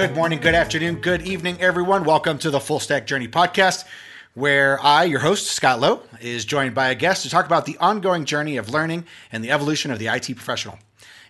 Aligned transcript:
Good 0.00 0.14
morning, 0.14 0.40
good 0.40 0.54
afternoon, 0.54 1.02
good 1.02 1.20
evening, 1.20 1.60
everyone. 1.60 2.04
Welcome 2.04 2.38
to 2.38 2.50
the 2.50 2.58
Full 2.58 2.80
Stack 2.80 3.06
Journey 3.06 3.28
podcast, 3.28 3.84
where 4.32 4.82
I, 4.82 5.04
your 5.04 5.20
host, 5.20 5.48
Scott 5.48 5.78
Lowe, 5.78 6.00
is 6.22 6.46
joined 6.46 6.74
by 6.74 6.88
a 6.88 6.94
guest 6.94 7.22
to 7.24 7.28
talk 7.28 7.44
about 7.44 7.66
the 7.66 7.76
ongoing 7.76 8.24
journey 8.24 8.56
of 8.56 8.70
learning 8.70 9.04
and 9.30 9.44
the 9.44 9.50
evolution 9.50 9.90
of 9.90 9.98
the 9.98 10.06
IT 10.06 10.34
professional. 10.36 10.78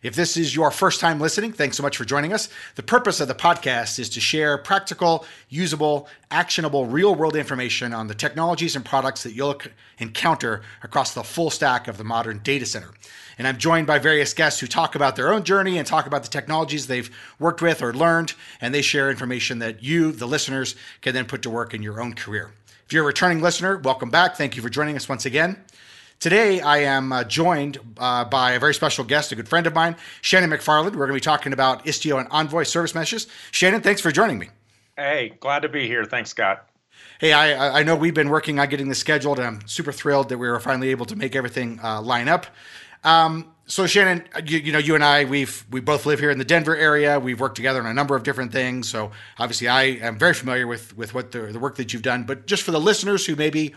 If 0.05 0.15
this 0.15 0.37
is 0.37 0.55
your 0.55 0.71
first 0.71 1.01
time 1.01 1.19
listening, 1.19 1.53
thanks 1.53 1.77
so 1.77 1.83
much 1.83 1.97
for 1.97 2.05
joining 2.05 2.33
us. 2.33 2.49
The 2.77 2.85
purpose 2.85 3.19
of 3.19 3.27
the 3.27 3.35
podcast 3.35 3.99
is 3.99 4.09
to 4.11 4.21
share 4.21 4.57
practical, 4.57 5.27
usable, 5.49 6.09
actionable, 6.31 6.87
real 6.87 7.17
world 7.17 7.35
information 7.35 7.93
on 7.93 8.07
the 8.07 8.15
technologies 8.15 8.77
and 8.77 8.85
products 8.85 9.25
that 9.25 9.33
you'll 9.33 9.61
encounter 9.99 10.63
across 10.85 11.13
the 11.13 11.25
full 11.25 11.51
stack 11.51 11.89
of 11.89 11.99
the 11.99 12.05
modern 12.05 12.39
data 12.39 12.67
center. 12.67 12.91
And 13.41 13.49
I'm 13.49 13.57
joined 13.57 13.87
by 13.87 13.99
various 13.99 14.35
guests 14.35 14.61
who 14.61 14.67
talk 14.67 14.95
about 14.95 15.17
their 15.17 15.33
own 15.33 15.45
journey 15.45 15.79
and 15.79 15.87
talk 15.87 16.05
about 16.05 16.23
the 16.23 16.29
technologies 16.29 16.89
they've 16.89 17.11
worked 17.39 17.63
with 17.63 17.81
or 17.81 17.95
learned, 17.95 18.35
and 18.61 18.75
they 18.75 18.83
share 18.83 19.09
information 19.09 19.61
that 19.61 19.83
you, 19.83 20.13
the 20.13 20.27
listeners, 20.27 20.77
can 21.01 21.15
then 21.15 21.25
put 21.25 21.41
to 21.41 21.49
work 21.49 21.73
in 21.73 21.83
your 21.83 22.03
own 22.03 22.13
career. 22.13 22.51
If 22.85 22.93
you're 22.93 23.03
a 23.03 23.07
returning 23.07 23.41
listener, 23.41 23.79
welcome 23.79 24.11
back. 24.11 24.37
Thank 24.37 24.57
you 24.57 24.63
for 24.63 24.69
joining 24.69 24.95
us 24.95 25.09
once 25.09 25.25
again. 25.25 25.57
Today, 26.19 26.61
I 26.61 26.81
am 26.81 27.15
uh, 27.15 27.25
joined 27.25 27.79
uh, 27.97 28.27
by 28.27 28.53
a 28.53 28.61
very 28.61 28.75
special 28.75 29.05
guest, 29.07 29.33
a 29.33 29.37
good 29.37 29.49
friend 29.49 29.67
of 29.67 29.75
mine, 29.75 29.97
Shannon 30.21 30.51
McFarland. 30.51 30.91
We're 30.91 31.07
going 31.07 31.13
to 31.13 31.15
be 31.15 31.21
talking 31.21 31.55
about 31.55 31.87
Istio 31.87 32.19
and 32.19 32.29
Envoy 32.31 32.65
service 32.65 32.95
meshes. 32.95 33.27
Shannon, 33.53 33.81
thanks 33.81 34.03
for 34.03 34.13
joining 34.13 34.39
me. 34.39 34.51
Hey, 34.99 35.33
glad 35.41 35.61
to 35.61 35.71
be 35.71 35.87
here. 35.87 36.05
Thanks, 36.05 36.29
Scott. 36.29 36.67
Hey, 37.21 37.33
I, 37.33 37.81
I 37.81 37.83
know 37.85 37.97
we've 37.97 38.15
been 38.15 38.29
working 38.29 38.59
on 38.59 38.69
getting 38.69 38.89
this 38.89 38.99
scheduled, 38.99 39.39
and 39.39 39.47
I'm 39.47 39.67
super 39.67 39.93
thrilled 39.93 40.29
that 40.29 40.39
we 40.39 40.49
were 40.49 40.61
finally 40.61 40.91
able 40.91 41.07
to 41.07 41.17
make 41.17 41.37
everything 41.37 41.81
uh, 41.83 42.03
line 42.03 42.29
up. 42.29 42.47
Um, 43.05 43.53
so 43.67 43.87
Shannon, 43.87 44.25
you, 44.47 44.59
you, 44.59 44.73
know, 44.73 44.79
you 44.79 44.97
and 44.97 45.05
I, 45.05 45.25
we've 45.25 45.65
we 45.71 45.81
both 45.81 46.05
live 46.05 46.19
here 46.19 46.31
in 46.31 46.39
the 46.39 46.45
Denver 46.45 46.77
area. 46.77 47.21
We've 47.21 47.39
worked 47.39 47.55
together 47.55 47.81
on 47.81 47.87
a 47.87 47.95
number 47.95 48.17
of 48.17 48.25
different 48.25 48.53
things. 48.53 48.89
So 48.89 49.13
obviously, 49.39 49.69
I 49.69 49.83
am 49.83 50.19
very 50.19 50.35
familiar 50.35 50.67
with 50.67 50.97
with 50.97 51.15
what 51.15 51.31
the, 51.31 51.43
the 51.43 51.59
work 51.59 51.77
that 51.77 51.93
you've 51.93 52.03
done. 52.03 52.25
But 52.25 52.47
just 52.47 52.65
for 52.65 52.73
the 52.73 52.81
listeners 52.81 53.25
who 53.25 53.37
maybe 53.37 53.75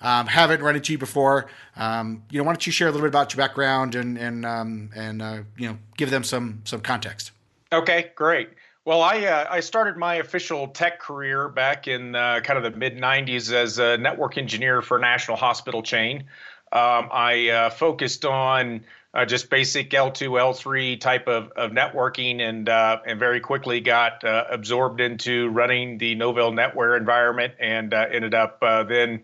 um, 0.00 0.26
haven't 0.26 0.60
run 0.60 0.74
into 0.74 0.92
you 0.92 0.98
before, 0.98 1.46
um, 1.76 2.24
you 2.30 2.38
know, 2.38 2.44
why 2.44 2.52
don't 2.52 2.66
you 2.66 2.72
share 2.72 2.88
a 2.88 2.90
little 2.90 3.04
bit 3.04 3.10
about 3.10 3.32
your 3.32 3.38
background 3.38 3.94
and 3.94 4.18
and 4.18 4.44
um, 4.44 4.90
and 4.96 5.22
uh, 5.22 5.38
you 5.56 5.68
know, 5.68 5.78
give 5.96 6.10
them 6.10 6.24
some 6.24 6.62
some 6.64 6.80
context. 6.80 7.30
Okay, 7.72 8.10
great. 8.16 8.50
Well, 8.84 9.02
I 9.02 9.24
uh, 9.24 9.46
I 9.50 9.60
started 9.60 9.96
my 9.96 10.16
official 10.16 10.66
tech 10.68 10.98
career 10.98 11.48
back 11.48 11.86
in 11.86 12.16
uh, 12.16 12.40
kind 12.42 12.56
of 12.56 12.72
the 12.72 12.76
mid 12.76 12.96
'90s 12.96 13.52
as 13.52 13.78
a 13.78 13.98
network 13.98 14.36
engineer 14.36 14.82
for 14.82 14.96
a 14.96 15.00
national 15.00 15.36
hospital 15.36 15.82
chain. 15.82 16.24
Um, 16.72 17.08
I 17.12 17.48
uh, 17.48 17.70
focused 17.70 18.24
on 18.24 18.84
uh, 19.14 19.24
just 19.24 19.48
basic 19.48 19.90
L2, 19.90 20.28
L3 20.28 21.00
type 21.00 21.28
of, 21.28 21.50
of 21.52 21.70
networking, 21.70 22.40
and 22.40 22.68
uh, 22.68 22.98
and 23.06 23.18
very 23.18 23.40
quickly 23.40 23.80
got 23.80 24.22
uh, 24.22 24.44
absorbed 24.50 25.00
into 25.00 25.48
running 25.48 25.98
the 25.98 26.14
Novell 26.14 26.52
NetWare 26.52 26.98
environment, 26.98 27.54
and 27.58 27.94
uh, 27.94 28.06
ended 28.12 28.34
up 28.34 28.58
uh, 28.62 28.84
then 28.84 29.22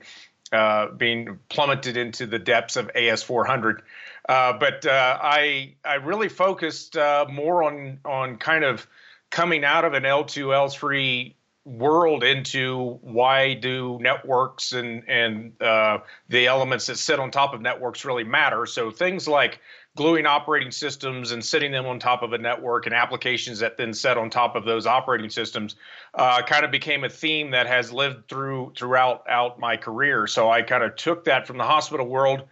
being 0.96 1.38
plummeted 1.48 1.96
into 1.96 2.26
the 2.26 2.38
depths 2.38 2.76
of 2.76 2.90
AS400. 2.94 3.80
but 4.26 4.86
I 4.86 5.74
I 5.84 5.94
really 5.96 6.28
focused 6.28 6.96
more 6.96 7.62
on 7.64 7.98
on 8.04 8.36
kind 8.36 8.64
of 8.64 8.86
coming 9.30 9.64
out 9.64 9.84
of 9.84 9.94
an 9.94 10.04
L2, 10.04 10.46
L3 10.46 11.34
world 11.64 12.22
into 12.22 12.98
why 13.00 13.54
do 13.54 13.98
networks 14.00 14.72
and 14.72 15.02
and 15.08 15.60
uh, 15.62 15.98
the 16.28 16.46
elements 16.46 16.86
that 16.86 16.98
sit 16.98 17.18
on 17.18 17.30
top 17.30 17.54
of 17.54 17.60
networks 17.60 18.04
really 18.04 18.24
matter. 18.24 18.66
So 18.66 18.90
things 18.90 19.26
like 19.26 19.60
gluing 19.96 20.26
operating 20.26 20.72
systems 20.72 21.30
and 21.30 21.44
sitting 21.44 21.70
them 21.70 21.86
on 21.86 21.98
top 21.98 22.22
of 22.22 22.32
a 22.32 22.38
network 22.38 22.86
and 22.86 22.94
applications 22.94 23.60
that 23.60 23.76
then 23.76 23.94
set 23.94 24.18
on 24.18 24.28
top 24.28 24.56
of 24.56 24.64
those 24.64 24.86
operating 24.86 25.30
systems 25.30 25.76
uh, 26.14 26.42
kind 26.42 26.64
of 26.64 26.70
became 26.70 27.04
a 27.04 27.08
theme 27.08 27.52
that 27.52 27.66
has 27.66 27.92
lived 27.92 28.28
through 28.28 28.72
throughout 28.76 29.24
out 29.28 29.58
my 29.58 29.76
career. 29.76 30.26
So 30.26 30.50
I 30.50 30.62
kind 30.62 30.82
of 30.82 30.96
took 30.96 31.24
that 31.24 31.46
from 31.46 31.56
the 31.56 31.64
hospital 31.64 32.06
world 32.06 32.42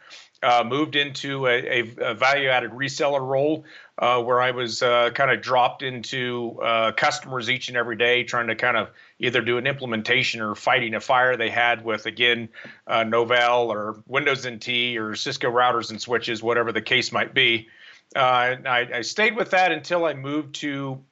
uh, 0.42 0.64
moved 0.66 0.96
into 0.96 1.46
a, 1.46 1.80
a, 1.80 1.94
a 1.98 2.14
value-added 2.14 2.72
reseller 2.72 3.20
role 3.20 3.64
uh, 3.98 4.20
where 4.20 4.40
I 4.40 4.50
was 4.50 4.82
uh, 4.82 5.10
kind 5.10 5.30
of 5.30 5.40
dropped 5.40 5.82
into 5.82 6.58
uh, 6.62 6.92
customers 6.92 7.48
each 7.48 7.68
and 7.68 7.76
every 7.76 7.96
day, 7.96 8.24
trying 8.24 8.48
to 8.48 8.56
kind 8.56 8.76
of 8.76 8.90
either 9.18 9.40
do 9.40 9.58
an 9.58 9.66
implementation 9.66 10.40
or 10.40 10.54
fighting 10.54 10.94
a 10.94 11.00
fire 11.00 11.36
they 11.36 11.50
had 11.50 11.84
with 11.84 12.06
again 12.06 12.48
uh, 12.86 13.04
Novell 13.04 13.66
or 13.66 14.02
Windows 14.08 14.46
NT 14.46 14.96
or 14.96 15.14
Cisco 15.14 15.50
routers 15.50 15.90
and 15.90 16.00
switches, 16.00 16.42
whatever 16.42 16.72
the 16.72 16.82
case 16.82 17.12
might 17.12 17.34
be. 17.34 17.68
Uh, 18.16 18.56
I, 18.66 18.88
I, 18.96 19.00
stayed 19.00 19.36
with 19.36 19.50
that 19.52 19.72
until 19.72 20.04
I 20.04 20.12
moved 20.12 20.56
to 20.56 21.02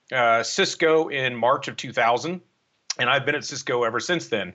Cisco 0.43 1.09
in 1.09 1.35
March 1.35 1.67
of 1.67 1.77
2000, 1.77 2.43
and 2.99 3.09
I've 3.09 3.25
been 3.25 3.35
at 3.35 3.45
Cisco 3.45 3.85
ever 3.85 4.01
since 4.01 4.29
then. 4.29 4.53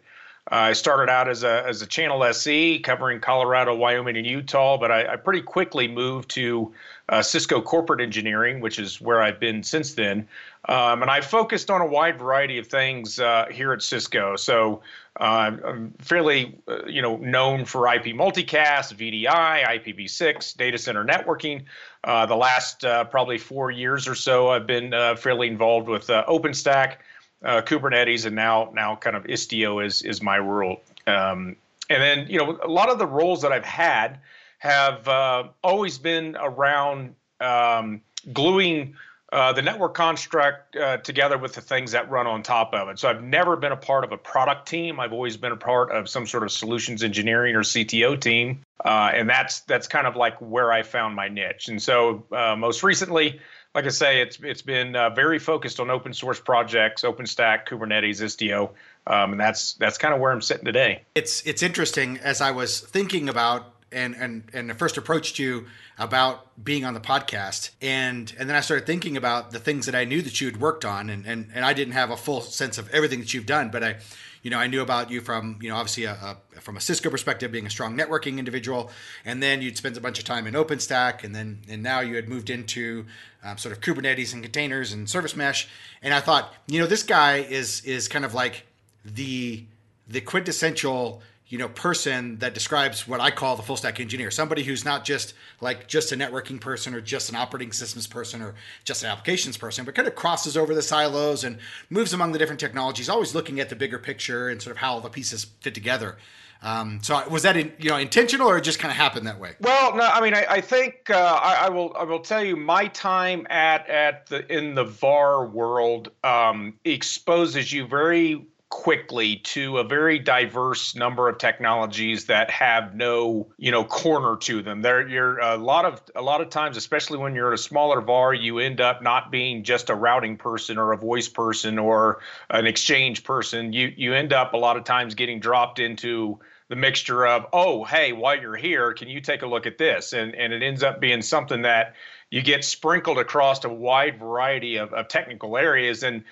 I 0.47 0.73
started 0.73 1.11
out 1.11 1.27
as 1.27 1.43
a 1.43 1.65
as 1.65 1.81
a 1.81 1.87
channel 1.87 2.23
SE 2.23 2.79
covering 2.79 3.19
Colorado, 3.19 3.73
Wyoming, 3.75 4.15
and 4.15 4.27
Utah, 4.27 4.77
but 4.77 4.91
I, 4.91 5.13
I 5.13 5.15
pretty 5.15 5.41
quickly 5.41 5.87
moved 5.87 6.29
to 6.31 6.71
uh, 7.09 7.23
Cisco 7.23 7.61
Corporate 7.61 7.99
Engineering, 7.99 8.61
which 8.61 8.77
is 8.77 9.01
where 9.01 9.21
I've 9.21 9.39
been 9.39 9.63
since 9.63 9.93
then. 9.95 10.27
Um, 10.67 11.01
and 11.01 11.09
I 11.09 11.21
focused 11.21 11.71
on 11.71 11.81
a 11.81 11.85
wide 11.85 12.19
variety 12.19 12.59
of 12.59 12.67
things 12.67 13.19
uh, 13.19 13.45
here 13.51 13.73
at 13.73 13.81
Cisco. 13.81 14.35
So 14.35 14.81
uh, 15.19 15.51
I'm 15.63 15.93
fairly, 15.99 16.59
uh, 16.67 16.85
you 16.85 17.01
know, 17.01 17.17
known 17.17 17.65
for 17.65 17.91
IP 17.91 18.05
multicast, 18.05 18.95
VDI, 18.95 19.63
IPv6, 19.63 20.57
data 20.57 20.77
center 20.77 21.03
networking. 21.03 21.63
Uh, 22.03 22.25
the 22.27 22.35
last 22.35 22.85
uh, 22.85 23.03
probably 23.05 23.39
four 23.39 23.71
years 23.71 24.07
or 24.07 24.15
so, 24.15 24.49
I've 24.49 24.67
been 24.67 24.91
fairly 25.17 25.47
involved 25.47 25.87
with 25.87 26.07
OpenStack 26.07 26.97
uh, 27.45 27.61
Kubernetes, 27.61 28.25
and 28.25 28.35
now 28.35 28.71
now 28.73 28.95
kind 28.95 29.15
of 29.15 29.23
Istio 29.23 29.85
is 29.85 30.01
is 30.01 30.21
my 30.21 30.37
role. 30.39 30.81
Um, 31.07 31.55
and 31.89 32.01
then 32.01 32.27
you 32.27 32.39
know 32.39 32.59
a 32.63 32.67
lot 32.67 32.89
of 32.89 32.97
the 32.97 33.07
roles 33.07 33.41
that 33.43 33.51
I've 33.51 33.65
had 33.65 34.19
have 34.57 35.07
uh, 35.07 35.43
always 35.63 35.97
been 35.97 36.35
around 36.39 37.15
um, 37.39 38.01
gluing 38.33 38.95
uh, 39.31 39.51
the 39.51 39.61
network 39.61 39.93
construct 39.93 40.75
uh, 40.75 40.97
together 40.97 41.37
with 41.37 41.53
the 41.53 41.61
things 41.61 41.91
that 41.91 42.09
run 42.09 42.25
on 42.25 42.41
top 42.41 42.73
of 42.73 42.89
it. 42.89 42.97
So 42.97 43.09
I've 43.09 43.23
never 43.23 43.55
been 43.55 43.71
a 43.71 43.77
part 43.77 44.03
of 44.03 44.11
a 44.11 44.17
product 44.17 44.67
team. 44.67 44.99
I've 44.99 45.13
always 45.13 45.35
been 45.35 45.51
a 45.51 45.57
part 45.57 45.91
of 45.91 46.07
some 46.07 46.25
sort 46.25 46.43
of 46.43 46.51
solutions 46.51 47.03
engineering 47.03 47.55
or 47.55 47.61
CTO 47.61 48.19
team, 48.19 48.61
uh, 48.83 49.11
and 49.13 49.29
that's 49.29 49.61
that's 49.61 49.87
kind 49.87 50.07
of 50.07 50.15
like 50.15 50.37
where 50.39 50.71
I 50.71 50.83
found 50.83 51.15
my 51.15 51.27
niche. 51.27 51.67
And 51.67 51.81
so 51.81 52.23
uh, 52.31 52.55
most 52.55 52.81
recently, 52.81 53.39
like 53.75 53.85
I 53.85 53.89
say, 53.89 54.21
it's 54.21 54.39
it's 54.41 54.61
been 54.61 54.95
uh, 54.95 55.09
very 55.09 55.37
focused 55.37 55.81
on 55.81 55.89
open 55.89 56.13
source 56.13 56.39
projects, 56.39 57.03
OpenStack, 57.03 57.67
Kubernetes, 57.67 58.21
Istio, 58.21 58.69
um, 59.05 59.33
and 59.33 59.39
that's 59.39 59.73
that's 59.73 59.97
kind 59.97 60.13
of 60.13 60.21
where 60.21 60.31
I'm 60.31 60.41
sitting 60.41 60.63
today. 60.63 61.03
It's 61.13 61.45
it's 61.45 61.61
interesting 61.61 62.17
as 62.19 62.39
I 62.39 62.51
was 62.51 62.79
thinking 62.79 63.27
about 63.27 63.73
and 63.91 64.15
and 64.15 64.43
and 64.53 64.79
first 64.79 64.97
approached 64.97 65.39
you 65.39 65.67
about 65.99 66.63
being 66.63 66.85
on 66.85 66.93
the 66.93 67.01
podcast, 67.01 67.71
and 67.81 68.33
and 68.39 68.49
then 68.49 68.55
I 68.55 68.61
started 68.61 68.87
thinking 68.87 69.17
about 69.17 69.51
the 69.51 69.59
things 69.59 69.85
that 69.87 69.95
I 69.95 70.05
knew 70.05 70.21
that 70.21 70.39
you 70.39 70.47
had 70.47 70.61
worked 70.61 70.85
on, 70.85 71.09
and 71.09 71.25
and 71.25 71.49
and 71.53 71.65
I 71.65 71.73
didn't 71.73 71.93
have 71.93 72.11
a 72.11 72.17
full 72.17 72.39
sense 72.39 72.77
of 72.77 72.89
everything 72.91 73.19
that 73.19 73.33
you've 73.33 73.45
done, 73.45 73.69
but 73.69 73.83
I 73.83 73.97
you 74.45 74.51
know, 74.51 74.59
I 74.59 74.67
knew 74.67 74.81
about 74.81 75.09
you 75.09 75.21
from, 75.21 75.57
you 75.59 75.69
know, 75.69 75.75
obviously 75.75 76.03
a, 76.03 76.37
a, 76.55 76.61
from 76.61 76.77
a 76.77 76.79
Cisco 76.79 77.09
perspective, 77.09 77.51
being 77.51 77.65
a 77.65 77.69
strong 77.71 77.97
networking 77.97 78.37
individual, 78.37 78.91
and 79.25 79.41
then 79.41 79.59
you'd 79.63 79.75
spent 79.75 79.97
a 79.97 79.99
bunch 79.99 80.19
of 80.19 80.25
time 80.25 80.45
in 80.45 80.53
OpenStack, 80.53 81.23
and 81.23 81.33
then 81.33 81.61
and 81.67 81.81
now 81.81 82.01
you 82.01 82.15
had 82.15 82.29
moved 82.29 82.51
into 82.51 83.07
um, 83.43 83.57
sort 83.57 83.75
of 83.75 83.81
Kubernetes 83.81 84.35
and 84.35 84.43
containers 84.43 84.93
and 84.93 85.09
service 85.09 85.35
mesh, 85.35 85.67
and 86.03 86.13
I 86.13 86.19
thought, 86.19 86.53
you 86.67 86.79
know, 86.79 86.85
this 86.85 87.01
guy 87.01 87.37
is 87.37 87.81
is 87.85 88.07
kind 88.07 88.23
of 88.23 88.35
like 88.35 88.67
the 89.03 89.63
the 90.07 90.21
quintessential 90.21 91.23
you 91.47 91.57
know 91.57 91.69
person 91.69 92.37
that 92.39 92.53
describes 92.53 93.07
what 93.07 93.19
I 93.19 93.31
call 93.31 93.55
the 93.55 93.63
full 93.63 93.77
stack 93.77 93.99
engineer, 93.99 94.31
somebody 94.31 94.63
who's 94.63 94.83
not 94.83 95.05
just 95.05 95.33
like 95.61 95.87
just 95.87 96.11
a 96.11 96.15
networking 96.15 96.59
person 96.59 96.93
or 96.95 97.01
just 97.01 97.29
an 97.29 97.35
operating 97.35 97.71
systems 97.71 98.07
person 98.07 98.41
or 98.41 98.55
just 98.83 99.03
an 99.03 99.09
applications 99.09 99.57
person, 99.57 99.85
but 99.85 99.93
kind 99.93 100.07
of 100.07 100.15
crosses 100.15 100.57
over 100.57 100.73
the 100.73 100.81
silos 100.81 101.43
and 101.43 101.59
moves 101.89 102.13
among 102.13 102.31
the 102.31 102.39
different 102.39 102.59
technologies, 102.59 103.09
always 103.09 103.35
looking 103.35 103.59
at 103.59 103.69
the 103.69 103.75
bigger 103.75 103.99
picture 103.99 104.49
and 104.49 104.61
sort 104.61 104.71
of 104.75 104.77
how 104.77 104.99
the 104.99 105.09
pieces 105.09 105.45
fit 105.61 105.75
together. 105.75 106.17
Um, 106.61 106.99
so 107.03 107.21
was 107.29 107.43
that 107.43 107.57
in, 107.57 107.71
you 107.77 107.89
know 107.91 107.97
intentional 107.97 108.47
or 108.47 108.57
it 108.57 108.63
just 108.63 108.79
kind 108.79 108.91
of 108.91 108.97
happened 108.97 109.27
that 109.27 109.39
way? 109.39 109.53
Well, 109.59 109.95
no, 109.95 110.03
I 110.03 110.21
mean 110.21 110.33
I, 110.33 110.45
I 110.49 110.61
think 110.61 111.11
uh, 111.11 111.39
I, 111.41 111.65
I, 111.65 111.69
will 111.69 111.95
I 111.95 112.03
will 112.05 112.21
tell 112.21 112.43
you 112.43 112.55
my 112.55 112.87
time 112.87 113.45
at 113.51 113.87
at 113.87 114.25
the 114.27 114.51
in 114.51 114.73
the 114.73 114.85
VAR 114.85 115.45
world 115.45 116.09
um, 116.23 116.73
exposes 116.83 117.71
you 117.71 117.85
very 117.85 118.47
quickly 118.69 119.37
to 119.37 119.77
a 119.77 119.83
very 119.83 120.17
diverse 120.17 120.95
number 120.95 121.29
of 121.29 121.37
technologies 121.37 122.25
that 122.25 122.49
have 122.49 122.95
no 122.95 123.47
you 123.57 123.71
know 123.71 123.83
corner 123.83 124.35
to 124.37 124.61
them. 124.63 124.81
There 124.81 125.07
you're 125.07 125.39
a 125.39 125.55
lot 125.55 125.85
of 125.85 126.01
a 126.15 126.21
lot 126.21 126.41
of 126.41 126.49
times 126.49 126.75
especially 126.75 127.19
when 127.19 127.35
you're 127.35 127.49
at 127.49 127.53
a 127.53 127.61
smaller 127.61 128.01
var 128.01 128.33
you 128.33 128.57
end 128.59 128.81
up 128.81 129.03
not 129.03 129.31
being 129.31 129.63
just 129.63 129.89
a 129.89 129.95
routing 129.95 130.35
person 130.35 130.77
or 130.79 130.93
a 130.93 130.97
voice 130.97 131.27
person 131.27 131.77
or 131.77 132.19
an 132.49 132.65
exchange 132.65 133.23
person. 133.23 133.71
You 133.71 133.93
you 133.95 134.13
end 134.13 134.33
up 134.33 134.53
a 134.53 134.57
lot 134.57 134.77
of 134.77 134.83
times 134.83 135.13
getting 135.13 135.39
dropped 135.39 135.79
into 135.79 136.39
the 136.67 136.75
mixture 136.75 137.27
of 137.27 137.45
oh 137.53 137.83
hey 137.83 138.13
while 138.13 138.39
you're 138.39 138.55
here 138.55 138.93
can 138.93 139.07
you 139.07 139.21
take 139.21 139.43
a 139.43 139.47
look 139.47 139.67
at 139.67 139.77
this? 139.77 140.11
And 140.11 140.33
and 140.33 140.51
it 140.53 140.63
ends 140.63 140.81
up 140.81 140.99
being 140.99 141.21
something 141.21 141.61
that 141.61 141.93
you 142.31 142.41
get 142.41 142.65
sprinkled 142.65 143.19
across 143.19 143.63
a 143.63 143.69
wide 143.69 144.19
variety 144.19 144.77
of, 144.77 144.91
of 144.93 145.07
technical 145.07 145.57
areas. 145.57 146.03
And 146.03 146.23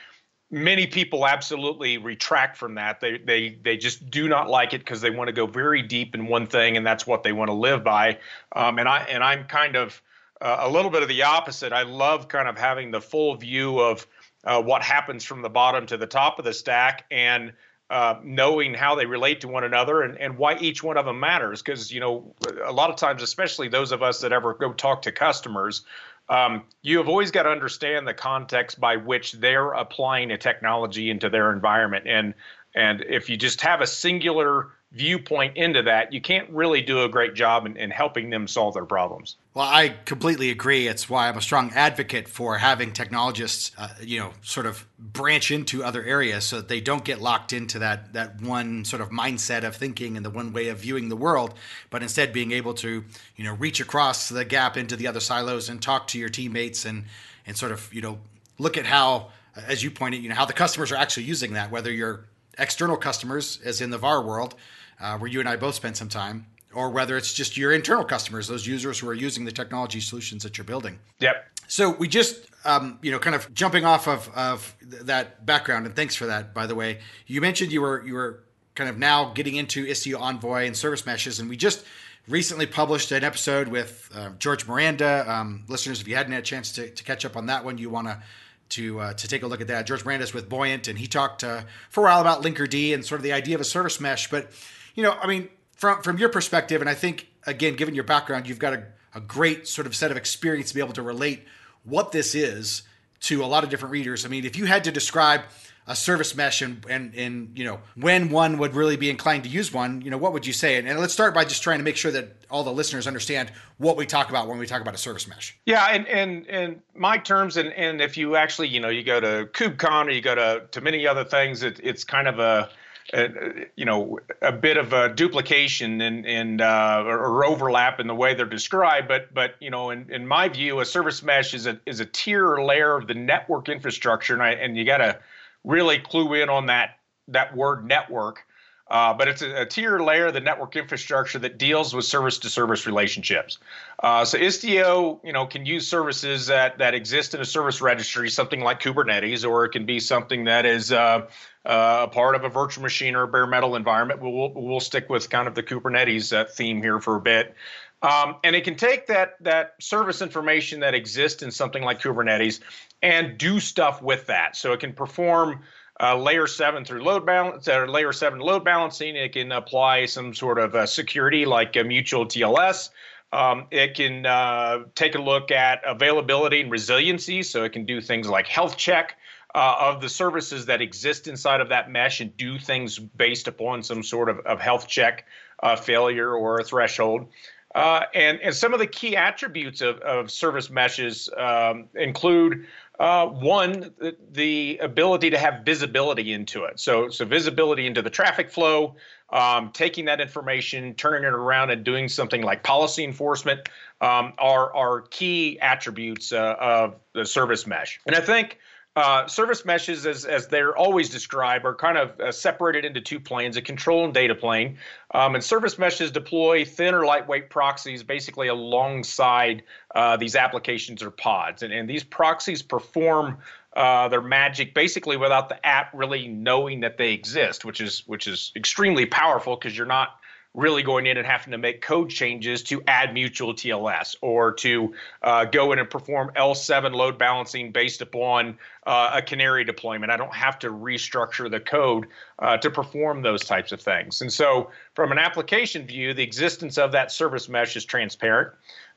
many 0.54 0.86
people 0.86 1.26
absolutely 1.26 1.98
retract 1.98 2.56
from 2.58 2.76
that. 2.76 3.02
They 3.02 3.18
they 3.18 3.58
they 3.64 3.76
just 3.76 4.10
do 4.10 4.30
not 4.30 4.50
like 4.50 4.74
it 4.74 4.80
because 4.80 5.02
they 5.02 5.10
want 5.10 5.28
to 5.28 5.34
go 5.34 5.48
very 5.48 5.82
deep 5.82 6.14
in 6.14 6.28
one 6.28 6.46
thing, 6.46 6.78
and 6.78 6.86
that's 6.86 7.08
what 7.08 7.24
they 7.24 7.34
want 7.34 7.50
to 7.50 7.54
live 7.54 7.84
by. 7.84 8.20
Um, 8.56 8.78
and 8.78 8.88
I 8.88 9.00
and 9.10 9.24
I'm 9.24 9.46
kind 9.46 9.76
of 9.76 10.02
uh, 10.40 10.58
a 10.60 10.70
little 10.70 10.92
bit 10.92 11.02
of 11.02 11.10
the 11.10 11.24
opposite. 11.24 11.74
I 11.74 11.84
love 11.84 12.28
kind 12.28 12.48
of 12.48 12.58
having 12.58 12.92
the 12.92 13.02
full 13.02 13.36
view 13.36 13.80
of 13.80 14.06
uh, 14.44 14.62
what 14.62 14.84
happens 14.84 15.26
from 15.26 15.42
the 15.42 15.50
bottom 15.50 15.88
to 15.88 15.98
the 15.98 16.08
top 16.08 16.38
of 16.38 16.46
the 16.46 16.54
stack 16.54 17.06
and 17.10 17.54
uh, 17.90 18.16
knowing 18.24 18.74
how 18.74 18.96
they 18.96 19.06
relate 19.06 19.42
to 19.42 19.48
one 19.48 19.64
another 19.64 20.02
and, 20.02 20.18
and 20.18 20.38
why 20.38 20.58
each 20.60 20.84
one 20.84 20.98
of 20.98 21.06
them 21.06 21.20
matters. 21.20 21.62
Because, 21.62 21.92
you 21.92 22.00
know, 22.00 22.34
a 22.64 22.72
lot 22.72 22.90
of 22.90 22.96
times, 22.96 23.22
especially 23.22 23.68
those 23.68 23.92
of 23.92 24.02
us 24.02 24.22
that 24.22 24.34
ever 24.34 24.54
go 24.54 24.74
talk 24.74 25.04
to 25.04 25.12
customers, 25.12 25.84
um, 26.30 26.64
you 26.82 26.98
have 26.98 27.10
always 27.10 27.32
got 27.32 27.44
to 27.44 27.50
understand 27.50 28.08
the 28.08 28.14
context 28.14 28.80
by 28.80 28.96
which 28.96 29.34
they're 29.34 29.72
applying 29.72 30.32
a 30.32 30.38
technology 30.38 31.10
into 31.10 31.30
their 31.30 31.52
environment. 31.52 32.06
And 32.08 32.34
and 32.76 33.02
if 33.08 33.30
you 33.30 33.38
just 33.38 33.62
have 33.62 33.82
a 33.82 33.88
singular 33.88 34.70
viewpoint 34.94 35.58
into 35.58 35.82
that, 35.82 36.14
you 36.14 36.22
can't 36.22 36.48
really 36.52 36.82
do 36.82 37.04
a 37.04 37.10
great 37.10 37.34
job 37.34 37.66
in, 37.66 37.76
in, 37.78 37.90
helping 37.90 38.30
them 38.30 38.48
solve 38.48 38.76
their 38.76 38.86
problems. 38.86 39.38
Well, 39.56 39.66
I 39.66 39.90
completely 40.06 40.52
agree. 40.52 40.88
It's 40.88 41.10
why 41.10 41.28
I'm 41.28 41.38
a 41.38 41.42
strong 41.42 41.72
advocate 41.74 42.28
for 42.28 42.60
having 42.60 42.94
technologists, 42.94 43.72
uh, 43.78 43.90
you 44.02 44.20
know, 44.20 44.34
sort 44.44 44.68
of 44.68 44.86
branch 45.00 45.50
into 45.50 45.84
other 45.84 46.04
areas 46.04 46.46
so 46.46 46.58
that 46.58 46.68
they 46.68 46.80
don't 46.80 47.04
get 47.04 47.22
locked 47.22 47.54
into 47.54 47.80
that 47.80 48.14
that 48.14 48.40
one 48.42 48.86
sort 48.86 49.02
of 49.02 49.10
mindset 49.10 49.64
of 49.64 49.76
thinking 49.76 50.16
and 50.16 50.24
the 50.24 50.30
one 50.30 50.54
way 50.54 50.70
of 50.70 50.78
viewing 50.78 51.10
the 51.10 51.16
world, 51.16 51.56
but 51.90 52.04
instead 52.04 52.32
being 52.32 52.52
able 52.52 52.76
to, 52.76 53.04
you 53.36 53.44
know, 53.44 53.54
reach 53.54 53.80
across 53.80 54.30
the 54.30 54.46
gap 54.46 54.78
into 54.78 54.96
the 54.96 55.08
other 55.08 55.20
silos 55.20 55.70
and 55.70 55.82
talk 55.82 56.08
to 56.08 56.20
your 56.20 56.30
teammates 56.30 56.86
and 56.86 57.06
and 57.48 57.58
sort 57.58 57.72
of, 57.72 57.92
you 57.92 58.02
know, 58.02 58.20
look 58.60 58.78
at 58.78 58.86
how, 58.86 59.30
as 59.56 59.84
you 59.84 59.90
pointed, 59.90 60.22
you 60.22 60.30
know, 60.30 60.36
how 60.36 60.46
the 60.46 60.54
customers 60.54 60.92
are 60.92 60.98
actually 60.98 61.24
using 61.24 61.54
that, 61.54 61.72
whether 61.72 61.92
you're 61.92 62.26
external 62.58 62.98
customers, 62.98 63.60
as 63.66 63.82
in 63.82 63.90
the 63.90 63.98
VAR 63.98 64.22
world, 64.22 64.56
uh, 65.04 65.18
where 65.18 65.30
you 65.30 65.40
and 65.40 65.50
I 65.50 65.56
both 65.58 65.76
spent 65.76 65.98
some 65.98 66.10
time, 66.10 66.48
or 66.74 66.90
whether 66.90 67.18
it's 67.18 67.34
just 67.34 67.58
your 67.58 67.72
internal 67.74 68.06
customers, 68.06 68.48
those 68.48 68.66
users 68.66 68.98
who 69.00 69.08
are 69.10 69.14
using 69.14 69.46
the 69.46 69.52
technology 69.52 70.00
solutions 70.00 70.42
that 70.44 70.58
you're 70.58 70.66
building. 70.66 70.98
Yep. 71.20 71.36
So 71.68 71.92
we 71.92 72.08
just, 72.08 72.48
um, 72.66 73.00
you 73.02 73.12
know, 73.12 73.20
kind 73.20 73.36
of 73.36 73.54
jumping 73.54 73.86
off 73.86 74.08
of, 74.08 74.30
of 74.36 74.76
that 74.82 75.46
background, 75.46 75.86
and 75.86 75.96
thanks 75.96 76.16
for 76.16 76.26
that, 76.28 76.54
by 76.54 76.66
the 76.66 76.76
way. 76.76 77.00
You 77.28 77.42
mentioned 77.42 77.72
you 77.72 77.82
were 77.82 78.04
you 78.06 78.14
were 78.14 78.44
kind 78.76 78.90
of 78.90 78.98
now 78.98 79.32
getting 79.34 79.56
into 79.56 79.86
Istio 79.86 80.20
Envoy 80.20 80.66
and 80.66 80.76
service 80.76 81.06
meshes, 81.06 81.40
and 81.40 81.50
we 81.50 81.58
just 81.58 81.86
recently 82.28 82.66
published 82.66 83.12
an 83.12 83.24
episode 83.24 83.68
with 83.68 84.10
uh, 84.16 84.30
George 84.40 84.68
Miranda. 84.68 85.26
Um, 85.28 85.66
listeners, 85.68 86.02
if 86.02 86.08
you 86.08 86.16
hadn't 86.16 86.32
had 86.32 86.44
a 86.44 86.46
chance 86.46 86.72
to, 86.74 86.90
to 86.90 87.04
catch 87.04 87.26
up 87.26 87.36
on 87.36 87.48
that 87.48 87.66
one, 87.66 87.78
you 87.78 87.90
want 87.90 88.08
to 88.08 88.22
to 88.70 89.00
uh, 89.00 89.14
to 89.14 89.28
take 89.28 89.44
a 89.44 89.48
look 89.48 89.62
at 89.62 89.68
that. 89.68 89.86
George 89.86 90.04
Miranda 90.06 90.24
is 90.24 90.34
with 90.34 90.50
Buoyant, 90.50 90.88
and 90.88 90.98
he 90.98 91.08
talked 91.08 91.44
uh, 91.44 91.62
for 91.90 92.02
a 92.02 92.04
while 92.04 92.22
about 92.22 92.42
Linkerd 92.42 92.94
and 92.94 93.06
sort 93.06 93.20
of 93.20 93.24
the 93.24 93.34
idea 93.34 93.56
of 93.56 93.62
a 93.62 93.66
service 93.66 94.00
mesh, 94.00 94.30
but 94.30 94.52
you 94.94 95.04
know, 95.04 95.14
I 95.14 95.28
mean, 95.28 95.50
from 95.76 96.02
from 96.02 96.18
your 96.18 96.30
perspective, 96.30 96.82
and 96.82 96.90
I 96.90 96.94
think 96.94 97.28
again, 97.46 97.76
given 97.76 97.96
your 97.96 98.04
background, 98.04 98.48
you've 98.48 98.60
got 98.60 98.74
a, 98.74 98.84
a 99.16 99.22
great 99.22 99.68
sort 99.68 99.88
of 99.88 99.96
set 99.96 100.12
of 100.12 100.18
experience 100.18 100.70
to 100.70 100.76
be 100.76 100.82
able 100.82 100.94
to 100.94 101.02
relate 101.02 101.44
what 101.84 102.12
this 102.12 102.36
is 102.36 102.84
to 103.22 103.44
a 103.44 103.48
lot 103.48 103.64
of 103.64 103.70
different 103.70 103.92
readers. 103.92 104.26
I 104.26 104.30
mean, 104.30 104.46
if 104.46 104.58
you 104.58 104.66
had 104.66 104.84
to 104.86 104.92
describe 104.92 105.42
a 105.86 105.96
service 105.96 106.36
mesh 106.36 106.62
and, 106.62 106.86
and, 106.90 107.14
and 107.14 107.52
you 107.56 107.66
know 107.66 107.80
when 107.96 108.30
one 108.30 108.58
would 108.58 108.74
really 108.74 108.96
be 108.96 109.10
inclined 109.10 109.44
to 109.44 109.50
use 109.50 109.74
one 109.74 110.02
you 110.02 110.10
know 110.10 110.18
what 110.18 110.32
would 110.32 110.48
you 110.48 110.54
say 110.54 110.78
and, 110.78 110.88
and, 110.88 111.00
let's 111.00 111.12
start 111.12 111.34
by 111.34 111.44
just 111.44 111.62
trying 111.62 111.78
to 111.78 111.84
make 111.84 111.98
sure 111.98 112.12
that 112.12 112.38
all 112.50 112.64
the 112.64 112.72
listeners 112.72 113.06
understand 113.06 113.52
what 113.80 113.98
we 113.98 114.06
talk 114.06 114.30
about 114.30 114.48
when 114.48 114.58
we 114.58 114.66
talk 114.66 114.82
about 114.82 114.94
a 114.94 114.98
service 114.98 115.28
mesh 115.28 115.58
yeah 115.66 115.88
and 115.92 116.08
and 116.08 116.48
and 116.48 116.82
my 116.96 117.18
terms 117.18 117.58
and 117.58 117.74
and 117.74 118.00
if 118.00 118.16
you 118.16 118.38
actually 118.38 118.68
you 118.70 118.80
know 118.80 118.88
you 118.88 119.04
go 119.04 119.20
to 119.20 119.50
kubecon 119.52 120.06
or 120.06 120.12
you 120.12 120.22
go 120.22 120.36
to 120.36 120.64
to 120.72 120.80
many 120.80 121.06
other 121.06 121.26
things 121.26 121.64
it, 121.64 121.80
it's 121.84 122.06
kind 122.06 122.28
of 122.30 122.40
a 122.40 122.70
uh, 123.14 123.28
you 123.76 123.86
know, 123.86 124.20
a 124.42 124.52
bit 124.52 124.78
of 124.78 124.92
a 124.92 125.10
duplication 125.10 126.02
and 126.02 126.26
and 126.26 126.62
uh, 126.62 127.04
or 127.06 127.46
overlap 127.46 128.00
in 128.00 128.08
the 128.08 128.16
way 128.16 128.34
they're 128.34 128.46
described. 128.46 129.08
But 129.08 129.34
but 129.34 129.56
you 129.60 129.70
know, 129.70 129.92
in, 129.92 130.12
in 130.12 130.28
my 130.28 130.50
view, 130.50 130.80
a 130.80 130.86
service 130.86 131.22
mesh 131.22 131.54
is 131.54 131.68
a 131.68 131.80
is 131.86 132.00
a 132.00 132.06
tier 132.06 132.48
or 132.48 132.64
layer 132.64 132.96
of 132.96 133.08
the 133.08 133.14
network 133.14 133.70
infrastructure, 133.70 134.34
and 134.34 134.42
I, 134.42 134.52
and 134.52 134.76
you 134.76 134.84
got 134.84 134.98
to 134.98 135.20
really 135.64 136.00
clue 136.00 136.34
in 136.34 136.50
on 136.50 136.66
that 136.68 136.98
that 137.28 137.56
word 137.56 137.86
network. 137.86 138.46
Uh, 138.90 139.14
but 139.14 139.28
it's 139.28 139.42
a, 139.42 139.62
a, 139.62 139.66
tier 139.66 139.98
layer 140.00 140.28
of 140.28 140.34
the 140.34 140.42
network 140.42 140.76
infrastructure 140.76 141.40
that 141.40 141.58
deals 141.58 141.96
with 141.96 142.04
service 142.04 142.38
to 142.38 142.50
service 142.50 142.86
relationships. 142.86 143.58
Uh, 144.04 144.26
so 144.26 144.38
Istio, 144.38 145.20
you 145.24 145.32
know, 145.32 145.46
can 145.46 145.66
use 145.66 145.88
services 145.88 146.48
that 146.48 146.78
that 146.80 146.94
exist 146.94 147.34
in 147.34 147.40
a 147.40 147.46
service 147.46 147.82
registry, 147.82 148.30
something 148.30 148.60
like 148.60 148.82
Kubernetes, 148.82 149.48
or 149.48 149.64
it 149.66 149.70
can 149.70 149.86
be 149.86 150.00
something 150.00 150.44
that 150.44 150.66
is 150.66 150.92
uh, 150.92 151.28
uh, 151.66 152.02
a 152.04 152.08
part 152.08 152.36
of 152.36 152.44
a 152.44 152.50
virtual 152.50 152.84
machine 152.84 153.16
or 153.16 153.24
a 153.24 153.28
bare 153.28 153.48
metal 153.48 153.76
environment. 153.76 154.22
We'll, 154.22 154.52
we'll 154.54 154.80
stick 154.80 155.10
with 155.10 155.30
kind 155.30 155.48
of 155.48 155.56
the 155.56 155.64
Kubernetes 155.64 156.36
uh, 156.36 156.46
theme 156.46 156.82
here 156.82 157.00
for 157.00 157.16
a 157.16 157.22
bit. 157.22 157.56
Um, 158.02 158.36
and 158.44 158.54
it 158.54 158.66
can 158.66 158.76
take 158.76 159.08
that 159.08 159.42
that 159.42 159.76
service 159.80 160.22
information 160.22 160.82
that 160.82 160.94
exists 160.94 161.42
in 161.42 161.52
something 161.52 161.84
like 161.84 162.02
Kubernetes 162.02 162.60
and 163.02 163.38
do 163.38 163.62
stuff 163.62 164.02
with 164.02 164.28
that. 164.28 164.58
So 164.58 164.74
it 164.74 164.82
can 164.82 164.92
perform 164.92 165.62
uh, 166.02 166.18
layer 166.18 166.48
seven 166.48 166.84
through 166.84 167.02
load 167.02 167.26
balance 167.26 167.68
or 167.70 167.88
layer 167.88 168.12
seven 168.12 168.40
load 168.40 168.66
balancing. 168.66 169.16
It 169.16 169.32
can 169.32 169.54
apply 169.54 170.06
some 170.06 170.34
sort 170.34 170.60
of 170.60 170.76
uh, 170.76 170.86
security 170.86 171.46
like 171.46 171.78
a 171.78 171.84
mutual 171.86 172.26
TLS. 172.26 172.90
Um, 173.32 173.68
it 173.72 173.96
can 173.96 174.26
uh, 174.26 174.80
take 174.96 175.16
a 175.16 175.22
look 175.22 175.50
at 175.50 175.82
availability 175.86 176.60
and 176.60 176.70
resiliency. 176.70 177.42
So 177.42 177.64
it 177.64 177.72
can 177.72 177.86
do 177.86 178.02
things 178.02 178.28
like 178.28 178.48
health 178.48 178.76
check 178.76 179.16
uh, 179.56 179.76
of 179.80 180.02
the 180.02 180.10
services 180.10 180.66
that 180.66 180.82
exist 180.82 181.28
inside 181.28 181.62
of 181.62 181.70
that 181.70 181.90
mesh 181.90 182.22
and 182.22 182.36
do 182.38 182.58
things 182.58 182.98
based 182.98 183.48
upon 183.48 183.84
some 183.84 184.04
sort 184.04 184.30
of, 184.30 184.40
of 184.40 184.60
health 184.60 184.88
check 184.88 185.26
uh, 185.62 185.76
failure 185.76 186.32
or 186.32 186.60
a 186.60 186.64
threshold. 186.64 187.28
Uh, 187.76 188.02
and, 188.14 188.40
and 188.42 188.54
some 188.54 188.74
of 188.74 188.80
the 188.80 188.88
key 188.88 189.16
attributes 189.16 189.82
of, 189.82 189.98
of 190.00 190.30
service 190.30 190.70
meshes 190.70 191.28
um, 191.38 191.86
include 191.96 192.68
uh, 193.00 193.26
one, 193.26 193.92
the, 193.98 194.16
the, 194.32 194.78
ability 194.78 195.32
to 195.32 195.38
have 195.40 195.66
visibility 195.66 196.32
into 196.32 196.66
it. 196.66 196.80
So, 196.80 197.10
so 197.10 197.26
visibility 197.26 197.88
into 197.88 198.04
the 198.04 198.12
traffic 198.12 198.52
flow, 198.52 198.96
um, 199.32 199.72
taking 199.74 200.06
that 200.06 200.22
information, 200.22 200.94
turning 200.94 201.24
it 201.24 201.34
around, 201.34 201.72
and 201.72 201.84
doing 201.84 202.08
something 202.08 202.44
like 202.44 202.62
policy 202.62 203.04
enforcement 203.04 203.68
um, 204.00 204.34
are 204.38 204.72
are 204.76 205.02
key 205.10 205.60
attributes 205.60 206.32
uh, 206.32 206.56
of 206.60 206.96
the 207.14 207.26
service 207.26 207.66
mesh. 207.66 208.00
And 208.06 208.16
I 208.16 208.20
think 208.20 208.60
uh, 208.96 209.26
service 209.28 209.66
meshes, 209.66 210.06
as, 210.06 210.24
as 210.24 210.48
they're 210.48 210.78
always 210.78 211.10
described, 211.10 211.66
are 211.66 211.74
kind 211.74 211.98
of 211.98 212.20
uh, 212.20 212.32
separated 212.32 212.86
into 212.86 213.02
two 213.02 213.20
planes 213.20 213.58
a 213.58 213.62
control 213.62 214.06
and 214.06 214.14
data 214.14 214.36
plane. 214.36 214.78
Um, 215.16 215.34
and 215.34 215.44
service 215.44 215.80
meshes 215.80 216.12
deploy 216.12 216.64
thin 216.64 216.94
or 216.94 217.04
lightweight 217.06 217.50
proxies 217.50 218.04
basically 218.04 218.50
alongside 218.50 219.64
uh, 219.96 220.18
these 220.18 220.36
applications 220.36 221.02
or 221.02 221.10
pods. 221.10 221.64
And, 221.64 221.74
and 221.74 221.90
these 221.90 222.04
proxies 222.04 222.62
perform 222.62 223.38
uh, 223.76 224.08
their 224.10 224.22
magic 224.22 224.76
basically 224.76 225.18
without 225.18 225.50
the 225.50 225.66
app 225.66 225.90
really 225.96 226.28
knowing 226.28 226.82
that 226.82 226.98
they 226.98 227.14
exist, 227.14 227.66
which 227.66 227.82
is 227.82 228.04
which 228.06 228.28
is 228.28 228.52
extremely 228.56 229.08
powerful 229.08 229.56
because 229.56 229.76
you're 229.76 229.88
not 229.88 230.20
really 230.54 230.84
going 230.84 231.08
in 231.08 231.18
and 231.18 231.26
having 231.26 231.52
to 231.52 231.58
make 231.58 231.82
code 231.82 232.10
changes 232.10 232.62
to 232.62 232.82
add 232.88 233.14
mutual 233.14 233.54
TLS 233.54 234.16
or 234.22 234.54
to 234.54 234.94
uh, 235.24 235.46
go 235.46 235.72
in 235.72 235.80
and 235.80 235.90
perform 235.90 236.32
L7 236.36 236.94
load 236.94 237.18
balancing 237.18 237.72
based 237.72 238.02
upon 238.02 238.58
uh, 238.86 239.12
a 239.16 239.22
canary 239.22 239.64
deployment. 239.64 240.12
I 240.12 240.18
don't 240.18 240.34
have 240.34 240.60
to 240.60 240.70
restructure 240.70 241.50
the 241.50 241.60
code 241.60 242.08
uh, 242.40 242.58
to 242.58 242.70
perform 242.70 243.24
those 243.24 243.44
types 243.44 243.72
of 243.72 243.82
things. 243.82 244.22
And 244.22 244.32
so, 244.32 244.70
from 244.94 245.12
an 245.12 245.18
application 245.18 245.88
view, 245.88 246.14
the 246.14 246.24
existence 246.24 246.78
of 246.78 246.92
that 246.92 247.12
service 247.12 247.50
mesh 247.50 247.76
is 247.76 247.86
transparent. 247.86 248.54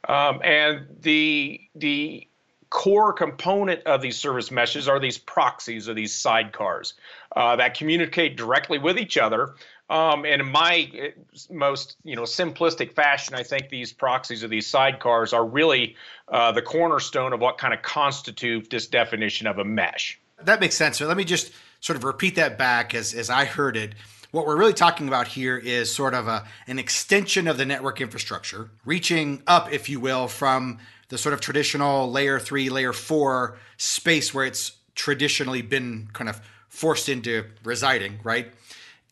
Um, 0.08 0.40
and 0.44 0.86
the 1.00 1.60
the 1.74 2.28
core 2.70 3.12
component 3.12 3.82
of 3.84 4.02
these 4.02 4.16
service 4.16 4.50
meshes 4.50 4.88
are 4.88 4.98
these 4.98 5.18
proxies 5.18 5.88
or 5.88 5.94
these 5.94 6.12
sidecars 6.12 6.94
uh, 7.36 7.56
that 7.56 7.74
communicate 7.74 8.36
directly 8.36 8.78
with 8.78 8.98
each 8.98 9.16
other 9.16 9.54
um, 9.88 10.24
and 10.24 10.40
in 10.40 10.50
my 10.50 10.90
eh, 10.94 11.10
most 11.50 11.96
you 12.02 12.16
know 12.16 12.22
simplistic 12.22 12.92
fashion, 12.92 13.34
I 13.34 13.42
think 13.42 13.68
these 13.68 13.92
proxies 13.92 14.42
or 14.42 14.48
these 14.48 14.70
sidecars 14.70 15.32
are 15.32 15.44
really 15.44 15.96
uh, 16.28 16.52
the 16.52 16.62
cornerstone 16.62 17.32
of 17.32 17.40
what 17.40 17.58
kind 17.58 17.72
of 17.72 17.82
constitute 17.82 18.68
this 18.70 18.86
definition 18.88 19.46
of 19.46 19.58
a 19.58 19.64
mesh. 19.64 20.18
That 20.42 20.60
makes 20.60 20.74
sense. 20.74 20.98
So 20.98 21.06
let 21.06 21.16
me 21.16 21.24
just 21.24 21.52
sort 21.80 21.96
of 21.96 22.04
repeat 22.04 22.34
that 22.34 22.58
back 22.58 22.94
as 22.94 23.14
as 23.14 23.30
I 23.30 23.44
heard 23.44 23.76
it. 23.76 23.94
What 24.32 24.44
we're 24.44 24.56
really 24.56 24.74
talking 24.74 25.06
about 25.06 25.28
here 25.28 25.56
is 25.56 25.94
sort 25.94 26.12
of 26.12 26.26
a, 26.26 26.44
an 26.66 26.78
extension 26.78 27.46
of 27.46 27.56
the 27.56 27.64
network 27.64 28.00
infrastructure, 28.00 28.70
reaching 28.84 29.42
up, 29.46 29.72
if 29.72 29.88
you 29.88 30.00
will, 30.00 30.26
from 30.26 30.78
the 31.08 31.16
sort 31.16 31.32
of 31.32 31.40
traditional 31.40 32.10
layer 32.10 32.40
three, 32.40 32.68
layer 32.68 32.92
four 32.92 33.56
space 33.76 34.34
where 34.34 34.44
it's 34.44 34.72
traditionally 34.96 35.62
been 35.62 36.08
kind 36.12 36.28
of 36.28 36.40
forced 36.68 37.08
into 37.08 37.44
residing, 37.62 38.18
right? 38.24 38.52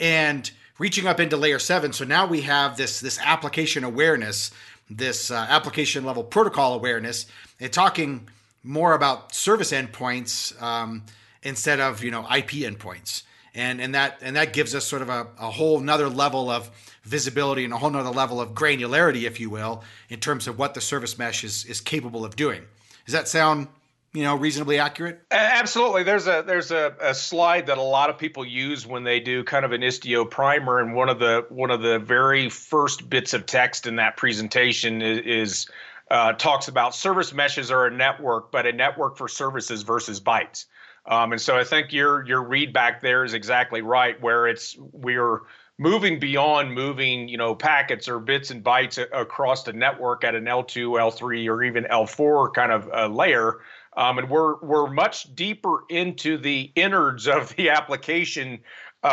And 0.00 0.50
reaching 0.78 1.06
up 1.06 1.20
into 1.20 1.36
layer 1.36 1.58
seven. 1.58 1.92
So 1.92 2.04
now 2.04 2.26
we 2.26 2.42
have 2.42 2.76
this 2.76 3.00
this 3.00 3.18
application 3.18 3.84
awareness, 3.84 4.50
this 4.90 5.30
uh, 5.30 5.46
application 5.48 6.04
level 6.04 6.24
protocol 6.24 6.74
awareness, 6.74 7.26
and 7.60 7.72
talking 7.72 8.28
more 8.62 8.94
about 8.94 9.34
service 9.34 9.72
endpoints 9.72 10.60
um, 10.62 11.02
instead 11.42 11.80
of 11.80 12.02
you 12.02 12.10
know 12.10 12.22
IP 12.22 12.64
endpoints. 12.64 13.22
And, 13.56 13.80
and 13.80 13.94
that 13.94 14.18
and 14.20 14.34
that 14.34 14.52
gives 14.52 14.74
us 14.74 14.84
sort 14.84 15.02
of 15.02 15.08
a, 15.08 15.28
a 15.38 15.50
whole 15.50 15.78
nother 15.78 16.08
level 16.08 16.50
of 16.50 16.70
visibility 17.04 17.64
and 17.64 17.72
a 17.72 17.76
whole 17.76 17.90
nother 17.90 18.10
level 18.10 18.40
of 18.40 18.50
granularity, 18.50 19.22
if 19.22 19.38
you 19.38 19.48
will, 19.48 19.84
in 20.08 20.18
terms 20.18 20.48
of 20.48 20.58
what 20.58 20.74
the 20.74 20.80
service 20.80 21.18
mesh 21.18 21.44
is, 21.44 21.64
is 21.66 21.80
capable 21.80 22.24
of 22.24 22.34
doing. 22.34 22.62
Does 23.04 23.12
that 23.12 23.28
sound 23.28 23.68
you 24.14 24.22
know 24.22 24.36
reasonably 24.36 24.78
accurate? 24.78 25.20
Absolutely. 25.30 26.04
There's 26.04 26.28
a 26.28 26.44
there's 26.46 26.70
a, 26.70 26.94
a 27.00 27.14
slide 27.14 27.66
that 27.66 27.78
a 27.78 27.82
lot 27.82 28.08
of 28.08 28.16
people 28.16 28.46
use 28.46 28.86
when 28.86 29.02
they 29.02 29.18
do 29.20 29.42
kind 29.42 29.64
of 29.64 29.72
an 29.72 29.82
istio 29.82 30.28
primer 30.28 30.78
and 30.78 30.94
one 30.94 31.08
of 31.08 31.18
the 31.18 31.44
one 31.48 31.70
of 31.70 31.82
the 31.82 31.98
very 31.98 32.48
first 32.48 33.10
bits 33.10 33.34
of 33.34 33.44
text 33.44 33.86
in 33.86 33.96
that 33.96 34.16
presentation 34.16 35.02
is, 35.02 35.18
is 35.26 35.66
uh, 36.10 36.32
talks 36.34 36.68
about 36.68 36.94
service 36.94 37.34
meshes 37.34 37.72
are 37.72 37.86
a 37.86 37.90
network 37.90 38.52
but 38.52 38.66
a 38.66 38.72
network 38.72 39.18
for 39.18 39.28
services 39.28 39.82
versus 39.82 40.20
bytes. 40.20 40.66
Um, 41.06 41.32
and 41.32 41.40
so 41.40 41.56
i 41.58 41.64
think 41.64 41.92
your 41.92 42.26
your 42.26 42.42
read 42.42 42.72
back 42.72 43.02
there 43.02 43.24
is 43.24 43.34
exactly 43.34 43.82
right 43.82 44.18
where 44.22 44.46
it's 44.46 44.76
we're 44.78 45.40
moving 45.76 46.18
beyond 46.18 46.72
moving 46.72 47.28
you 47.28 47.36
know 47.36 47.54
packets 47.54 48.08
or 48.08 48.20
bits 48.20 48.50
and 48.50 48.62
bytes 48.62 49.04
across 49.12 49.64
the 49.64 49.72
network 49.72 50.24
at 50.24 50.34
an 50.34 50.44
L2, 50.44 50.92
L3, 51.00 51.48
or 51.48 51.62
even 51.62 51.84
L4 51.84 52.52
kind 52.54 52.72
of 52.72 52.88
uh, 52.92 53.08
layer 53.08 53.58
um, 53.96 54.18
and 54.18 54.30
we're 54.30 54.58
we're 54.60 54.90
much 54.90 55.34
deeper 55.34 55.84
into 55.88 56.38
the 56.38 56.70
innards 56.74 57.26
of 57.26 57.54
the 57.56 57.70
application 57.70 58.60
uh, 59.02 59.06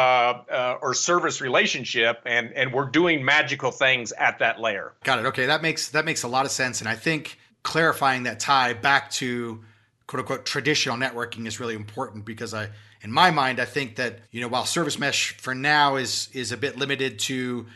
uh, 0.50 0.77
or 0.81 0.93
service 0.93 1.41
relationship, 1.41 2.21
and 2.25 2.51
and 2.53 2.73
we're 2.73 2.89
doing 2.89 3.23
magical 3.23 3.71
things 3.71 4.11
at 4.13 4.39
that 4.39 4.59
layer. 4.59 4.93
Got 5.03 5.19
it. 5.19 5.25
Okay, 5.27 5.47
that 5.47 5.61
makes 5.61 5.89
that 5.89 6.05
makes 6.05 6.23
a 6.23 6.27
lot 6.27 6.45
of 6.45 6.51
sense, 6.51 6.79
and 6.79 6.89
I 6.89 6.95
think 6.95 7.38
clarifying 7.63 8.23
that 8.23 8.39
tie 8.39 8.73
back 8.73 9.11
to 9.11 9.61
quote 10.07 10.21
unquote 10.21 10.45
traditional 10.45 10.97
networking 10.97 11.45
is 11.45 11.59
really 11.59 11.75
important 11.75 12.25
because 12.25 12.53
I 12.53 12.69
in 13.01 13.11
my 13.11 13.31
mind 13.31 13.59
I 13.59 13.65
think 13.65 13.97
that 13.97 14.19
you 14.31 14.41
know 14.41 14.47
while 14.47 14.65
service 14.65 14.97
mesh 14.97 15.38
for 15.38 15.53
now 15.53 15.97
is 15.97 16.29
is 16.33 16.51
a 16.51 16.57
bit 16.57 16.77
limited 16.77 17.19
to 17.19 17.67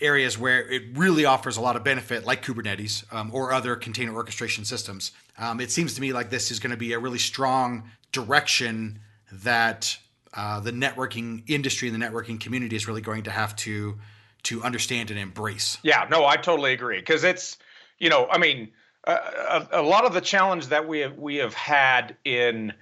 areas 0.00 0.38
where 0.38 0.68
it 0.68 0.82
really 0.94 1.24
offers 1.24 1.56
a 1.56 1.60
lot 1.60 1.76
of 1.76 1.84
benefit, 1.84 2.24
like 2.24 2.44
Kubernetes 2.44 3.04
um, 3.12 3.30
or 3.32 3.52
other 3.52 3.76
container 3.76 4.14
orchestration 4.14 4.64
systems. 4.64 5.12
Um, 5.38 5.60
it 5.60 5.70
seems 5.70 5.94
to 5.94 6.00
me 6.00 6.12
like 6.12 6.30
this 6.30 6.50
is 6.50 6.58
going 6.58 6.72
to 6.72 6.76
be 6.76 6.92
a 6.92 6.98
really 6.98 7.18
strong 7.18 7.90
direction 8.12 9.00
that 9.30 9.96
uh, 10.34 10.60
the 10.60 10.72
networking 10.72 11.42
industry 11.48 11.88
and 11.88 12.00
the 12.00 12.04
networking 12.04 12.40
community 12.40 12.76
is 12.76 12.88
really 12.88 13.00
going 13.00 13.24
to 13.24 13.30
have 13.30 13.54
to 13.56 13.98
to 14.44 14.62
understand 14.62 15.10
and 15.10 15.18
embrace. 15.18 15.78
Yeah, 15.82 16.06
no, 16.10 16.24
I 16.24 16.36
totally 16.36 16.72
agree 16.72 16.98
because 16.98 17.24
it's 17.24 17.58
you 17.98 18.08
know, 18.08 18.28
I 18.30 18.38
mean, 18.38 18.70
a, 19.04 19.66
a, 19.72 19.82
lot 19.82 20.04
of 20.04 20.12
the 20.12 20.20
challenge 20.20 20.68
that 20.68 20.86
we 20.86 21.00
have 21.00 21.16
we 21.16 21.36
have 21.36 21.54
had 21.54 22.16
in 22.24 22.72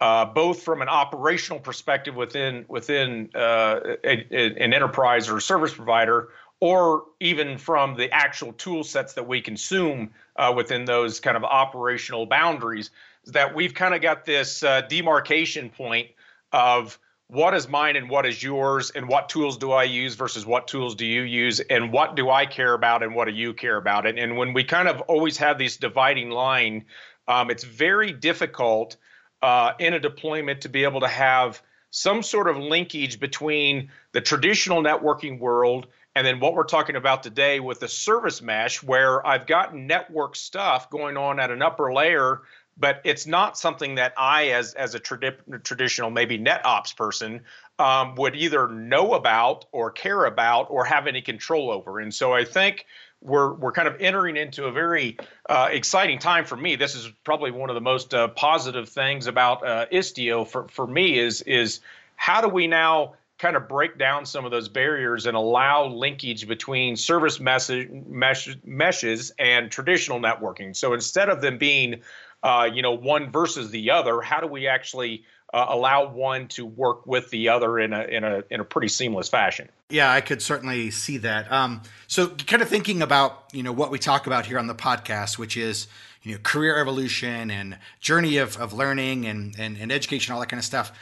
uh, 0.00 0.26
both 0.26 0.62
from 0.62 0.82
an 0.82 0.88
operational 0.88 1.60
perspective 1.60 2.14
within 2.14 2.64
within 2.68 3.30
uh, 3.34 3.80
a, 4.04 4.26
a, 4.30 4.64
an 4.64 4.74
enterprise 4.74 5.30
or 5.30 5.40
service 5.40 5.72
provider, 5.72 6.28
or 6.60 7.04
even 7.20 7.58
from 7.58 7.96
the 7.96 8.10
actual 8.12 8.52
tool 8.54 8.82
sets 8.82 9.12
that 9.14 9.26
we 9.26 9.40
consume 9.40 10.10
uh, 10.36 10.52
within 10.56 10.84
those 10.84 11.20
kind 11.20 11.36
of 11.36 11.44
operational 11.44 12.26
boundaries, 12.26 12.90
that 13.26 13.54
we've 13.54 13.74
kind 13.74 13.94
of 13.94 14.00
got 14.00 14.24
this 14.24 14.62
uh, 14.62 14.80
demarcation 14.82 15.68
point 15.68 16.08
of 16.52 16.98
what 17.28 17.54
is 17.54 17.68
mine 17.68 17.96
and 17.96 18.08
what 18.08 18.24
is 18.24 18.40
yours, 18.42 18.90
and 18.90 19.08
what 19.08 19.28
tools 19.28 19.58
do 19.58 19.72
I 19.72 19.82
use 19.82 20.14
versus 20.14 20.46
what 20.46 20.68
tools 20.68 20.94
do 20.94 21.04
you 21.04 21.22
use, 21.22 21.58
and 21.58 21.92
what 21.92 22.14
do 22.14 22.30
I 22.30 22.46
care 22.46 22.72
about 22.72 23.02
and 23.02 23.14
what 23.16 23.26
do 23.26 23.34
you 23.34 23.52
care 23.52 23.76
about. 23.76 24.06
And, 24.06 24.16
and 24.18 24.36
when 24.36 24.52
we 24.52 24.62
kind 24.62 24.86
of 24.86 25.00
always 25.02 25.36
have 25.38 25.58
this 25.58 25.76
dividing 25.76 26.30
line, 26.30 26.84
um, 27.26 27.50
it's 27.50 27.64
very 27.64 28.12
difficult 28.12 28.96
uh, 29.42 29.72
in 29.80 29.94
a 29.94 29.98
deployment 29.98 30.60
to 30.60 30.68
be 30.68 30.84
able 30.84 31.00
to 31.00 31.08
have 31.08 31.60
some 31.90 32.22
sort 32.22 32.48
of 32.48 32.56
linkage 32.56 33.18
between 33.18 33.90
the 34.12 34.20
traditional 34.20 34.82
networking 34.82 35.40
world 35.40 35.88
and 36.16 36.26
then 36.26 36.40
what 36.40 36.54
we're 36.54 36.64
talking 36.64 36.96
about 36.96 37.22
today 37.22 37.60
with 37.60 37.80
the 37.80 37.88
service 37.88 38.40
mesh, 38.40 38.82
where 38.82 39.24
I've 39.24 39.46
got 39.46 39.76
network 39.76 40.34
stuff 40.34 40.88
going 40.88 41.18
on 41.18 41.38
at 41.38 41.50
an 41.50 41.60
upper 41.60 41.92
layer, 41.92 42.40
but 42.78 43.02
it's 43.04 43.26
not 43.26 43.58
something 43.58 43.96
that 43.96 44.14
I, 44.16 44.48
as 44.48 44.72
as 44.72 44.94
a 44.94 45.00
tradi- 45.00 45.62
traditional 45.62 46.10
maybe 46.10 46.38
net 46.38 46.64
ops 46.64 46.94
person, 46.94 47.42
um, 47.78 48.14
would 48.14 48.34
either 48.34 48.66
know 48.66 49.12
about 49.12 49.66
or 49.72 49.90
care 49.90 50.24
about 50.24 50.68
or 50.70 50.86
have 50.86 51.06
any 51.06 51.20
control 51.20 51.70
over. 51.70 52.00
And 52.00 52.14
so 52.14 52.32
I 52.32 52.44
think 52.44 52.86
we're 53.20 53.52
we're 53.52 53.72
kind 53.72 53.86
of 53.86 54.00
entering 54.00 54.38
into 54.38 54.64
a 54.64 54.72
very 54.72 55.18
uh, 55.50 55.68
exciting 55.70 56.18
time 56.18 56.46
for 56.46 56.56
me. 56.56 56.76
This 56.76 56.94
is 56.94 57.12
probably 57.24 57.50
one 57.50 57.68
of 57.68 57.74
the 57.74 57.82
most 57.82 58.14
uh, 58.14 58.28
positive 58.28 58.88
things 58.88 59.26
about 59.26 59.66
uh, 59.66 59.84
Istio 59.92 60.46
for 60.46 60.66
for 60.68 60.86
me 60.86 61.18
is 61.18 61.42
is 61.42 61.80
how 62.16 62.40
do 62.40 62.48
we 62.48 62.68
now 62.68 63.16
kind 63.38 63.56
of 63.56 63.68
break 63.68 63.98
down 63.98 64.24
some 64.24 64.44
of 64.44 64.50
those 64.50 64.68
barriers 64.68 65.26
and 65.26 65.36
allow 65.36 65.86
linkage 65.86 66.48
between 66.48 66.96
service 66.96 67.38
message, 67.38 67.88
mesh, 68.06 68.56
meshes 68.64 69.32
and 69.38 69.70
traditional 69.70 70.18
networking. 70.18 70.74
So 70.74 70.94
instead 70.94 71.28
of 71.28 71.42
them 71.42 71.58
being, 71.58 72.00
uh, 72.42 72.68
you 72.72 72.82
know, 72.82 72.92
one 72.92 73.30
versus 73.30 73.70
the 73.70 73.90
other, 73.90 74.20
how 74.22 74.40
do 74.40 74.46
we 74.46 74.66
actually 74.66 75.24
uh, 75.52 75.66
allow 75.68 76.08
one 76.08 76.48
to 76.48 76.64
work 76.64 77.06
with 77.06 77.28
the 77.30 77.50
other 77.50 77.78
in 77.78 77.92
a 77.92 78.02
in 78.04 78.24
a 78.24 78.42
in 78.50 78.60
a 78.60 78.64
pretty 78.64 78.88
seamless 78.88 79.28
fashion? 79.28 79.68
Yeah, 79.90 80.10
I 80.10 80.20
could 80.20 80.42
certainly 80.42 80.90
see 80.90 81.18
that. 81.18 81.50
Um, 81.52 81.82
so, 82.08 82.28
kind 82.28 82.62
of 82.62 82.68
thinking 82.68 83.02
about 83.02 83.44
you 83.52 83.62
know 83.62 83.72
what 83.72 83.90
we 83.90 83.98
talk 83.98 84.26
about 84.26 84.46
here 84.46 84.58
on 84.58 84.66
the 84.66 84.74
podcast, 84.74 85.38
which 85.38 85.56
is 85.56 85.86
you 86.22 86.32
know 86.32 86.38
career 86.42 86.80
evolution 86.80 87.50
and 87.50 87.78
journey 88.00 88.38
of, 88.38 88.56
of 88.56 88.72
learning 88.72 89.26
and, 89.26 89.54
and 89.58 89.76
and 89.76 89.92
education, 89.92 90.34
all 90.34 90.40
that 90.40 90.48
kind 90.48 90.58
of 90.58 90.64
stuff 90.64 90.92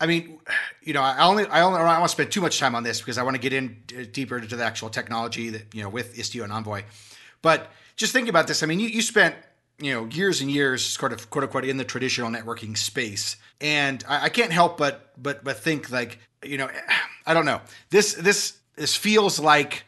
I 0.00 0.06
mean, 0.06 0.38
you 0.88 0.94
know, 0.94 1.02
I 1.02 1.26
only 1.26 1.44
I 1.44 1.60
only 1.60 1.80
I 1.80 1.82
don't 1.82 2.00
want 2.00 2.04
to 2.04 2.08
spend 2.08 2.32
too 2.32 2.40
much 2.40 2.58
time 2.58 2.74
on 2.74 2.82
this 2.82 2.98
because 2.98 3.18
I 3.18 3.22
want 3.22 3.34
to 3.34 3.40
get 3.40 3.52
in 3.52 3.76
deeper 4.10 4.38
into 4.38 4.56
the 4.56 4.64
actual 4.64 4.88
technology 4.88 5.50
that 5.50 5.74
you 5.74 5.82
know 5.82 5.90
with 5.90 6.16
Istio 6.16 6.44
and 6.44 6.50
Envoy. 6.50 6.82
But 7.42 7.70
just 7.96 8.14
think 8.14 8.26
about 8.26 8.46
this. 8.46 8.62
I 8.62 8.66
mean, 8.66 8.80
you, 8.80 8.88
you 8.88 9.02
spent 9.02 9.34
you 9.78 9.92
know 9.92 10.06
years 10.06 10.40
and 10.40 10.50
years 10.50 10.82
sort 10.82 11.12
of 11.12 11.28
quote 11.28 11.44
unquote 11.44 11.66
in 11.66 11.76
the 11.76 11.84
traditional 11.84 12.30
networking 12.30 12.74
space, 12.74 13.36
and 13.60 14.02
I, 14.08 14.24
I 14.24 14.28
can't 14.30 14.50
help 14.50 14.78
but 14.78 15.12
but 15.22 15.44
but 15.44 15.58
think 15.58 15.90
like 15.90 16.20
you 16.42 16.56
know, 16.56 16.70
I 17.26 17.34
don't 17.34 17.44
know 17.44 17.60
this 17.90 18.14
this 18.14 18.56
this 18.74 18.96
feels 18.96 19.38
like 19.38 19.84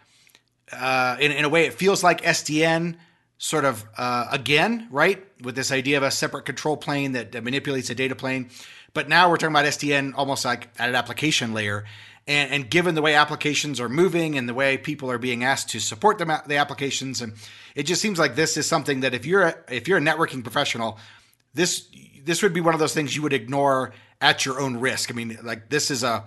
uh, 0.70 1.16
in 1.18 1.32
in 1.32 1.46
a 1.46 1.48
way 1.48 1.64
it 1.64 1.72
feels 1.72 2.04
like 2.04 2.20
SDN 2.20 2.96
sort 3.38 3.64
of 3.64 3.86
uh, 3.96 4.26
again, 4.30 4.86
right? 4.90 5.24
With 5.42 5.56
this 5.56 5.72
idea 5.72 5.96
of 5.96 6.02
a 6.02 6.10
separate 6.10 6.44
control 6.44 6.76
plane 6.76 7.12
that, 7.12 7.32
that 7.32 7.42
manipulates 7.42 7.88
a 7.88 7.94
data 7.94 8.14
plane. 8.14 8.50
But 8.92 9.08
now 9.08 9.30
we're 9.30 9.36
talking 9.36 9.54
about 9.54 9.66
SDN 9.66 10.12
almost 10.16 10.44
like 10.44 10.68
at 10.78 10.88
an 10.88 10.94
application 10.94 11.54
layer. 11.54 11.84
And, 12.26 12.52
and 12.52 12.70
given 12.70 12.94
the 12.94 13.02
way 13.02 13.14
applications 13.14 13.80
are 13.80 13.88
moving 13.88 14.36
and 14.36 14.48
the 14.48 14.54
way 14.54 14.76
people 14.76 15.10
are 15.10 15.18
being 15.18 15.42
asked 15.42 15.70
to 15.70 15.80
support 15.80 16.18
the 16.18 16.56
applications, 16.56 17.20
and 17.22 17.32
it 17.74 17.84
just 17.84 18.02
seems 18.02 18.18
like 18.18 18.34
this 18.34 18.56
is 18.56 18.66
something 18.66 19.00
that 19.00 19.14
if 19.14 19.24
you're 19.24 19.42
a, 19.42 19.56
if 19.68 19.88
you're 19.88 19.98
a 19.98 20.02
networking 20.02 20.42
professional, 20.42 20.98
this 21.54 21.88
this 22.24 22.42
would 22.42 22.52
be 22.52 22.60
one 22.60 22.74
of 22.74 22.80
those 22.80 22.94
things 22.94 23.16
you 23.16 23.22
would 23.22 23.32
ignore 23.32 23.92
at 24.20 24.44
your 24.44 24.60
own 24.60 24.76
risk. 24.76 25.10
I 25.10 25.14
mean, 25.14 25.38
like 25.42 25.70
this 25.70 25.90
is 25.90 26.02
a 26.02 26.24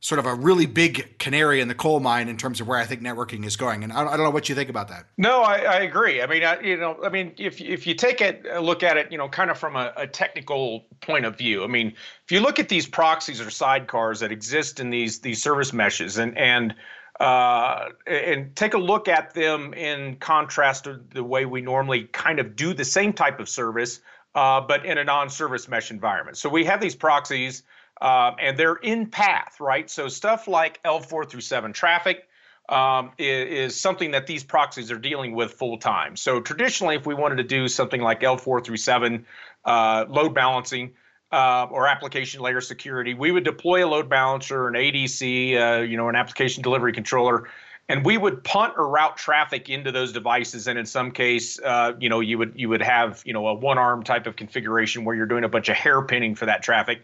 sort 0.00 0.18
of 0.18 0.26
a 0.26 0.34
really 0.34 0.66
big 0.66 1.18
canary 1.18 1.60
in 1.60 1.68
the 1.68 1.74
coal 1.74 2.00
mine 2.00 2.28
in 2.28 2.36
terms 2.36 2.60
of 2.60 2.68
where 2.68 2.78
I 2.78 2.84
think 2.84 3.00
networking 3.00 3.44
is 3.44 3.56
going. 3.56 3.82
And 3.82 3.92
I 3.92 4.04
don't, 4.04 4.18
know 4.18 4.30
what 4.30 4.48
you 4.48 4.54
think 4.54 4.68
about 4.68 4.88
that. 4.88 5.06
No, 5.16 5.42
I, 5.42 5.56
I 5.56 5.76
agree. 5.80 6.22
I 6.22 6.26
mean, 6.26 6.44
I, 6.44 6.60
you 6.60 6.76
know, 6.76 6.98
I 7.02 7.08
mean, 7.08 7.32
if 7.38 7.60
if 7.60 7.86
you 7.86 7.94
take 7.94 8.20
it, 8.20 8.44
a 8.50 8.60
look 8.60 8.82
at 8.82 8.96
it, 8.96 9.10
you 9.10 9.18
know, 9.18 9.28
kind 9.28 9.50
of 9.50 9.58
from 9.58 9.76
a, 9.76 9.92
a, 9.96 10.06
technical 10.06 10.86
point 11.00 11.24
of 11.24 11.36
view. 11.36 11.64
I 11.64 11.66
mean, 11.66 11.88
if 12.24 12.32
you 12.32 12.40
look 12.40 12.58
at 12.58 12.68
these 12.68 12.86
proxies 12.86 13.40
or 13.40 13.46
sidecars 13.46 14.20
that 14.20 14.30
exist 14.30 14.80
in 14.80 14.90
these 14.90 15.20
these 15.20 15.42
service 15.42 15.72
meshes, 15.72 16.18
and 16.18 16.36
and 16.36 16.74
uh, 17.20 17.86
and 18.06 18.54
take 18.54 18.74
a 18.74 18.78
look 18.78 19.08
at 19.08 19.32
them 19.34 19.72
in 19.74 20.16
contrast 20.16 20.84
to 20.84 21.00
the 21.14 21.24
way 21.24 21.46
we 21.46 21.62
normally 21.62 22.04
kind 22.04 22.38
of 22.38 22.54
do 22.54 22.74
the 22.74 22.84
same 22.84 23.12
type 23.12 23.40
of 23.40 23.48
service, 23.48 24.00
uh, 24.34 24.60
but 24.60 24.84
in 24.84 24.98
a 24.98 25.04
non-service 25.04 25.68
mesh 25.68 25.90
environment. 25.90 26.36
So 26.36 26.48
we 26.48 26.64
have 26.66 26.80
these 26.80 26.94
proxies 26.94 27.62
um, 28.00 28.36
and 28.40 28.58
they're 28.58 28.76
in 28.76 29.06
path, 29.06 29.56
right? 29.60 29.88
So 29.88 30.08
stuff 30.08 30.48
like 30.48 30.82
L4 30.82 31.28
through 31.28 31.40
7 31.40 31.72
traffic 31.72 32.28
um, 32.68 33.12
is, 33.18 33.72
is, 33.72 33.80
something 33.80 34.10
that 34.10 34.26
these 34.26 34.42
proxies 34.42 34.90
are 34.90 34.98
dealing 34.98 35.34
with 35.34 35.52
full 35.52 35.78
time. 35.78 36.16
So 36.16 36.40
traditionally, 36.40 36.96
if 36.96 37.06
we 37.06 37.14
wanted 37.14 37.36
to 37.36 37.44
do 37.44 37.68
something 37.68 38.00
like 38.00 38.20
L4 38.20 38.64
through 38.64 38.76
7 38.76 39.24
uh, 39.64 40.04
load 40.08 40.34
balancing, 40.34 40.92
uh, 41.32 41.66
or 41.70 41.88
application 41.88 42.40
layer 42.40 42.60
security, 42.60 43.14
we 43.14 43.30
would 43.30 43.44
deploy 43.44 43.84
a 43.84 43.88
load 43.88 44.08
balancer, 44.08 44.68
an 44.68 44.74
ADC, 44.74 45.56
uh, 45.56 45.82
you 45.82 45.96
know, 45.96 46.08
an 46.08 46.16
application 46.16 46.62
delivery 46.62 46.92
controller, 46.92 47.48
and 47.88 48.04
we 48.04 48.16
would 48.16 48.42
punt 48.42 48.74
or 48.76 48.88
route 48.88 49.16
traffic 49.16 49.68
into 49.68 49.92
those 49.92 50.12
devices. 50.12 50.66
And 50.66 50.78
in 50.78 50.86
some 50.86 51.10
case, 51.10 51.60
uh, 51.60 51.92
you 51.98 52.08
know, 52.08 52.20
you 52.20 52.38
would 52.38 52.54
you 52.56 52.68
would 52.68 52.82
have 52.82 53.22
you 53.24 53.32
know 53.32 53.46
a 53.48 53.54
one 53.54 53.78
arm 53.78 54.02
type 54.02 54.26
of 54.26 54.36
configuration 54.36 55.04
where 55.04 55.14
you're 55.14 55.26
doing 55.26 55.44
a 55.44 55.48
bunch 55.48 55.68
of 55.68 55.76
hairpinning 55.76 56.36
for 56.36 56.46
that 56.46 56.62
traffic. 56.62 57.02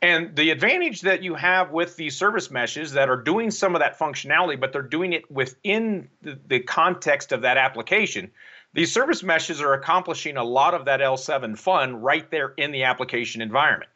And 0.00 0.36
the 0.36 0.50
advantage 0.50 1.00
that 1.00 1.24
you 1.24 1.34
have 1.34 1.72
with 1.72 1.96
these 1.96 2.16
service 2.16 2.50
meshes 2.52 2.92
that 2.92 3.08
are 3.08 3.16
doing 3.16 3.50
some 3.50 3.74
of 3.74 3.80
that 3.80 3.98
functionality, 3.98 4.58
but 4.58 4.72
they're 4.72 4.82
doing 4.82 5.12
it 5.12 5.28
within 5.30 6.08
the, 6.22 6.60
context 6.60 7.32
of 7.32 7.42
that 7.42 7.56
application, 7.56 8.30
these 8.74 8.92
service 8.92 9.24
meshes 9.24 9.60
are 9.60 9.72
accomplishing 9.72 10.36
a 10.36 10.44
lot 10.44 10.74
of 10.74 10.84
that 10.84 11.00
L7 11.00 11.58
fun 11.58 12.00
right 12.00 12.30
there 12.30 12.54
in 12.56 12.70
the 12.70 12.84
application 12.84 13.42
environment. 13.42 13.90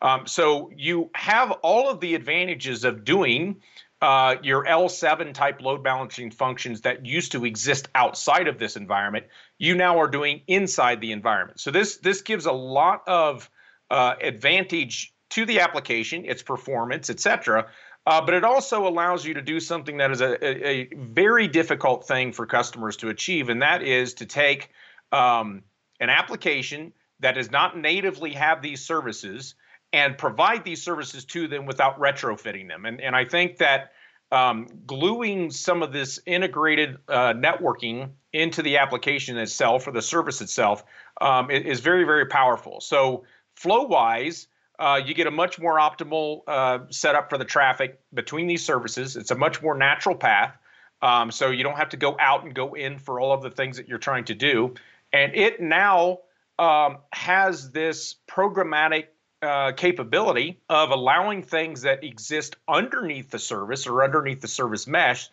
Um, 0.00 0.28
so 0.28 0.70
you 0.76 1.10
have 1.14 1.50
all 1.62 1.90
of 1.90 1.98
the 1.98 2.14
advantages 2.14 2.84
of 2.84 3.04
doing 3.04 3.60
uh, 4.00 4.36
your 4.42 4.64
L7 4.64 5.34
type 5.34 5.60
load 5.60 5.82
balancing 5.82 6.30
functions 6.30 6.82
that 6.82 7.04
used 7.04 7.32
to 7.32 7.44
exist 7.44 7.88
outside 7.96 8.46
of 8.46 8.58
this 8.58 8.76
environment, 8.76 9.26
you 9.58 9.74
now 9.74 9.98
are 9.98 10.06
doing 10.06 10.42
inside 10.46 11.00
the 11.00 11.10
environment. 11.10 11.58
So 11.58 11.72
this 11.72 11.96
this 11.96 12.22
gives 12.22 12.46
a 12.46 12.52
lot 12.52 13.02
of 13.08 13.50
uh, 13.90 14.14
advantage 14.20 15.12
to 15.30 15.44
the 15.44 15.60
application, 15.60 16.24
its 16.24 16.42
performance, 16.42 17.10
etc. 17.10 17.66
Uh, 18.06 18.20
but 18.20 18.34
it 18.34 18.44
also 18.44 18.86
allows 18.88 19.24
you 19.24 19.34
to 19.34 19.42
do 19.42 19.60
something 19.60 19.98
that 19.98 20.10
is 20.10 20.20
a, 20.20 20.42
a, 20.44 20.66
a, 20.66 20.88
very 20.96 21.46
difficult 21.46 22.06
thing 22.06 22.32
for 22.32 22.46
customers 22.46 22.96
to 22.96 23.10
achieve, 23.10 23.48
and 23.48 23.60
that 23.60 23.82
is 23.82 24.14
to 24.14 24.24
take 24.24 24.70
um, 25.12 25.62
an 26.00 26.08
application 26.08 26.92
that 27.20 27.34
does 27.34 27.50
not 27.50 27.76
natively 27.76 28.32
have 28.32 28.62
these 28.62 28.80
services 28.80 29.54
and 29.92 30.16
provide 30.16 30.64
these 30.64 30.82
services 30.82 31.24
to 31.24 31.48
them 31.48 31.66
without 31.66 31.98
retrofitting 31.98 32.68
them. 32.68 32.86
And, 32.86 33.00
and 33.00 33.16
I 33.16 33.24
think 33.24 33.58
that 33.58 33.92
um, 34.30 34.68
gluing 34.86 35.50
some 35.50 35.82
of 35.82 35.92
this 35.92 36.20
integrated 36.26 36.98
uh, 37.08 37.32
networking 37.32 38.10
into 38.32 38.62
the 38.62 38.76
application 38.76 39.38
itself 39.38 39.86
or 39.86 39.92
the 39.92 40.02
service 40.02 40.40
itself 40.42 40.84
um, 41.20 41.50
is 41.50 41.80
very, 41.80 42.04
very 42.04 42.26
powerful. 42.26 42.80
So, 42.80 43.24
flow 43.54 43.84
wise, 43.84 44.46
uh, 44.78 45.00
you 45.04 45.14
get 45.14 45.26
a 45.26 45.30
much 45.30 45.58
more 45.58 45.78
optimal 45.78 46.42
uh, 46.46 46.78
setup 46.90 47.30
for 47.30 47.38
the 47.38 47.44
traffic 47.44 48.00
between 48.12 48.46
these 48.46 48.64
services. 48.64 49.16
It's 49.16 49.30
a 49.30 49.34
much 49.36 49.62
more 49.62 49.76
natural 49.76 50.14
path. 50.14 50.56
Um, 51.00 51.30
so, 51.30 51.50
you 51.50 51.62
don't 51.62 51.76
have 51.76 51.90
to 51.90 51.96
go 51.96 52.16
out 52.18 52.44
and 52.44 52.54
go 52.54 52.74
in 52.74 52.98
for 52.98 53.20
all 53.20 53.32
of 53.32 53.42
the 53.42 53.50
things 53.50 53.76
that 53.76 53.88
you're 53.88 53.98
trying 53.98 54.24
to 54.24 54.34
do. 54.34 54.74
And 55.12 55.34
it 55.34 55.60
now 55.60 56.18
um, 56.58 56.98
has 57.12 57.70
this 57.70 58.16
programmatic 58.28 59.06
uh, 59.40 59.72
capability 59.72 60.60
of 60.68 60.90
allowing 60.90 61.42
things 61.42 61.82
that 61.82 62.02
exist 62.02 62.56
underneath 62.66 63.30
the 63.30 63.38
service 63.38 63.86
or 63.86 64.02
underneath 64.02 64.40
the 64.40 64.48
service 64.48 64.86
mesh 64.86 65.28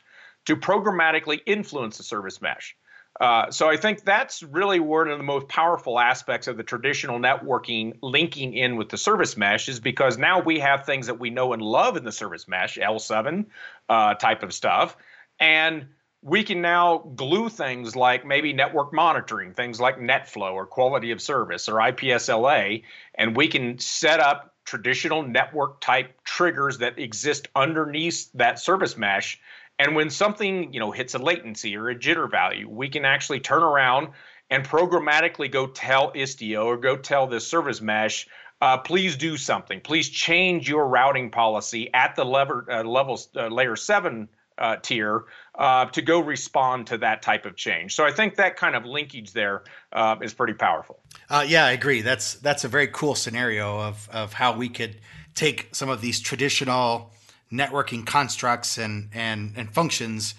to 0.46 0.56
programmatically 0.56 1.42
influence 1.46 1.98
the 1.98 2.04
service 2.04 2.42
mesh. 2.42 2.76
Uh, 3.20 3.50
so 3.50 3.70
I 3.70 3.78
think 3.78 4.04
that's 4.04 4.44
really 4.44 4.80
one 4.80 5.08
of 5.08 5.18
the 5.18 5.24
most 5.24 5.48
powerful 5.48 6.00
aspects 6.00 6.48
of 6.48 6.58
the 6.58 6.64
traditional 6.64 7.18
networking 7.18 7.98
linking 8.02 8.54
in 8.54 8.76
with 8.76 8.90
the 8.90 8.98
service 8.98 9.38
mesh 9.38 9.70
is 9.70 9.80
because 9.80 10.18
now 10.18 10.42
we 10.42 10.60
have 10.60 10.86
things 10.86 11.08
that 11.08 11.20
we 11.20 11.30
know 11.30 11.54
and 11.54 11.62
love 11.62 11.96
in 11.96 12.04
the 12.04 12.12
service 12.12 12.48
mesh, 12.48 12.78
L7 12.78 13.46
uh, 13.88 14.16
type 14.16 14.44
of 14.44 14.54
stuff, 14.54 14.98
and 15.40 15.88
we 16.22 16.44
can 16.44 16.60
now 16.60 16.98
glue 17.16 17.50
things 17.50 17.96
like 17.96 18.26
maybe 18.26 18.52
network 18.52 18.92
monitoring, 18.92 19.54
things 19.54 19.80
like 19.80 20.00
NetFlow 20.00 20.54
or 20.54 20.66
quality 20.66 21.12
of 21.12 21.22
service 21.22 21.70
or 21.70 21.76
IPSLA, 21.76 22.84
and 23.14 23.38
we 23.38 23.48
can 23.48 23.78
set 23.78 24.20
up 24.20 24.56
traditional 24.66 25.22
network 25.22 25.80
type 25.80 26.20
triggers 26.24 26.80
that 26.80 26.98
exist 26.98 27.48
underneath 27.56 28.30
that 28.34 28.60
service 28.60 28.98
mesh. 28.98 29.40
And 29.80 29.96
when 29.96 30.10
something, 30.10 30.74
you 30.74 30.80
know, 30.80 30.92
hits 30.92 31.16
a 31.16 31.20
latency 31.20 31.76
or 31.76 31.90
a 31.90 31.96
jitter 31.96 32.30
value, 32.30 32.70
we 32.70 32.90
can 32.90 33.06
actually 33.06 33.40
turn 33.42 33.64
around 33.64 34.10
and 34.50 34.64
programmatically 34.64 35.52
go 35.52 35.68
tell 35.68 36.12
Istio 36.14 36.66
or 36.66 36.78
go 36.78 36.96
tell 36.96 37.28
the 37.28 37.40
service 37.40 37.82
mesh, 37.82 38.28
uh, 38.62 38.78
please 38.78 39.18
do 39.18 39.38
something. 39.38 39.82
Please 39.82 40.10
change 40.10 40.70
your 40.70 40.88
routing 40.88 41.30
policy 41.30 41.94
at 41.94 42.16
the 42.16 42.24
lever, 42.24 42.66
uh, 42.70 42.84
level 42.84 43.20
uh, 43.36 43.48
layer 43.48 43.76
seven 43.76 44.30
uh, 44.58 44.78
tier 44.78 45.26
uh, 45.56 45.86
to 45.86 46.02
go 46.02 46.20
respond 46.20 46.88
to 46.88 46.98
that 46.98 47.22
type 47.22 47.46
of 47.46 47.58
change. 47.58 47.94
So 47.94 48.06
I 48.06 48.12
think 48.12 48.36
that 48.36 48.56
kind 48.56 48.76
of 48.76 48.86
linkage 48.86 49.34
there 49.34 49.64
uh, 49.92 50.16
is 50.22 50.34
pretty 50.34 50.54
powerful. 50.54 51.00
Uh, 51.30 51.46
yeah, 51.46 51.66
I 51.66 51.72
agree. 51.72 52.02
That's 52.02 52.36
that's 52.36 52.64
a 52.64 52.70
very 52.70 52.88
cool 52.88 53.16
scenario 53.16 53.80
of 53.80 54.08
of 54.12 54.34
how 54.34 54.56
we 54.56 54.70
could 54.70 54.98
take 55.34 55.70
some 55.74 55.90
of 55.90 56.00
these 56.00 56.22
traditional 56.22 57.12
networking 57.58 58.06
constructs 58.06 58.78
and 58.78 59.10
and 59.14 59.54
and 59.56 59.74
functions 59.74 60.36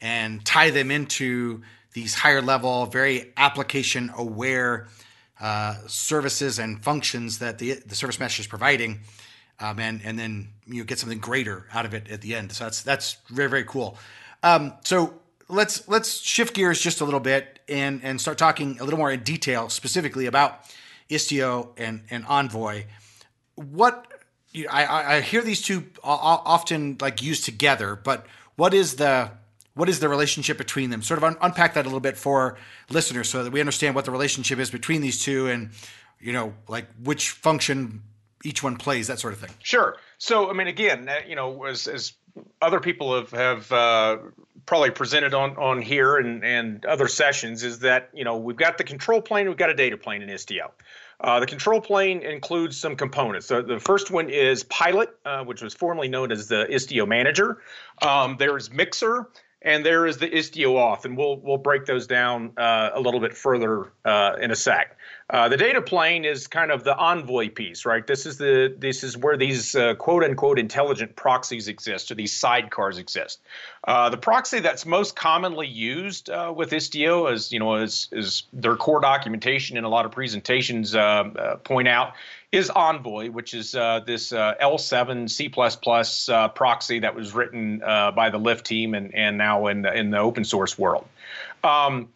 and 0.00 0.44
tie 0.44 0.70
them 0.70 0.90
into 0.90 1.62
these 1.92 2.14
higher 2.14 2.42
level, 2.42 2.86
very 2.86 3.32
application 3.36 4.10
aware 4.16 4.88
uh, 5.40 5.76
services 5.86 6.58
and 6.58 6.82
functions 6.82 7.38
that 7.38 7.58
the 7.58 7.74
the 7.86 7.94
service 7.94 8.18
mesh 8.18 8.38
is 8.40 8.46
providing 8.46 9.00
um, 9.62 9.78
and 9.78 10.00
and 10.04 10.18
then 10.18 10.48
you 10.66 10.84
get 10.84 10.98
something 10.98 11.18
greater 11.18 11.66
out 11.72 11.86
of 11.86 11.94
it 11.94 12.10
at 12.10 12.20
the 12.20 12.34
end. 12.34 12.52
So 12.52 12.64
that's 12.64 12.82
that's 12.82 13.16
very 13.30 13.48
very 13.48 13.64
cool. 13.64 13.96
Um, 14.42 14.74
so 14.84 15.14
let's 15.48 15.86
let's 15.88 16.20
shift 16.20 16.54
gears 16.54 16.80
just 16.80 17.00
a 17.00 17.04
little 17.04 17.20
bit 17.20 17.60
and 17.68 18.02
and 18.02 18.20
start 18.20 18.38
talking 18.38 18.78
a 18.80 18.84
little 18.84 18.98
more 18.98 19.12
in 19.12 19.20
detail 19.22 19.68
specifically 19.68 20.26
about 20.26 20.64
Istio 21.08 21.68
and 21.76 22.02
and 22.10 22.26
Envoy. 22.26 22.84
What 23.54 24.06
I, 24.70 25.16
I 25.16 25.20
hear 25.20 25.42
these 25.42 25.62
two 25.62 25.84
often 26.02 26.98
like 27.00 27.22
used 27.22 27.44
together, 27.44 27.96
but 27.96 28.26
what 28.56 28.74
is 28.74 28.96
the 28.96 29.30
what 29.74 29.88
is 29.88 30.00
the 30.00 30.08
relationship 30.08 30.58
between 30.58 30.90
them? 30.90 31.02
Sort 31.02 31.18
of 31.18 31.24
un- 31.24 31.36
unpack 31.40 31.74
that 31.74 31.86
a 31.86 31.88
little 31.88 32.00
bit 32.00 32.18
for 32.18 32.58
listeners 32.90 33.30
so 33.30 33.44
that 33.44 33.52
we 33.52 33.60
understand 33.60 33.94
what 33.94 34.04
the 34.04 34.10
relationship 34.10 34.58
is 34.58 34.70
between 34.70 35.00
these 35.00 35.22
two 35.22 35.48
and 35.48 35.70
you 36.20 36.32
know 36.32 36.52
like 36.68 36.86
which 37.02 37.30
function 37.30 38.02
each 38.44 38.62
one 38.62 38.76
plays, 38.76 39.06
that 39.06 39.18
sort 39.18 39.32
of 39.32 39.40
thing. 39.40 39.50
Sure. 39.62 39.96
So, 40.18 40.50
I 40.50 40.52
mean, 40.52 40.66
again, 40.66 41.08
uh, 41.08 41.16
you 41.26 41.36
know, 41.36 41.64
as, 41.64 41.86
as 41.86 42.12
other 42.60 42.80
people 42.80 43.14
have 43.14 43.30
have 43.30 43.72
uh, 43.72 44.18
probably 44.66 44.90
presented 44.90 45.34
on 45.34 45.56
on 45.56 45.82
here 45.82 46.16
and 46.16 46.44
and 46.44 46.84
other 46.84 47.08
sessions, 47.08 47.62
is 47.62 47.80
that 47.80 48.10
you 48.12 48.24
know 48.24 48.36
we've 48.36 48.56
got 48.56 48.78
the 48.78 48.84
control 48.84 49.20
plane, 49.20 49.48
we've 49.48 49.56
got 49.56 49.70
a 49.70 49.74
data 49.74 49.96
plane 49.96 50.22
in 50.22 50.28
Istio. 50.28 50.70
Uh, 51.22 51.38
the 51.40 51.46
control 51.46 51.80
plane 51.80 52.20
includes 52.22 52.76
some 52.76 52.96
components. 52.96 53.46
So 53.46 53.62
the 53.62 53.78
first 53.78 54.10
one 54.10 54.28
is 54.28 54.64
Pilot, 54.64 55.10
uh, 55.24 55.44
which 55.44 55.62
was 55.62 55.72
formerly 55.72 56.08
known 56.08 56.32
as 56.32 56.48
the 56.48 56.66
Istio 56.68 57.06
Manager. 57.06 57.58
Um, 58.02 58.36
there's 58.38 58.72
Mixer, 58.72 59.28
and 59.62 59.86
there 59.86 60.06
is 60.06 60.18
the 60.18 60.28
Istio 60.28 60.74
Auth, 60.74 61.04
and 61.04 61.16
we'll 61.16 61.36
we'll 61.36 61.58
break 61.58 61.86
those 61.86 62.06
down 62.06 62.52
uh, 62.56 62.90
a 62.94 63.00
little 63.00 63.20
bit 63.20 63.34
further 63.34 63.92
uh, 64.04 64.36
in 64.40 64.50
a 64.50 64.56
sec. 64.56 64.96
Uh, 65.32 65.48
the 65.48 65.56
data 65.56 65.80
plane 65.80 66.26
is 66.26 66.46
kind 66.46 66.70
of 66.70 66.84
the 66.84 66.94
envoy 66.98 67.48
piece, 67.48 67.86
right? 67.86 68.06
This 68.06 68.26
is 68.26 68.36
the 68.36 68.74
this 68.76 69.02
is 69.02 69.16
where 69.16 69.38
these 69.38 69.74
uh, 69.74 69.94
quote 69.94 70.22
unquote 70.22 70.58
intelligent 70.58 71.16
proxies 71.16 71.68
exist, 71.68 72.10
or 72.10 72.14
these 72.14 72.38
sidecars 72.38 72.98
exist. 72.98 73.40
Uh, 73.88 74.10
the 74.10 74.18
proxy 74.18 74.60
that's 74.60 74.84
most 74.84 75.16
commonly 75.16 75.66
used 75.66 76.28
uh, 76.28 76.52
with 76.54 76.70
Istio, 76.70 77.32
as 77.32 77.50
you 77.50 77.58
know, 77.58 77.76
is 77.76 78.08
is 78.12 78.42
their 78.52 78.76
core 78.76 79.00
documentation 79.00 79.78
and 79.78 79.86
a 79.86 79.88
lot 79.88 80.04
of 80.04 80.12
presentations 80.12 80.94
uh, 80.94 81.56
point 81.64 81.88
out, 81.88 82.12
is 82.52 82.68
Envoy, 82.68 83.30
which 83.30 83.54
is 83.54 83.72
this 83.72 84.32
L7 84.32 85.30
C++ 85.30 85.48
proxy 85.48 86.98
that 86.98 87.14
was 87.14 87.32
written 87.32 87.78
by 87.78 88.28
the 88.28 88.38
Lyft 88.38 88.64
team 88.64 88.92
and 88.92 89.14
and 89.14 89.38
now 89.38 89.68
in 89.68 89.80
the, 89.80 89.94
in 89.94 90.10
the 90.10 90.18
open 90.18 90.44
source 90.44 90.78
world. 90.78 91.06
Um, 91.64 92.10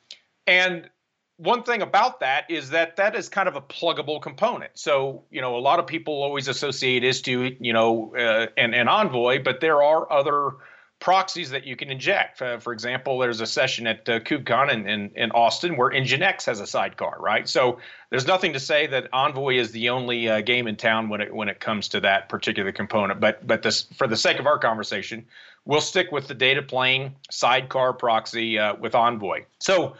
and 0.47 0.91
one 1.39 1.63
thing 1.63 1.83
about 1.83 2.21
that 2.21 2.51
is 2.51 2.71
that 2.71 2.97
that 2.97 3.15
is 3.15 3.29
kind 3.29 3.49
of 3.49 3.57
a 3.57 3.61
pluggable 3.61 4.21
component. 4.21 4.73
So, 4.75 5.25
you 5.31 5.41
know, 5.41 5.57
a 5.57 5.61
lot 5.61 5.79
of 5.79 5.87
people 5.87 6.23
always 6.23 6.49
associate 6.49 7.03
Istio, 7.03 7.57
you 7.61 7.73
know, 7.73 8.15
uh, 8.17 8.47
and, 8.57 8.75
and 8.75 8.89
Envoy, 8.89 9.43
but 9.43 9.61
there 9.61 9.83
are 9.83 10.11
other 10.11 10.53
proxies 10.99 11.51
that 11.51 11.67
you 11.67 11.77
can 11.77 11.91
inject. 11.91 12.41
Uh, 12.41 12.59
for 12.59 12.73
example, 12.73 13.19
there's 13.19 13.43
a 13.43 13.47
session 13.47 13.87
at 13.87 14.09
uh, 14.09 14.19
KubeCon 14.21 14.73
in, 14.73 14.89
in, 14.89 15.11
in, 15.15 15.31
Austin 15.33 15.77
where 15.77 15.91
Nginx 15.91 16.47
has 16.47 16.61
a 16.61 16.67
sidecar, 16.67 17.19
right? 17.21 17.47
So 17.47 17.79
there's 18.09 18.27
nothing 18.27 18.55
to 18.55 18.61
say 18.61 18.87
that 18.87 19.09
Envoy 19.13 19.57
is 19.59 19.73
the 19.73 19.91
only 19.91 20.29
uh, 20.29 20.41
game 20.41 20.67
in 20.67 20.77
town 20.77 21.11
when 21.11 21.21
it 21.21 21.35
when 21.35 21.51
it 21.51 21.61
comes 21.61 21.89
to 21.89 22.01
that 22.01 22.31
particular 22.31 22.73
component. 22.73 23.21
But 23.21 23.47
but 23.47 23.63
this 23.63 23.83
for 23.97 24.07
the 24.07 24.17
sake 24.17 24.39
of 24.39 24.47
our 24.47 24.59
conversation, 24.59 25.27
we'll 25.67 25.83
stick 25.83 26.11
with 26.13 26.29
the 26.29 26.35
data 26.35 26.63
plane 26.63 27.15
sidecar 27.31 27.93
proxy 27.93 28.59
uh, 28.59 28.75
with 28.77 28.95
Envoy. 28.95 29.45
So 29.59 29.97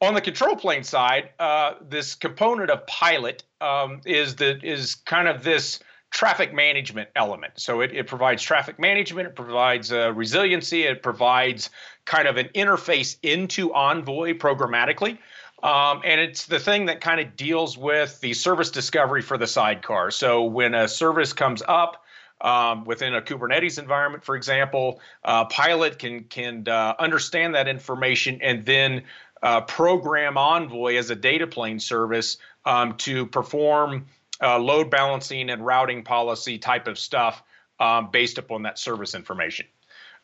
on 0.00 0.14
the 0.14 0.20
control 0.20 0.56
plane 0.56 0.84
side, 0.84 1.30
uh, 1.38 1.74
this 1.88 2.14
component 2.14 2.70
of 2.70 2.86
pilot 2.86 3.42
um, 3.60 4.00
is 4.04 4.36
the 4.36 4.58
is 4.64 4.94
kind 4.94 5.28
of 5.28 5.42
this 5.42 5.80
traffic 6.10 6.54
management 6.54 7.08
element. 7.16 7.52
So 7.56 7.80
it, 7.80 7.92
it 7.92 8.06
provides 8.06 8.42
traffic 8.42 8.78
management, 8.78 9.28
it 9.28 9.36
provides 9.36 9.92
uh, 9.92 10.12
resiliency, 10.14 10.84
it 10.84 11.02
provides 11.02 11.70
kind 12.04 12.26
of 12.26 12.36
an 12.36 12.48
interface 12.54 13.16
into 13.22 13.74
Envoy 13.74 14.34
programmatically. 14.34 15.18
Um, 15.62 16.02
and 16.04 16.20
it's 16.20 16.46
the 16.46 16.60
thing 16.60 16.86
that 16.86 17.00
kind 17.00 17.20
of 17.20 17.36
deals 17.36 17.76
with 17.76 18.20
the 18.20 18.32
service 18.32 18.70
discovery 18.70 19.22
for 19.22 19.36
the 19.36 19.46
sidecar. 19.46 20.10
So 20.12 20.44
when 20.44 20.72
a 20.72 20.86
service 20.86 21.32
comes 21.32 21.62
up, 21.66 22.04
um, 22.40 22.84
within 22.84 23.14
a 23.14 23.20
Kubernetes 23.20 23.78
environment, 23.78 24.24
for 24.24 24.36
example, 24.36 25.00
uh, 25.24 25.46
Pilot 25.46 25.98
can 25.98 26.24
can 26.24 26.68
uh, 26.68 26.94
understand 26.98 27.54
that 27.54 27.66
information 27.66 28.40
and 28.42 28.64
then 28.64 29.02
uh, 29.42 29.60
program 29.62 30.36
Envoy 30.36 30.96
as 30.96 31.10
a 31.10 31.16
data 31.16 31.46
plane 31.46 31.78
service 31.78 32.38
um, 32.64 32.96
to 32.98 33.26
perform 33.26 34.06
uh, 34.42 34.58
load 34.58 34.90
balancing 34.90 35.50
and 35.50 35.64
routing 35.64 36.02
policy 36.02 36.58
type 36.58 36.86
of 36.86 36.98
stuff 36.98 37.42
um, 37.80 38.10
based 38.10 38.38
upon 38.38 38.62
that 38.62 38.78
service 38.78 39.14
information. 39.14 39.66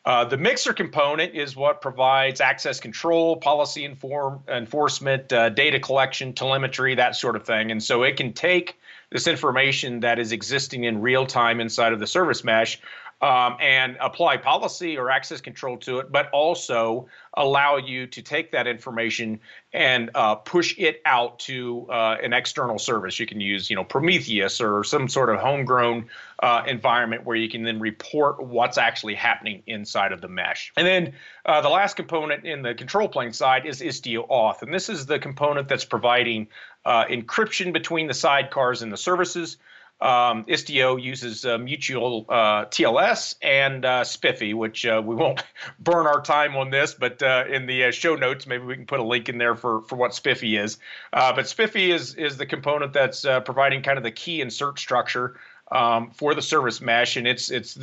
Uh, 0.05 0.23
the 0.23 0.37
mixer 0.37 0.71
component 0.71 1.33
is 1.33 1.55
what 1.55 1.81
provides 1.81 2.39
access 2.39 2.79
control, 2.79 3.37
policy 3.37 3.85
inform, 3.85 4.43
enforcement, 4.47 5.33
uh, 5.33 5.49
data 5.49 5.79
collection, 5.79 6.31
telemetry, 6.31 6.93
that 6.93 7.15
sort 7.15 7.35
of 7.35 7.43
thing. 7.43 7.71
And 7.71 7.83
so 7.83 8.03
it 8.03 8.15
can 8.15 8.31
take 8.31 8.77
this 9.09 9.25
information 9.25 10.01
that 10.01 10.19
is 10.19 10.31
existing 10.31 10.83
in 10.83 11.01
real 11.01 11.25
time 11.25 11.59
inside 11.59 11.91
of 11.91 11.99
the 11.99 12.05
service 12.05 12.43
mesh 12.43 12.79
um, 13.21 13.55
and 13.59 13.97
apply 14.01 14.37
policy 14.37 14.97
or 14.97 15.09
access 15.09 15.41
control 15.41 15.77
to 15.77 15.99
it, 15.99 16.11
but 16.11 16.29
also 16.31 17.07
allow 17.35 17.77
you 17.77 18.07
to 18.07 18.21
take 18.21 18.51
that 18.51 18.67
information 18.67 19.39
and 19.73 20.09
uh, 20.15 20.35
push 20.35 20.77
it 20.77 21.01
out 21.05 21.39
to 21.39 21.87
uh, 21.89 22.17
an 22.21 22.33
external 22.33 22.77
service. 22.77 23.19
You 23.19 23.25
can 23.25 23.39
use, 23.39 23.69
you 23.69 23.75
know, 23.75 23.83
Prometheus 23.83 24.59
or 24.59 24.83
some 24.83 25.07
sort 25.07 25.29
of 25.29 25.39
homegrown 25.39 26.07
uh, 26.43 26.63
environment 26.67 27.25
where 27.25 27.35
you 27.35 27.49
can 27.49 27.63
then 27.63 27.79
report 27.79 28.43
what's 28.43 28.77
actually 28.77 29.15
happening 29.15 29.63
inside 29.65 30.11
of 30.11 30.21
the 30.21 30.27
mesh. 30.27 30.73
And 30.75 30.85
then 30.85 31.13
uh, 31.45 31.61
the 31.61 31.69
last 31.69 31.95
component 31.95 32.45
in 32.45 32.61
the 32.61 32.73
control 32.73 33.07
plane 33.07 33.33
side 33.33 33.65
is 33.65 33.81
Istio 33.81 34.27
Auth, 34.29 34.61
and 34.61 34.73
this 34.73 34.89
is 34.89 35.05
the 35.05 35.19
component 35.19 35.67
that's 35.67 35.85
providing 35.85 36.47
uh, 36.85 37.05
encryption 37.05 37.73
between 37.73 38.07
the 38.07 38.13
sidecars 38.13 38.81
and 38.81 38.91
the 38.91 38.97
services. 38.97 39.57
Um, 40.01 40.43
Istio 40.45 41.01
uses 41.01 41.45
uh, 41.45 41.57
mutual 41.57 42.25
uh, 42.27 42.65
TLS 42.65 43.35
and 43.41 43.85
uh, 43.85 44.03
SPIFFE, 44.03 44.53
which 44.53 44.85
uh, 44.85 45.01
we 45.03 45.15
won't 45.15 45.43
burn 45.79 46.05
our 46.05 46.21
time 46.21 46.55
on 46.57 46.69
this, 46.69 46.93
but 46.93 47.23
uh, 47.23 47.45
in 47.49 47.65
the 47.65 47.85
uh, 47.85 47.91
show 47.91 48.15
notes, 48.15 48.45
maybe 48.45 48.65
we 48.65 48.75
can 48.75 48.85
put 48.85 48.99
a 48.99 49.03
link 49.03 49.29
in 49.29 49.37
there 49.37 49.55
for, 49.55 49.81
for 49.83 49.95
what 49.95 50.13
SPIFFE 50.13 50.43
is. 50.57 50.77
but 51.13 51.47
SPIFFE 51.47 51.75
is, 51.77 52.13
is 52.15 52.35
the 52.37 52.45
component 52.45 52.91
that's 52.91 53.21
providing 53.45 53.81
kind 53.81 53.97
of 53.97 54.03
the 54.03 54.11
key 54.11 54.41
and 54.41 54.51
cert 54.51 54.77
structure 54.77 55.39
um, 55.71 56.11
for 56.11 56.35
the 56.35 56.41
service 56.41 56.81
mesh, 56.81 57.15
and 57.15 57.25
it's 57.25 57.49
it's 57.49 57.77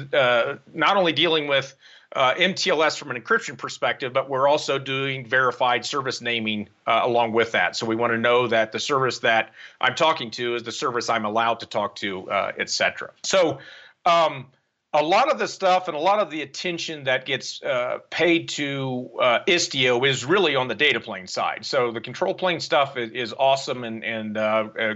not 0.73 0.97
only 0.97 1.13
dealing 1.13 1.49
with 1.49 1.75
uh, 2.15 2.35
MTLS 2.35 2.99
from 2.99 3.11
an 3.11 3.21
encryption 3.21 3.57
perspective, 3.57 4.13
but 4.13 4.29
we're 4.29 4.49
also 4.49 4.79
doing 4.79 5.27
verified 5.27 5.85
service 5.85 6.21
naming 6.21 6.69
uh, 6.87 7.01
along 7.03 7.33
with 7.33 7.53
that. 7.53 7.77
So 7.77 7.87
we 7.87 7.97
want 7.97 8.13
to 8.13 8.19
know 8.19 8.47
that 8.47 8.73
the 8.73 8.81
service 8.81 9.19
that 9.21 9.53
I'm 9.81 9.95
talking 9.95 10.31
to 10.33 10.55
is 10.55 10.63
the 10.63 10.73
service 10.73 11.09
I'm 11.09 11.25
allowed 11.25 11.61
to 11.61 11.67
talk 11.67 11.97
to, 11.97 12.31
uh, 12.31 12.53
et 12.59 12.71
cetera. 12.71 13.11
So 13.23 13.59
um, 14.05 14.47
a 14.95 15.03
lot 15.03 15.31
of 15.31 15.39
the 15.39 15.49
stuff 15.49 15.89
and 15.89 15.97
a 15.97 16.01
lot 16.01 16.19
of 16.19 16.31
the 16.31 16.43
attention 16.43 17.05
that 17.05 17.25
gets 17.25 17.63
uh, 17.63 17.99
paid 18.11 18.51
to 18.51 19.11
uh, 19.21 19.39
Istio 19.47 20.07
is 20.07 20.25
really 20.25 20.55
on 20.55 20.69
the 20.69 20.75
data 20.75 21.01
plane 21.01 21.27
side. 21.27 21.65
So 21.65 21.93
the 21.93 22.01
control 22.01 22.35
plane 22.35 22.61
stuff 22.61 22.97
is, 22.97 23.11
is 23.13 23.35
awesome 23.37 23.85
and, 23.85 24.05
and 24.05 24.37
uh, 24.37 24.69
uh 24.79 24.95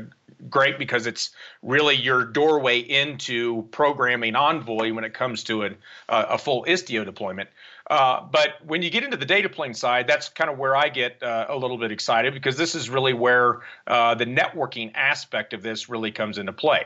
great 0.50 0.78
because 0.78 1.06
it's 1.06 1.30
really 1.62 1.94
your 1.94 2.22
doorway 2.26 2.80
into 2.80 3.62
programming 3.70 4.36
Envoy 4.36 4.92
when 4.92 5.04
it 5.04 5.14
comes 5.14 5.44
to 5.44 5.62
an, 5.62 5.76
uh, 6.10 6.26
a 6.30 6.38
full 6.38 6.64
Istio 6.64 7.06
deployment. 7.06 7.48
Uh, 7.88 8.20
but 8.20 8.50
when 8.66 8.82
you 8.82 8.90
get 8.90 9.02
into 9.02 9.16
the 9.16 9.24
data 9.24 9.48
plane 9.48 9.72
side, 9.72 10.06
that's 10.06 10.28
kind 10.28 10.50
of 10.50 10.58
where 10.58 10.76
I 10.76 10.90
get 10.90 11.22
a 11.22 11.56
little 11.56 11.78
bit 11.78 11.90
excited 11.90 12.34
because 12.34 12.56
this 12.58 12.74
is 12.74 12.90
really 12.90 13.14
where 13.14 13.60
the 13.86 14.26
networking 14.26 14.90
aspect 14.94 15.54
of 15.54 15.62
this 15.62 15.88
really 15.88 16.10
comes 16.10 16.36
into 16.36 16.52
play. 16.52 16.84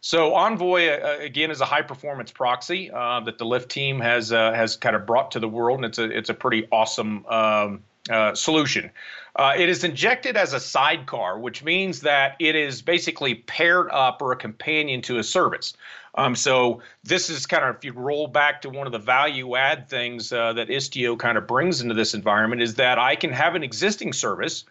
So 0.00 0.34
Envoy 0.34 0.88
uh, 0.88 1.18
again 1.20 1.50
is 1.50 1.60
a 1.60 1.66
high 1.66 1.82
performance 1.82 2.30
proxy 2.30 2.90
uh, 2.90 3.20
that 3.20 3.38
the 3.38 3.44
Lyft 3.44 3.68
team 3.68 4.00
has 4.00 4.30
has 4.30 4.76
kind 4.76 4.96
of 4.96 5.06
brought 5.06 5.30
to 5.32 5.40
the 5.40 5.48
world, 5.48 5.78
and 5.78 5.84
it's 5.84 5.98
a 5.98 6.04
it's 6.04 6.30
a 6.30 6.34
pretty 6.34 6.66
awesome 6.72 7.26
um, 7.26 7.82
solution. 8.34 8.90
Uh, 9.36 9.54
it 9.56 9.68
is 9.68 9.84
injected 9.84 10.36
as 10.36 10.52
a 10.52 10.60
sidecar, 10.60 11.38
which 11.38 11.62
means 11.62 12.00
that 12.00 12.34
it 12.38 12.56
is 12.56 12.82
basically 12.82 13.34
paired 13.34 13.88
up 13.90 14.20
or 14.20 14.32
a 14.32 14.36
companion 14.36 15.02
to 15.02 15.18
a 15.18 15.22
service. 15.22 15.74
Um, 16.16 16.34
so 16.34 16.82
this 17.04 17.30
is 17.30 17.46
kind 17.46 17.64
of 17.64 17.76
if 17.76 17.84
you 17.84 17.92
roll 17.92 18.26
back 18.26 18.62
to 18.62 18.70
one 18.70 18.86
of 18.86 18.92
the 18.92 18.98
value 18.98 19.54
add 19.54 19.88
things 19.88 20.32
uh, 20.32 20.52
that 20.54 20.68
Istio 20.68 21.18
kind 21.18 21.38
of 21.38 21.46
brings 21.46 21.80
into 21.80 21.94
this 21.94 22.14
environment 22.14 22.62
is 22.62 22.74
that 22.74 22.98
I 22.98 23.14
can 23.14 23.30
have 23.32 23.54
an 23.54 23.62
existing 23.62 24.12
service. 24.12 24.64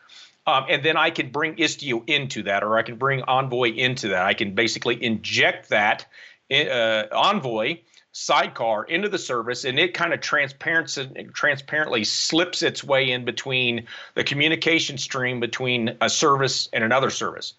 Um, 0.48 0.66
and 0.70 0.84
then 0.84 0.98
I 0.98 1.12
can 1.12 1.32
bring 1.32 1.56
Istio 1.56 2.04
into 2.08 2.44
that, 2.44 2.64
or 2.64 2.78
I 2.78 2.82
can 2.82 2.96
bring 2.96 3.22
Envoy 3.24 3.72
into 3.74 4.10
that. 4.10 4.26
I 4.26 4.34
can 4.34 4.56
basically 4.56 5.04
inject 5.04 5.70
that 5.70 6.08
uh, 6.52 7.04
Envoy 7.12 7.80
sidecar 8.12 8.84
into 8.86 9.08
the 9.08 9.20
service 9.20 9.66
and 9.66 9.78
it 9.78 9.94
kind 9.94 10.14
of 10.14 10.20
transparently 10.20 12.04
slips 12.04 12.64
its 12.64 12.84
way 12.84 13.12
in 13.12 13.24
between 13.24 13.86
the 14.16 14.24
communication 14.24 14.98
stream 14.98 15.40
between 15.40 15.96
a 16.02 16.10
service 16.10 16.68
and 16.74 16.84
another 16.84 17.12
service. 17.12 17.54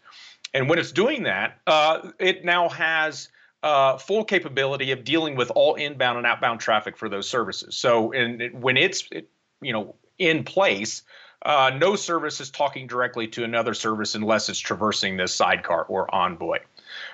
And 0.52 0.68
when 0.68 0.78
it's 0.78 0.92
doing 0.92 1.22
that, 1.22 1.58
uh, 1.66 2.10
it 2.18 2.44
now 2.44 2.68
has 2.68 3.28
uh, 3.62 3.98
full 3.98 4.24
capability 4.24 4.90
of 4.90 5.04
dealing 5.04 5.36
with 5.36 5.50
all 5.52 5.76
inbound 5.76 6.18
and 6.18 6.26
outbound 6.26 6.60
traffic 6.60 6.96
for 6.96 7.08
those 7.08 7.28
services. 7.28 7.76
So, 7.76 8.12
and 8.12 8.42
it, 8.42 8.54
when 8.54 8.76
it's 8.76 9.06
it, 9.12 9.30
you 9.62 9.72
know 9.72 9.94
in 10.18 10.44
place, 10.44 11.02
uh, 11.42 11.70
no 11.76 11.96
service 11.96 12.40
is 12.40 12.50
talking 12.50 12.86
directly 12.86 13.26
to 13.28 13.44
another 13.44 13.74
service 13.74 14.14
unless 14.14 14.48
it's 14.48 14.58
traversing 14.58 15.16
this 15.16 15.34
sidecar 15.34 15.84
or 15.84 16.12
envoy. 16.14 16.58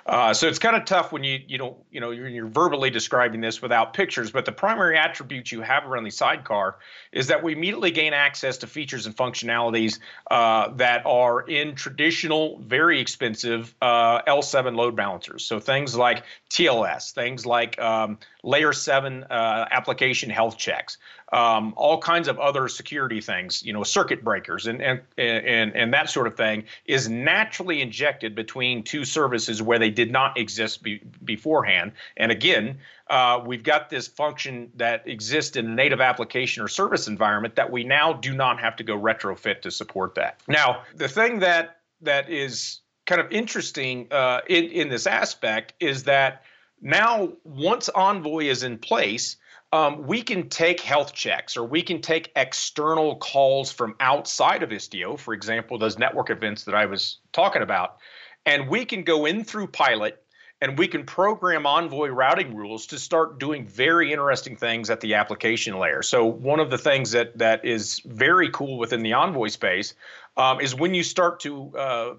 Uh, 0.07 0.33
so 0.33 0.49
it's 0.49 0.59
kind 0.59 0.77
of 0.77 0.85
tough 0.85 1.13
when 1.13 1.25
you 1.25 1.41
you 1.47 1.59
don't 1.59 1.77
you 1.91 2.01
know 2.01 2.11
you're, 2.11 2.29
you're, 2.29 2.47
verbally 2.47 2.91
describing 2.91 3.41
this 3.41 3.61
without 3.61 3.93
pictures. 3.93 4.31
But 4.31 4.45
the 4.45 4.53
primary 4.53 4.97
attribute 4.97 5.51
you 5.53 5.61
have 5.63 5.85
around 5.85 6.05
the 6.05 6.11
sidecar 6.11 6.77
is 7.13 7.27
that 7.27 7.43
we 7.43 7.53
immediately 7.53 7.91
gain 7.91 8.13
access 8.13 8.59
to 8.59 8.67
features 8.67 9.07
and 9.07 9.17
functionalities 9.17 9.99
uh, 10.31 10.69
that 10.77 11.05
are 11.07 11.41
in 11.41 11.75
traditional, 11.75 12.59
very 12.61 13.01
expensive 13.01 13.75
uh, 13.83 14.23
L7 14.23 14.77
load 14.77 14.97
balancers. 14.97 15.45
So 15.45 15.61
things 15.61 15.97
like 15.97 16.25
TLS, 16.51 17.13
things 17.13 17.45
like 17.45 17.79
um, 17.81 18.19
layer 18.43 18.73
seven 18.73 19.25
uh, 19.25 19.67
application 19.71 20.31
health 20.31 20.57
checks, 20.57 20.99
um, 21.33 21.75
all 21.77 21.99
kinds 21.99 22.29
of 22.29 22.39
other 22.39 22.69
security 22.69 23.21
things, 23.21 23.63
you 23.65 23.73
know, 23.73 23.83
circuit 23.83 24.23
breakers 24.23 24.67
and, 24.67 24.81
and 24.81 25.01
and 25.19 25.75
and 25.75 25.93
that 25.93 26.09
sort 26.09 26.27
of 26.29 26.37
thing 26.37 26.65
is 26.85 27.09
naturally 27.09 27.81
injected 27.81 28.35
between 28.35 28.85
two 28.85 29.05
services 29.05 29.61
where 29.61 29.79
they 29.79 29.91
did 29.91 30.13
not 30.13 30.39
exist 30.39 30.83
be, 30.85 31.01
beforehand. 31.25 31.93
And 32.17 32.31
again, 32.31 32.79
uh, 33.09 33.43
we've 33.45 33.65
got 33.65 33.91
this 33.91 34.07
function 34.07 34.71
that 34.77 35.09
exists 35.09 35.57
in 35.57 35.67
a 35.67 35.75
native 35.75 36.01
application 36.01 36.63
or 36.63 36.69
service 36.69 37.09
environment 37.09 37.57
that 37.57 37.73
we 37.73 37.83
now 37.83 38.13
do 38.13 38.33
not 38.33 38.61
have 38.61 38.77
to 38.77 38.85
go 38.85 38.97
retrofit 38.97 39.63
to 39.63 39.71
support 39.73 40.15
that. 40.15 40.41
Now, 40.47 40.83
the 40.95 41.09
thing 41.09 41.41
that 41.41 41.81
that 42.03 42.31
is 42.31 42.81
kind 43.05 43.21
of 43.21 43.33
interesting 43.33 44.07
uh, 44.13 44.43
in 44.49 44.65
in 44.67 44.89
this 44.91 45.09
aspect 45.09 45.75
is 45.81 46.05
that 46.05 46.45
now 46.81 47.33
once 47.43 47.89
Envoy 47.89 48.45
is 48.45 48.63
in 48.63 48.79
place 48.79 49.39
um, 49.73 50.07
we 50.07 50.23
can 50.23 50.49
take 50.49 50.81
health 50.81 51.13
checks 51.13 51.57
or 51.57 51.65
we 51.65 51.83
can 51.83 52.01
take 52.01 52.31
external 52.37 53.17
calls 53.17 53.73
from 53.73 53.95
outside 54.01 54.63
of 54.63 54.71
Istio, 54.71 55.19
for 55.19 55.35
example, 55.35 55.79
those 55.79 55.99
network 55.99 56.31
events 56.31 56.65
that 56.65 56.75
I 56.75 56.87
was 56.87 57.19
talking 57.33 57.63
about, 57.63 57.99
and 58.45 58.69
we 58.69 58.85
can 58.85 59.03
go 59.03 59.27
in 59.27 59.45
through 59.45 59.69
Pilot 59.69 60.23
and 60.61 60.79
we 60.79 60.89
can 60.89 61.05
program 61.05 61.67
Envoy 61.67 62.09
routing 62.09 62.55
rules 62.55 62.87
to 62.87 62.99
start 62.99 63.39
doing 63.39 63.67
very 63.67 64.13
interesting 64.13 64.57
things 64.57 64.89
at 64.89 65.01
the 65.01 65.15
application 65.15 65.79
layer. 65.79 66.03
So 66.03 66.25
one 66.25 66.61
of 66.61 66.71
the 66.71 66.79
things 66.79 67.11
that 67.11 67.37
that 67.39 67.65
is 67.65 68.01
very 68.07 68.51
cool 68.51 68.79
within 68.79 69.03
the 69.03 69.13
Envoy 69.13 69.49
space 69.49 69.95
um, 70.37 70.61
is 70.61 70.75
when 70.75 70.95
you 70.95 71.03
start 71.03 71.41
to 71.41 71.77
uh, 71.77 72.15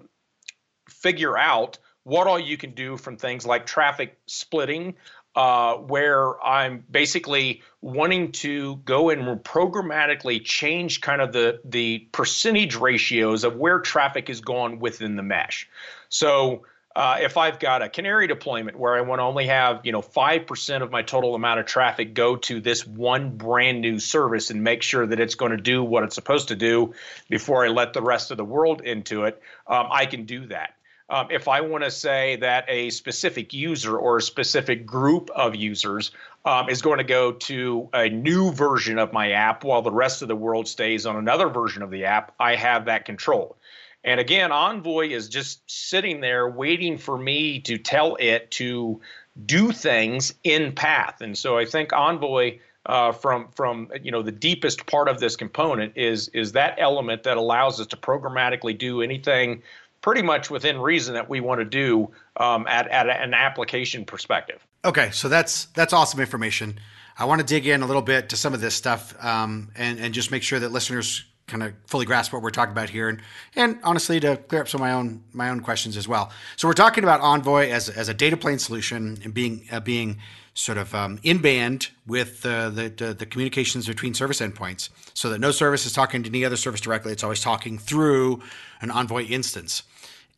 figure 0.88 1.36
out 1.36 1.78
what 2.04 2.26
all 2.26 2.38
you 2.38 2.56
can 2.56 2.70
do 2.70 2.96
from 2.96 3.16
things 3.16 3.44
like 3.44 3.66
traffic 3.66 4.16
splitting 4.26 4.94
uh, 5.38 5.76
where 5.76 6.44
I'm 6.44 6.84
basically 6.90 7.62
wanting 7.80 8.32
to 8.32 8.74
go 8.78 9.08
and 9.10 9.22
programmatically 9.44 10.44
change 10.44 11.00
kind 11.00 11.22
of 11.22 11.32
the 11.32 11.60
the 11.64 12.00
percentage 12.10 12.74
ratios 12.74 13.44
of 13.44 13.54
where 13.54 13.78
traffic 13.78 14.28
is 14.28 14.40
going 14.40 14.80
within 14.80 15.14
the 15.14 15.22
mesh. 15.22 15.68
So 16.08 16.64
uh, 16.96 17.18
if 17.20 17.36
I've 17.36 17.60
got 17.60 17.82
a 17.82 17.88
canary 17.88 18.26
deployment 18.26 18.76
where 18.76 18.96
I 18.96 19.02
want 19.02 19.20
to 19.20 19.22
only 19.22 19.46
have 19.46 19.82
you 19.84 19.92
know 19.92 20.02
five 20.02 20.44
percent 20.48 20.82
of 20.82 20.90
my 20.90 21.02
total 21.02 21.36
amount 21.36 21.60
of 21.60 21.66
traffic 21.66 22.14
go 22.14 22.34
to 22.34 22.60
this 22.60 22.84
one 22.84 23.36
brand 23.36 23.80
new 23.80 24.00
service 24.00 24.50
and 24.50 24.64
make 24.64 24.82
sure 24.82 25.06
that 25.06 25.20
it's 25.20 25.36
going 25.36 25.52
to 25.52 25.56
do 25.56 25.84
what 25.84 26.02
it's 26.02 26.16
supposed 26.16 26.48
to 26.48 26.56
do 26.56 26.94
before 27.30 27.64
I 27.64 27.68
let 27.68 27.92
the 27.92 28.02
rest 28.02 28.32
of 28.32 28.38
the 28.38 28.44
world 28.44 28.80
into 28.80 29.22
it, 29.22 29.40
um, 29.68 29.86
I 29.88 30.06
can 30.06 30.24
do 30.24 30.46
that. 30.48 30.74
Um, 31.10 31.28
if 31.30 31.48
I 31.48 31.62
want 31.62 31.84
to 31.84 31.90
say 31.90 32.36
that 32.36 32.64
a 32.68 32.90
specific 32.90 33.54
user 33.54 33.96
or 33.96 34.18
a 34.18 34.22
specific 34.22 34.84
group 34.84 35.30
of 35.30 35.54
users 35.54 36.10
um, 36.44 36.68
is 36.68 36.82
going 36.82 36.98
to 36.98 37.04
go 37.04 37.32
to 37.32 37.88
a 37.94 38.08
new 38.10 38.52
version 38.52 38.98
of 38.98 39.12
my 39.12 39.32
app 39.32 39.64
while 39.64 39.80
the 39.80 39.90
rest 39.90 40.20
of 40.20 40.28
the 40.28 40.36
world 40.36 40.68
stays 40.68 41.06
on 41.06 41.16
another 41.16 41.48
version 41.48 41.82
of 41.82 41.90
the 41.90 42.04
app, 42.04 42.34
I 42.38 42.56
have 42.56 42.84
that 42.86 43.06
control. 43.06 43.56
And 44.04 44.20
again, 44.20 44.52
Envoy 44.52 45.08
is 45.08 45.28
just 45.28 45.68
sitting 45.70 46.20
there 46.20 46.48
waiting 46.48 46.98
for 46.98 47.16
me 47.18 47.60
to 47.60 47.78
tell 47.78 48.16
it 48.20 48.50
to 48.52 49.00
do 49.46 49.72
things 49.72 50.34
in 50.44 50.72
path. 50.72 51.20
And 51.20 51.36
so 51.36 51.58
I 51.58 51.64
think 51.64 51.92
Envoy 51.92 52.58
uh, 52.86 53.12
from 53.12 53.48
from 53.54 53.90
you 54.02 54.10
know 54.10 54.22
the 54.22 54.32
deepest 54.32 54.86
part 54.86 55.08
of 55.08 55.20
this 55.20 55.36
component 55.36 55.92
is 55.96 56.28
is 56.28 56.52
that 56.52 56.74
element 56.78 57.22
that 57.24 57.36
allows 57.36 57.80
us 57.80 57.86
to 57.88 57.96
programmatically 57.96 58.76
do 58.76 59.02
anything 59.02 59.62
pretty 60.00 60.22
much 60.22 60.50
within 60.50 60.78
reason 60.78 61.14
that 61.14 61.28
we 61.28 61.40
want 61.40 61.60
to 61.60 61.64
do 61.64 62.10
um, 62.36 62.66
at, 62.66 62.88
at 62.88 63.08
an 63.08 63.34
application 63.34 64.04
perspective. 64.04 64.64
Okay, 64.84 65.10
so 65.10 65.28
that's 65.28 65.66
that's 65.66 65.92
awesome 65.92 66.20
information. 66.20 66.78
I 67.18 67.24
want 67.24 67.40
to 67.40 67.46
dig 67.46 67.66
in 67.66 67.82
a 67.82 67.86
little 67.86 68.02
bit 68.02 68.28
to 68.28 68.36
some 68.36 68.54
of 68.54 68.60
this 68.60 68.74
stuff 68.74 69.14
um, 69.24 69.70
and 69.76 69.98
and 69.98 70.14
just 70.14 70.30
make 70.30 70.42
sure 70.42 70.60
that 70.60 70.70
listeners 70.70 71.24
kind 71.48 71.62
of 71.62 71.72
fully 71.86 72.06
grasp 72.06 72.32
what 72.32 72.42
we're 72.42 72.50
talking 72.50 72.72
about 72.72 72.90
here, 72.90 73.08
and 73.08 73.20
and 73.56 73.78
honestly 73.82 74.20
to 74.20 74.36
clear 74.36 74.60
up 74.60 74.68
some 74.68 74.80
of 74.80 74.86
my 74.86 74.92
own 74.92 75.22
my 75.32 75.50
own 75.50 75.60
questions 75.60 75.96
as 75.96 76.06
well. 76.06 76.30
So 76.56 76.68
we're 76.68 76.74
talking 76.74 77.02
about 77.02 77.20
Envoy 77.20 77.70
as 77.70 77.88
as 77.88 78.08
a 78.08 78.14
data 78.14 78.36
plane 78.36 78.58
solution 78.58 79.18
and 79.24 79.34
being 79.34 79.66
uh, 79.72 79.80
being 79.80 80.18
sort 80.54 80.76
of 80.76 80.92
um, 80.94 81.20
in 81.22 81.38
band 81.38 81.88
with 82.04 82.42
the, 82.42 82.92
the, 82.96 83.14
the 83.14 83.26
communications 83.26 83.86
between 83.86 84.12
service 84.12 84.40
endpoints, 84.40 84.88
so 85.14 85.30
that 85.30 85.38
no 85.38 85.52
service 85.52 85.86
is 85.86 85.92
talking 85.92 86.22
to 86.24 86.28
any 86.28 86.44
other 86.44 86.56
service 86.56 86.80
directly. 86.80 87.12
It's 87.12 87.22
always 87.22 87.40
talking 87.40 87.78
through 87.78 88.42
an 88.80 88.90
Envoy 88.90 89.24
instance. 89.26 89.84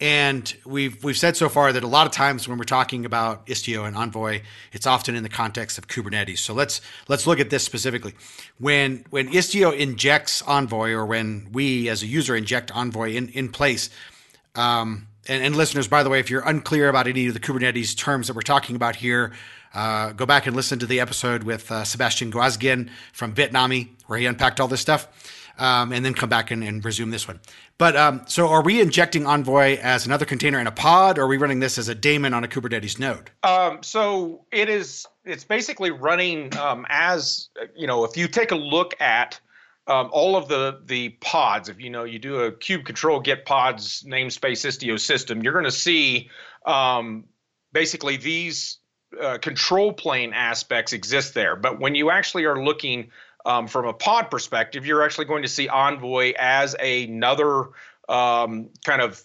And 0.00 0.54
we've 0.64 1.02
we've 1.04 1.16
said 1.16 1.36
so 1.36 1.50
far 1.50 1.74
that 1.74 1.84
a 1.84 1.86
lot 1.86 2.06
of 2.06 2.12
times 2.12 2.48
when 2.48 2.56
we're 2.56 2.64
talking 2.64 3.04
about 3.04 3.46
Istio 3.46 3.86
and 3.86 3.94
Envoy, 3.94 4.40
it's 4.72 4.86
often 4.86 5.14
in 5.14 5.22
the 5.22 5.28
context 5.28 5.76
of 5.76 5.88
Kubernetes. 5.88 6.38
So 6.38 6.54
let's 6.54 6.80
let's 7.06 7.26
look 7.26 7.38
at 7.38 7.50
this 7.50 7.64
specifically. 7.64 8.14
When 8.58 9.04
when 9.10 9.28
Istio 9.28 9.76
injects 9.76 10.40
Envoy, 10.42 10.92
or 10.92 11.04
when 11.04 11.48
we 11.52 11.90
as 11.90 12.02
a 12.02 12.06
user 12.06 12.34
inject 12.34 12.74
Envoy 12.74 13.12
in 13.12 13.28
in 13.28 13.50
place, 13.50 13.90
um, 14.54 15.06
and, 15.28 15.44
and 15.44 15.54
listeners, 15.54 15.86
by 15.86 16.02
the 16.02 16.08
way, 16.08 16.18
if 16.18 16.30
you're 16.30 16.48
unclear 16.48 16.88
about 16.88 17.06
any 17.06 17.26
of 17.26 17.34
the 17.34 17.40
Kubernetes 17.40 17.94
terms 17.94 18.28
that 18.28 18.34
we're 18.34 18.40
talking 18.40 18.76
about 18.76 18.96
here, 18.96 19.32
uh, 19.74 20.12
go 20.12 20.24
back 20.24 20.46
and 20.46 20.56
listen 20.56 20.78
to 20.78 20.86
the 20.86 21.00
episode 21.00 21.42
with 21.42 21.70
uh, 21.70 21.84
Sebastien 21.84 22.32
Goasguen 22.32 22.88
from 23.12 23.34
Bitnami, 23.34 23.90
where 24.06 24.18
he 24.18 24.24
unpacked 24.24 24.60
all 24.60 24.68
this 24.68 24.80
stuff 24.80 25.08
um, 25.60 25.92
and 25.92 26.04
then 26.04 26.14
come 26.14 26.28
back 26.28 26.50
and, 26.50 26.64
and 26.64 26.84
resume 26.84 27.10
this 27.10 27.28
one. 27.28 27.38
But 27.78 27.94
um, 27.94 28.22
so 28.26 28.48
are 28.48 28.62
we 28.62 28.80
injecting 28.80 29.26
Envoy 29.26 29.78
as 29.80 30.06
another 30.06 30.24
container 30.24 30.58
in 30.58 30.66
a 30.66 30.72
pod, 30.72 31.18
or 31.18 31.24
are 31.24 31.26
we 31.28 31.36
running 31.36 31.60
this 31.60 31.78
as 31.78 31.88
a 31.88 31.94
daemon 31.94 32.34
on 32.34 32.42
a 32.42 32.48
Kubernetes 32.48 32.98
node? 32.98 33.30
Um, 33.42 33.82
so 33.82 34.44
it 34.50 34.68
is. 34.68 35.06
It's 35.24 35.44
basically 35.44 35.90
running 35.90 36.56
um, 36.56 36.86
as 36.88 37.50
you 37.76 37.86
know. 37.86 38.04
If 38.04 38.16
you 38.16 38.26
take 38.26 38.50
a 38.50 38.56
look 38.56 39.00
at 39.00 39.38
um, 39.86 40.08
all 40.12 40.36
of 40.36 40.48
the 40.48 40.80
the 40.86 41.10
pods, 41.20 41.68
if 41.68 41.78
you 41.78 41.90
know 41.90 42.04
you 42.04 42.18
do 42.18 42.40
a 42.40 42.52
kube 42.52 42.84
control 42.84 43.20
get 43.20 43.44
pods 43.44 44.02
namespace 44.02 44.66
Istio 44.66 44.98
system, 44.98 45.42
you're 45.42 45.52
going 45.52 45.64
to 45.66 45.70
see 45.70 46.30
um, 46.64 47.24
basically 47.72 48.16
these 48.16 48.78
uh, 49.20 49.38
control 49.38 49.92
plane 49.92 50.32
aspects 50.32 50.92
exist 50.92 51.34
there. 51.34 51.56
But 51.56 51.80
when 51.80 51.94
you 51.94 52.10
actually 52.10 52.44
are 52.44 52.62
looking 52.62 53.10
um, 53.46 53.66
from 53.66 53.86
a 53.86 53.92
pod 53.92 54.30
perspective, 54.30 54.86
you're 54.86 55.02
actually 55.02 55.26
going 55.26 55.42
to 55.42 55.48
see 55.48 55.68
Envoy 55.68 56.32
as 56.38 56.74
another 56.74 57.70
um, 58.08 58.68
kind 58.84 59.02
of 59.02 59.22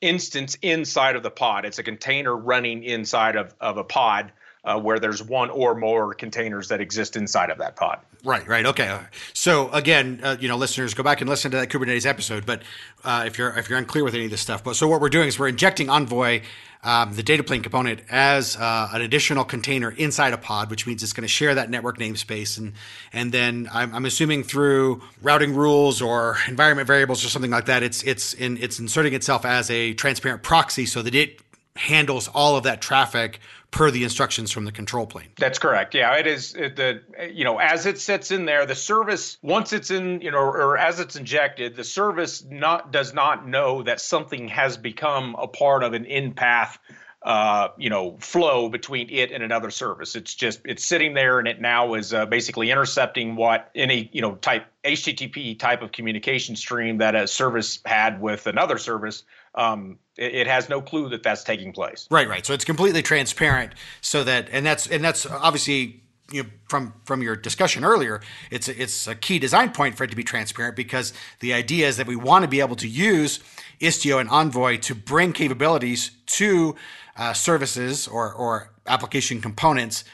instance 0.00 0.56
inside 0.62 1.16
of 1.16 1.22
the 1.22 1.30
pod. 1.30 1.64
It's 1.64 1.78
a 1.78 1.82
container 1.82 2.36
running 2.36 2.82
inside 2.84 3.36
of, 3.36 3.54
of 3.60 3.76
a 3.76 3.84
pod 3.84 4.32
uh, 4.66 4.78
where 4.78 4.98
there's 4.98 5.22
one 5.22 5.48
or 5.48 5.74
more 5.74 6.12
containers 6.12 6.68
that 6.68 6.80
exist 6.80 7.16
inside 7.16 7.50
of 7.50 7.58
that 7.58 7.76
pod. 7.76 8.00
Right, 8.24 8.46
right, 8.46 8.66
okay. 8.66 8.98
So 9.32 9.70
again, 9.70 10.20
uh, 10.22 10.36
you 10.38 10.48
know, 10.48 10.56
listeners, 10.56 10.92
go 10.92 11.02
back 11.02 11.20
and 11.20 11.30
listen 11.30 11.52
to 11.52 11.56
that 11.58 11.70
Kubernetes 11.70 12.04
episode. 12.04 12.44
But 12.44 12.62
uh, 13.04 13.24
if 13.26 13.38
you're 13.38 13.56
if 13.56 13.70
you're 13.70 13.78
unclear 13.78 14.04
with 14.04 14.14
any 14.14 14.24
of 14.24 14.30
this 14.30 14.40
stuff, 14.40 14.64
but 14.64 14.74
so 14.76 14.88
what 14.88 15.00
we're 15.00 15.08
doing 15.08 15.28
is 15.28 15.38
we're 15.38 15.48
injecting 15.48 15.88
Envoy 15.88 16.42
um, 16.82 17.14
the 17.14 17.22
data 17.22 17.42
plane 17.42 17.62
component 17.62 18.00
as 18.10 18.56
uh, 18.56 18.88
an 18.92 19.02
additional 19.02 19.44
container 19.44 19.90
inside 19.90 20.32
a 20.32 20.38
pod, 20.38 20.70
which 20.70 20.86
means 20.86 21.02
it's 21.02 21.12
going 21.12 21.22
to 21.22 21.28
share 21.28 21.54
that 21.56 21.68
network 21.68 21.98
namespace. 21.98 22.58
And, 22.58 22.74
and 23.12 23.32
then 23.32 23.68
I'm, 23.72 23.92
I'm, 23.92 24.04
assuming 24.04 24.44
through 24.44 25.02
routing 25.20 25.54
rules 25.54 26.00
or 26.00 26.36
environment 26.46 26.86
variables 26.86 27.24
or 27.24 27.28
something 27.28 27.50
like 27.50 27.66
that, 27.66 27.82
it's, 27.82 28.04
it's, 28.04 28.34
in, 28.34 28.56
it's 28.58 28.78
inserting 28.78 29.14
itself 29.14 29.44
as 29.44 29.68
a 29.68 29.94
transparent 29.94 30.44
proxy 30.44 30.86
so 30.86 31.02
that 31.02 31.14
it 31.14 31.40
handles 31.74 32.28
all 32.28 32.56
of 32.56 32.62
that 32.62 32.80
traffic 32.80 33.40
per 33.70 33.90
the 33.90 34.04
instructions 34.04 34.50
from 34.50 34.64
the 34.64 34.72
control 34.72 35.06
plane. 35.06 35.28
That's 35.38 35.58
correct. 35.58 35.94
Yeah, 35.94 36.16
it 36.16 36.26
is 36.26 36.54
it, 36.54 36.76
the 36.76 37.02
you 37.32 37.44
know 37.44 37.58
as 37.58 37.86
it 37.86 37.98
sits 37.98 38.30
in 38.30 38.44
there, 38.44 38.66
the 38.66 38.74
service 38.74 39.38
once 39.42 39.72
it's 39.72 39.90
in 39.90 40.20
you 40.20 40.30
know 40.30 40.38
or 40.38 40.78
as 40.78 41.00
it's 41.00 41.16
injected, 41.16 41.76
the 41.76 41.84
service 41.84 42.44
not 42.50 42.92
does 42.92 43.12
not 43.12 43.46
know 43.46 43.82
that 43.82 44.00
something 44.00 44.48
has 44.48 44.76
become 44.76 45.36
a 45.38 45.48
part 45.48 45.82
of 45.82 45.92
an 45.92 46.04
in 46.04 46.32
path. 46.32 46.78
Uh, 47.22 47.70
you 47.76 47.90
know, 47.90 48.16
flow 48.20 48.68
between 48.68 49.10
it 49.10 49.32
and 49.32 49.42
another 49.42 49.68
service. 49.68 50.14
It's 50.14 50.32
just 50.32 50.60
it's 50.64 50.84
sitting 50.84 51.14
there, 51.14 51.40
and 51.40 51.48
it 51.48 51.60
now 51.60 51.94
is 51.94 52.14
uh, 52.14 52.24
basically 52.26 52.70
intercepting 52.70 53.34
what 53.34 53.68
any 53.74 54.08
you 54.12 54.22
know 54.22 54.36
type 54.36 54.66
HTTP 54.84 55.58
type 55.58 55.82
of 55.82 55.90
communication 55.90 56.54
stream 56.54 56.98
that 56.98 57.16
a 57.16 57.26
service 57.26 57.80
had 57.84 58.20
with 58.20 58.46
another 58.46 58.78
service 58.78 59.24
um, 59.56 59.98
it, 60.16 60.34
it, 60.34 60.46
has 60.46 60.68
no 60.68 60.80
clue 60.80 61.08
that 61.08 61.22
that's 61.22 61.44
taking 61.44 61.72
place. 61.72 62.06
Right, 62.10 62.28
right. 62.28 62.44
So 62.44 62.52
it's 62.54 62.64
completely 62.64 63.02
transparent, 63.02 63.72
so 64.00 64.24
that 64.24 64.48
and 64.52 64.64
that's 64.64 64.86
and 64.86 65.02
that's 65.02 65.26
obviously 65.26 66.02
you 66.30 66.42
know, 66.42 66.48
from 66.68 66.94
from 67.04 67.22
your 67.22 67.36
discussion 67.36 67.84
earlier, 67.84 68.20
it's 68.50 68.68
a, 68.68 68.82
it's 68.82 69.06
a 69.06 69.14
key 69.14 69.38
design 69.38 69.72
point 69.72 69.96
for 69.96 70.04
it 70.04 70.10
to 70.10 70.16
be 70.16 70.24
transparent 70.24 70.76
because 70.76 71.12
the 71.40 71.52
idea 71.52 71.86
is 71.88 71.96
that 71.96 72.06
we 72.06 72.16
want 72.16 72.42
to 72.42 72.48
be 72.48 72.60
able 72.60 72.76
to 72.76 72.88
use 72.88 73.40
Istio 73.80 74.20
and 74.20 74.28
Envoy 74.28 74.78
to 74.78 74.94
bring 74.94 75.32
capabilities 75.32 76.10
to 76.26 76.76
uh, 77.16 77.32
services 77.32 78.08
or 78.08 78.32
or 78.32 78.70
application 78.86 79.40
components 79.40 80.04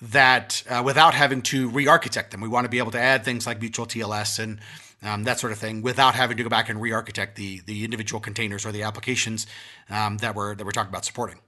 that 0.00 0.62
uh, 0.68 0.82
without 0.84 1.14
having 1.14 1.42
to 1.42 1.68
re-architect 1.70 2.30
them. 2.30 2.40
We 2.40 2.48
want 2.48 2.64
to 2.64 2.68
be 2.68 2.78
able 2.78 2.92
to 2.92 3.00
add 3.00 3.24
things 3.24 3.46
like 3.46 3.60
mutual 3.60 3.86
TLS 3.86 4.38
and 4.38 4.60
um, 5.02 5.24
that 5.24 5.38
sort 5.38 5.52
of 5.52 5.58
thing, 5.58 5.82
without 5.82 6.14
having 6.14 6.36
to 6.36 6.42
go 6.42 6.48
back 6.48 6.68
and 6.68 6.80
re-architect 6.80 7.36
the 7.36 7.60
the 7.66 7.84
individual 7.84 8.20
containers 8.20 8.66
or 8.66 8.72
the 8.72 8.82
applications 8.82 9.46
um, 9.90 10.18
that 10.18 10.34
we're 10.34 10.54
that 10.54 10.64
we're 10.64 10.72
talking 10.72 10.90
about 10.90 11.04
supporting. 11.04 11.38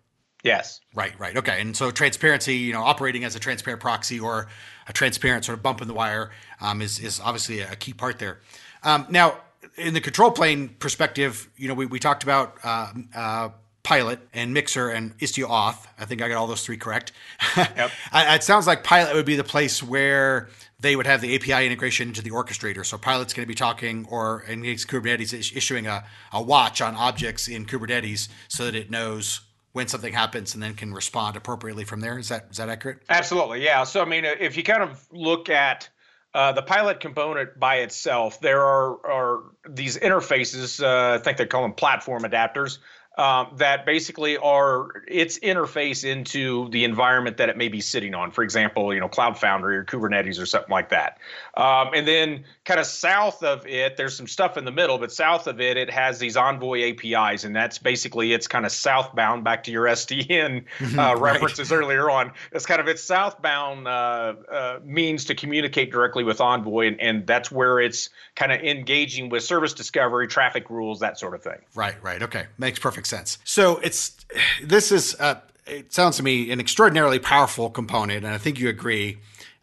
Yes. 0.43 0.81
Right. 0.95 1.19
Right. 1.19 1.37
Okay. 1.37 1.61
And 1.61 1.77
so 1.77 1.91
transparency, 1.91 2.57
you 2.57 2.73
know, 2.73 2.83
operating 2.83 3.25
as 3.25 3.37
a 3.37 3.39
transparent 3.39 3.81
proxy 3.81 4.19
or 4.19 4.49
a 4.89 4.93
transparent 4.93 5.45
sort 5.45 5.59
of 5.59 5.63
bump 5.63 5.83
in 5.83 5.89
the 5.89 5.95
wire 5.95 6.31
um, 6.61 6.81
is 6.81 6.99
is 6.99 7.21
obviously 7.21 7.61
a 7.61 7.77
key 7.77 7.93
part 7.93 8.19
there. 8.19 8.41
Um, 8.83 9.07
now, 9.11 9.39
in 9.77 9.95
the 9.95 10.01
control 10.01 10.31
plane 10.31 10.69
perspective, 10.69 11.49
you 11.57 11.69
know, 11.69 11.75
we, 11.75 11.87
we 11.87 11.99
talked 11.99 12.23
about 12.23 12.57
uh, 12.65 12.93
uh, 13.15 13.49
Pilot 13.83 14.21
and 14.33 14.55
Mixer 14.55 14.89
and 14.89 15.17
Istio 15.19 15.49
Auth. 15.49 15.87
I 15.99 16.05
think 16.07 16.23
I 16.23 16.29
got 16.29 16.39
all 16.39 16.47
those 16.47 16.65
three 16.65 16.77
correct. 16.77 17.13
Yep. 17.57 17.91
it 18.15 18.43
sounds 18.43 18.67
like 18.67 18.85
Pilot 18.85 19.15
would 19.15 19.27
be 19.27 19.37
the 19.37 19.45
place 19.45 19.83
where 19.83 20.49
they 20.81 20.97
would 20.97 21.07
have 21.07 21.21
the 21.21 21.35
API 21.35 21.67
integration 21.67 22.09
into 22.09 22.23
the 22.23 22.31
orchestrator. 22.31 22.85
So 22.85 22.97
Pilot's 22.97 23.35
going 23.35 23.45
to 23.45 23.49
be 23.49 23.55
talking, 23.55 24.07
or 24.09 24.43
in 24.43 24.63
Kubernetes 24.63 25.35
is 25.35 25.53
issuing 25.55 25.87
a, 25.87 26.05
a 26.33 26.43
watch 26.43 26.81
on 26.81 26.95
objects 26.95 27.49
in 27.49 27.67
Kubernetes 27.67 28.29
so 28.49 28.65
that 28.65 28.75
it 28.75 28.91
knows 28.91 29.41
when 29.73 29.89
something 29.89 30.13
happens 30.13 30.55
and 30.55 30.63
then 30.63 30.75
can 30.75 30.93
respond 30.93 31.37
appropriately 31.37 31.85
from 31.85 32.01
there. 32.01 32.19
Is 32.19 32.29
that 32.29 32.49
is 32.51 32.57
that 32.57 32.69
accurate? 32.69 32.99
Absolutely, 33.09 33.65
yeah. 33.65 33.85
So 33.85 34.03
I 34.03 34.05
mean, 34.05 34.25
if 34.25 34.57
you 34.57 34.63
kind 34.63 34.83
of 34.83 35.07
look 35.13 35.49
at 35.49 35.89
uh, 36.35 36.53
the 36.53 36.63
pilot 36.63 37.01
component 37.01 37.59
by 37.59 37.77
itself, 37.77 38.41
there 38.41 38.63
are 38.63 39.07
are 39.07 39.43
these 39.69 39.99
interfaces. 39.99 40.83
Uh, 40.83 41.17
I 41.17 41.19
think 41.19 41.37
they 41.37 41.47
call 41.47 41.63
them 41.63 41.75
platform 41.75 42.23
adapters 42.23 42.79
um, 43.19 43.49
that 43.57 43.85
basically 43.85 44.37
are 44.39 45.03
its 45.09 45.39
interface 45.41 46.05
into 46.05 46.69
the 46.71 46.85
environment 46.85 47.37
that 47.39 47.49
it 47.49 47.57
may 47.57 47.69
be 47.69 47.81
sitting 47.81 48.15
on. 48.15 48.31
For 48.31 48.43
example, 48.43 48.95
you 48.95 49.01
know, 49.01 49.09
Cloud 49.09 49.37
Foundry 49.39 49.77
or 49.77 49.85
Kubernetes 49.85 50.41
or 50.41 50.47
something 50.47 50.71
like 50.71 50.91
that. 50.91 51.19
Um, 51.57 51.91
and 51.93 52.07
then 52.07 52.45
kind 52.65 52.79
of 52.79 52.87
south 52.87 53.43
of 53.43 53.67
it, 53.67 53.97
there's 53.97 54.17
some 54.17 54.29
stuff 54.29 54.57
in 54.57 54.65
the 54.65 54.71
middle, 54.71 54.97
but 54.97 55.13
south 55.13 55.49
of 55.49 55.61
it, 55.61 55.77
it 55.77 55.91
has 55.91 56.19
these 56.21 56.37
Envoy 56.37 56.93
APIs, 56.93 57.45
and 57.45 57.55
that's 57.55 57.79
basically 57.79 58.33
it's 58.33 58.47
kind 58.47 58.65
of 58.65 58.73
southbound. 58.73 59.43
Back 59.43 59.65
to 59.65 59.73
your 59.73 59.87
SDN 59.87 60.65
uh, 60.99 61.17
references 61.17 61.73
earlier 61.73 62.09
on, 62.11 62.33
it's 62.53 62.65
kind 62.65 62.81
of 62.81 62.87
its 62.87 63.03
southbound 63.03 63.89
uh, 63.89 64.35
uh, 64.51 64.79
means 64.85 65.25
to 65.27 65.35
communicate 65.35 65.91
directly 65.91 66.23
with 66.23 66.41
Envoy, 66.41 66.87
and, 66.87 67.01
and 67.01 67.27
that's 67.27 67.51
where 67.51 67.81
it's 67.81 68.09
kind 68.37 68.53
of 68.53 68.61
engaging 68.61 69.29
with 69.29 69.43
service 69.43 69.75
discovery, 69.75 70.29
traffic 70.29 70.71
rules, 70.71 71.01
that 71.01 71.19
sort 71.19 71.35
of 71.35 71.43
thing. 71.43 71.59
Right, 71.75 72.01
right, 72.03 72.23
okay, 72.23 72.47
makes 72.57 72.79
perfect 72.79 73.00
sense. 73.07 73.39
So 73.45 73.79
it's 73.79 74.17
this 74.63 74.93
is 74.93 75.17
uh, 75.21 75.41
it 75.67 75.93
sounds 75.93 76.17
to 76.17 76.23
me 76.23 76.51
an 76.51 76.61
extraordinarily 76.61 77.19
powerful 77.19 77.71
component, 77.71 78.25
and 78.25 78.35
I 78.35 78.39
think 78.39 78.59
you 78.59 78.69
agree. 78.69 79.19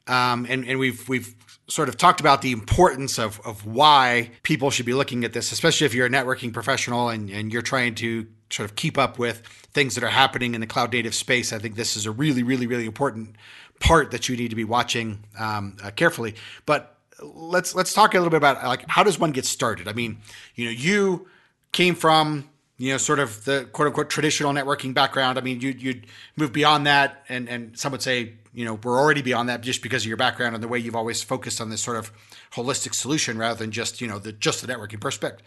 Um, 0.07 0.45
and 0.49 0.67
and 0.67 0.79
we've 0.79 1.07
we've 1.09 1.35
sort 1.69 1.89
of 1.89 1.97
talked 1.97 2.19
about 2.19 2.41
the 2.41 2.51
importance 2.51 3.19
of, 3.19 3.41
of 3.45 3.65
why 3.65 4.31
people 4.43 4.71
should 4.71 4.85
be 4.85 4.93
looking 4.93 5.25
at 5.25 5.33
this, 5.33 5.51
especially 5.51 5.85
if 5.85 5.93
you're 5.93 6.05
a 6.05 6.09
networking 6.09 6.53
professional 6.53 7.09
and, 7.09 7.29
and 7.29 7.51
you're 7.51 7.61
trying 7.61 7.93
to 7.93 8.25
sort 8.49 8.69
of 8.69 8.77
keep 8.77 8.97
up 8.97 9.19
with 9.19 9.45
things 9.73 9.93
that 9.95 10.03
are 10.03 10.09
happening 10.09 10.55
in 10.55 10.61
the 10.61 10.67
cloud 10.67 10.93
native 10.93 11.13
space. 11.13 11.51
I 11.51 11.59
think 11.59 11.75
this 11.75 11.97
is 11.97 12.05
a 12.05 12.11
really, 12.11 12.41
really, 12.41 12.67
really 12.67 12.85
important 12.85 13.35
part 13.79 14.11
that 14.11 14.29
you 14.29 14.37
need 14.37 14.49
to 14.49 14.55
be 14.55 14.63
watching 14.63 15.23
um, 15.37 15.75
uh, 15.83 15.91
carefully. 15.91 16.35
But 16.65 16.95
let's 17.21 17.75
let's 17.75 17.93
talk 17.93 18.13
a 18.13 18.17
little 18.17 18.29
bit 18.29 18.37
about 18.37 18.63
like 18.63 18.85
how 18.87 19.03
does 19.03 19.19
one 19.19 19.31
get 19.31 19.45
started? 19.45 19.87
I 19.89 19.93
mean, 19.93 20.19
you 20.55 20.65
know, 20.65 20.71
you 20.71 21.27
came 21.73 21.95
from 21.95 22.49
you 22.77 22.91
know 22.91 22.97
sort 22.97 23.19
of 23.19 23.43
the 23.45 23.67
quote 23.71 23.87
unquote 23.87 24.09
traditional 24.09 24.53
networking 24.53 24.93
background. 24.93 25.37
I 25.37 25.41
mean, 25.41 25.61
you 25.61 25.69
you'd 25.69 26.07
move 26.35 26.53
beyond 26.53 26.85
that, 26.87 27.23
and 27.27 27.49
and 27.49 27.77
some 27.77 27.91
would 27.91 28.01
say 28.01 28.33
you 28.53 28.65
know 28.65 28.75
we're 28.83 28.99
already 28.99 29.21
beyond 29.21 29.49
that 29.49 29.61
just 29.61 29.81
because 29.81 30.03
of 30.03 30.07
your 30.07 30.17
background 30.17 30.55
and 30.55 30.63
the 30.63 30.67
way 30.67 30.79
you've 30.79 30.95
always 30.95 31.23
focused 31.23 31.59
on 31.59 31.69
this 31.69 31.81
sort 31.81 31.97
of 31.97 32.11
holistic 32.53 32.93
solution 32.93 33.37
rather 33.37 33.57
than 33.57 33.71
just 33.71 33.99
you 33.99 34.07
know 34.07 34.19
the 34.19 34.31
just 34.31 34.61
the 34.61 34.71
networking 34.71 35.01
perspective. 35.01 35.45